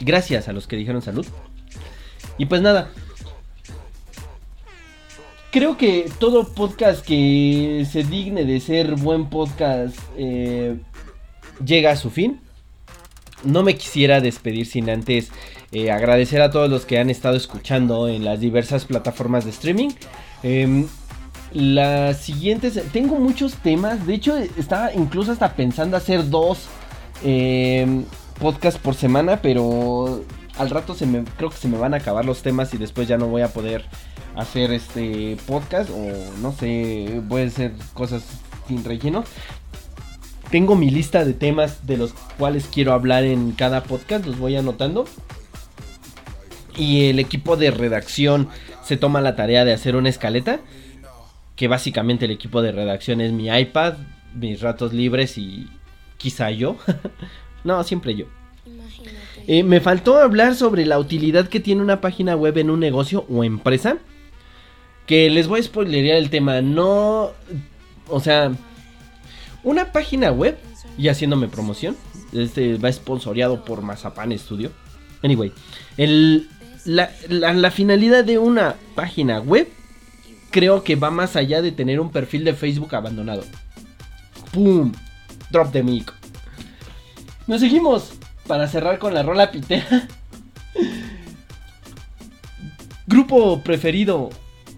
gracias 0.00 0.48
a 0.48 0.52
los 0.52 0.66
que 0.66 0.76
dijeron 0.76 1.02
salud. 1.02 1.26
Y 2.38 2.46
pues 2.46 2.62
nada. 2.62 2.90
Creo 5.50 5.76
que 5.78 6.10
todo 6.18 6.48
podcast 6.48 7.04
que 7.04 7.86
se 7.90 8.02
digne 8.02 8.44
de 8.44 8.60
ser 8.60 8.96
buen 8.96 9.30
podcast 9.30 9.96
eh, 10.18 10.76
llega 11.64 11.92
a 11.92 11.96
su 11.96 12.10
fin. 12.10 12.40
No 13.44 13.62
me 13.62 13.76
quisiera 13.76 14.20
despedir 14.20 14.66
sin 14.66 14.90
antes 14.90 15.30
eh, 15.72 15.90
agradecer 15.90 16.42
a 16.42 16.50
todos 16.50 16.68
los 16.68 16.84
que 16.84 16.98
han 16.98 17.10
estado 17.10 17.36
escuchando 17.36 18.08
en 18.08 18.24
las 18.24 18.40
diversas 18.40 18.84
plataformas 18.84 19.44
de 19.44 19.50
streaming. 19.50 19.90
Em, 20.42 20.86
las 21.52 22.18
siguientes, 22.18 22.80
tengo 22.92 23.16
muchos 23.16 23.54
temas. 23.54 24.06
De 24.06 24.14
hecho, 24.14 24.36
estaba 24.36 24.92
incluso 24.92 25.32
hasta 25.32 25.54
pensando 25.54 25.96
hacer 25.96 26.28
dos 26.28 26.66
em, 27.24 28.04
podcasts 28.38 28.80
por 28.80 28.94
semana, 28.94 29.40
pero 29.40 30.24
al 30.58 30.70
rato 30.70 30.94
se 30.94 31.06
me, 31.06 31.24
creo 31.36 31.50
que 31.50 31.56
se 31.56 31.68
me 31.68 31.78
van 31.78 31.94
a 31.94 31.98
acabar 31.98 32.24
los 32.24 32.42
temas 32.42 32.72
y 32.74 32.78
después 32.78 33.08
ya 33.08 33.16
no 33.16 33.26
voy 33.26 33.42
a 33.42 33.48
poder 33.48 33.84
hacer 34.36 34.70
este 34.72 35.36
podcast 35.46 35.90
o 35.90 36.40
no 36.40 36.52
sé, 36.52 37.22
a 37.28 37.46
hacer 37.46 37.72
cosas 37.94 38.22
sin 38.68 38.84
relleno. 38.84 39.24
Tengo 40.50 40.76
mi 40.76 40.90
lista 40.90 41.24
de 41.24 41.32
temas 41.32 41.86
de 41.86 41.96
los 41.96 42.12
cuales 42.38 42.68
quiero 42.72 42.92
hablar 42.92 43.24
en 43.24 43.52
cada 43.52 43.82
podcast, 43.82 44.26
los 44.26 44.38
voy 44.38 44.56
anotando. 44.56 45.06
Y 46.76 47.06
el 47.06 47.18
equipo 47.18 47.56
de 47.56 47.70
redacción 47.70 48.48
se 48.84 48.96
toma 48.96 49.20
la 49.20 49.34
tarea 49.34 49.64
de 49.64 49.72
hacer 49.72 49.96
una 49.96 50.10
escaleta. 50.10 50.60
Que 51.56 51.68
básicamente 51.68 52.26
el 52.26 52.30
equipo 52.30 52.60
de 52.60 52.70
redacción 52.70 53.22
es 53.22 53.32
mi 53.32 53.48
iPad, 53.48 53.94
mis 54.34 54.60
ratos 54.60 54.92
libres 54.92 55.38
y 55.38 55.66
quizá 56.18 56.50
yo. 56.50 56.76
no, 57.64 57.82
siempre 57.82 58.14
yo. 58.14 58.26
Eh, 59.46 59.62
me 59.62 59.80
faltó 59.80 60.18
hablar 60.18 60.54
sobre 60.54 60.84
la 60.84 60.98
utilidad 60.98 61.48
que 61.48 61.60
tiene 61.60 61.80
una 61.80 62.00
página 62.00 62.36
web 62.36 62.58
en 62.58 62.68
un 62.68 62.80
negocio 62.80 63.24
o 63.30 63.42
empresa. 63.42 63.96
Que 65.06 65.30
les 65.30 65.46
voy 65.46 65.60
a 65.60 65.62
spoilerear 65.62 66.18
el 66.18 66.30
tema. 66.30 66.60
No. 66.60 67.32
O 68.08 68.20
sea. 68.20 68.52
Una 69.62 69.92
página 69.92 70.32
web. 70.32 70.58
Y 70.98 71.08
haciéndome 71.08 71.48
promoción. 71.48 71.96
Este 72.32 72.76
va 72.76 72.92
sponsoreado 72.92 73.64
por 73.64 73.82
Mazapan 73.82 74.36
Studio. 74.38 74.72
Anyway. 75.22 75.52
La 76.86 77.70
finalidad 77.70 78.24
de 78.24 78.38
una 78.38 78.76
página 78.94 79.40
web. 79.40 79.68
Creo 80.50 80.84
que 80.84 80.96
va 80.96 81.10
más 81.10 81.36
allá 81.36 81.60
de 81.60 81.72
tener 81.72 82.00
un 82.00 82.10
perfil 82.10 82.44
de 82.44 82.54
Facebook 82.54 82.94
abandonado. 82.94 83.44
¡Pum! 84.52 84.92
Drop 85.50 85.72
the 85.72 85.82
mic. 85.82 86.12
Nos 87.46 87.60
seguimos 87.60 88.12
para 88.46 88.66
cerrar 88.66 88.98
con 88.98 89.14
la 89.14 89.22
rola 89.22 89.50
pitera. 89.50 90.08
Grupo 93.06 93.62
preferido 93.62 94.30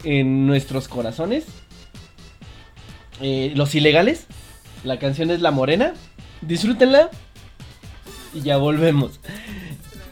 en 0.04 0.46
nuestros 0.46 0.88
corazones. 0.88 1.44
Eh, 3.20 3.52
Los 3.54 3.74
ilegales. 3.74 4.26
La 4.84 4.98
canción 4.98 5.30
es 5.30 5.40
La 5.40 5.50
Morena. 5.50 5.94
Disfrútenla. 6.42 7.10
Y 8.34 8.42
ya 8.42 8.56
volvemos. 8.56 9.20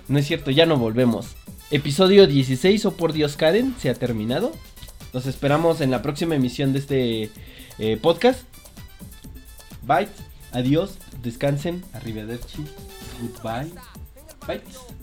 No 0.09 0.19
es 0.19 0.27
cierto, 0.27 0.51
ya 0.51 0.67
no 0.67 0.77
volvemos. 0.77 1.37
Episodio 1.71 2.27
16 2.27 2.87
o 2.87 2.97
por 2.97 3.13
Dios 3.13 3.37
Karen 3.37 3.75
se 3.79 3.91
ha 3.91 3.95
terminado. 3.95 4.53
Los 5.13 5.27
esperamos 5.27 5.81
en 5.81 5.91
la 5.91 6.03
próxima 6.03 6.35
emisión 6.35 6.73
de 6.73 6.79
este 6.79 7.31
eh, 7.79 7.97
podcast. 8.01 8.41
Bye. 9.83 10.09
Adiós. 10.53 10.99
Descansen. 11.23 11.85
Arrivederci. 11.93 12.65
Goodbye. 13.21 13.73
Bye. 14.47 14.96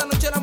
Esa 0.00 0.08
noche 0.08 0.30
la 0.30 0.40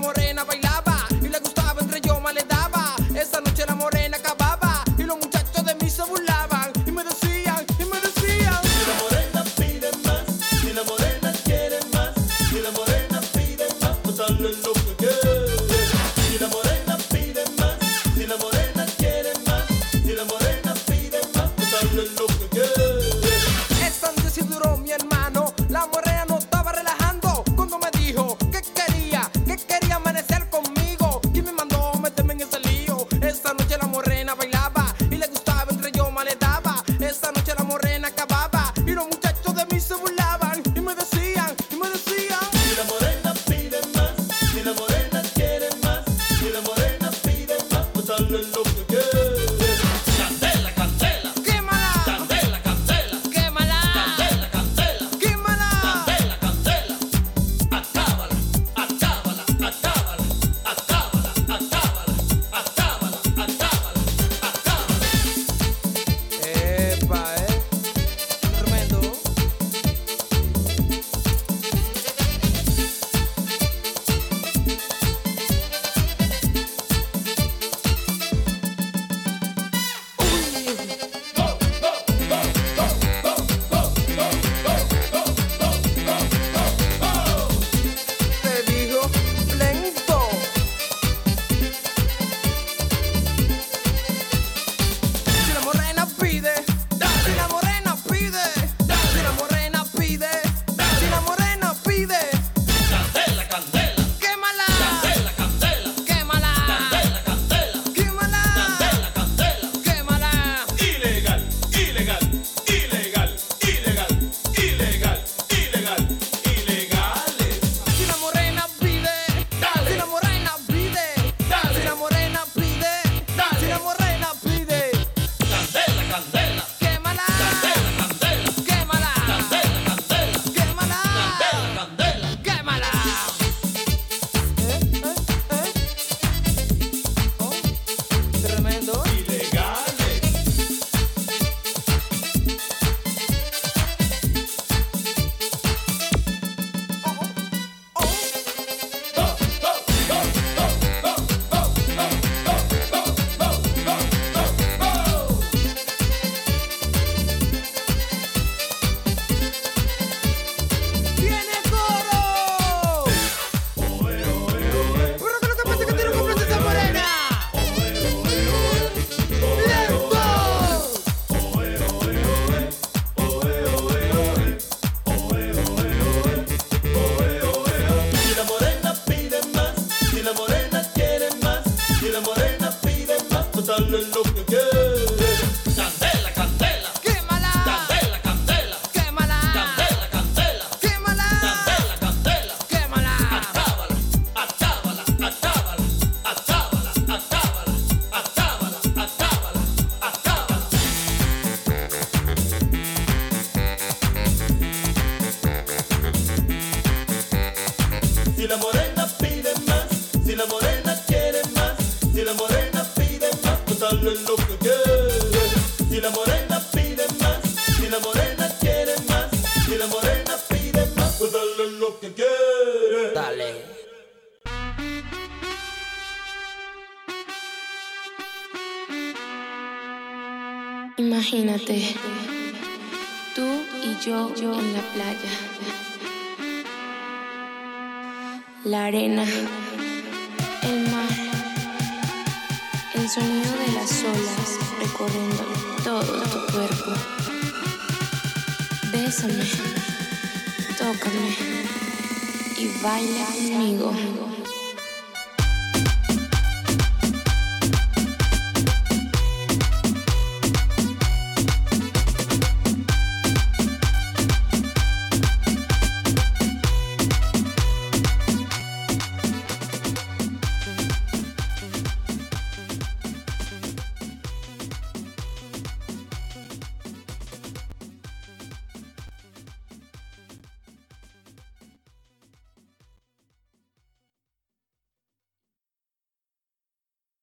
no, 48.30 48.40
no. 48.40 48.67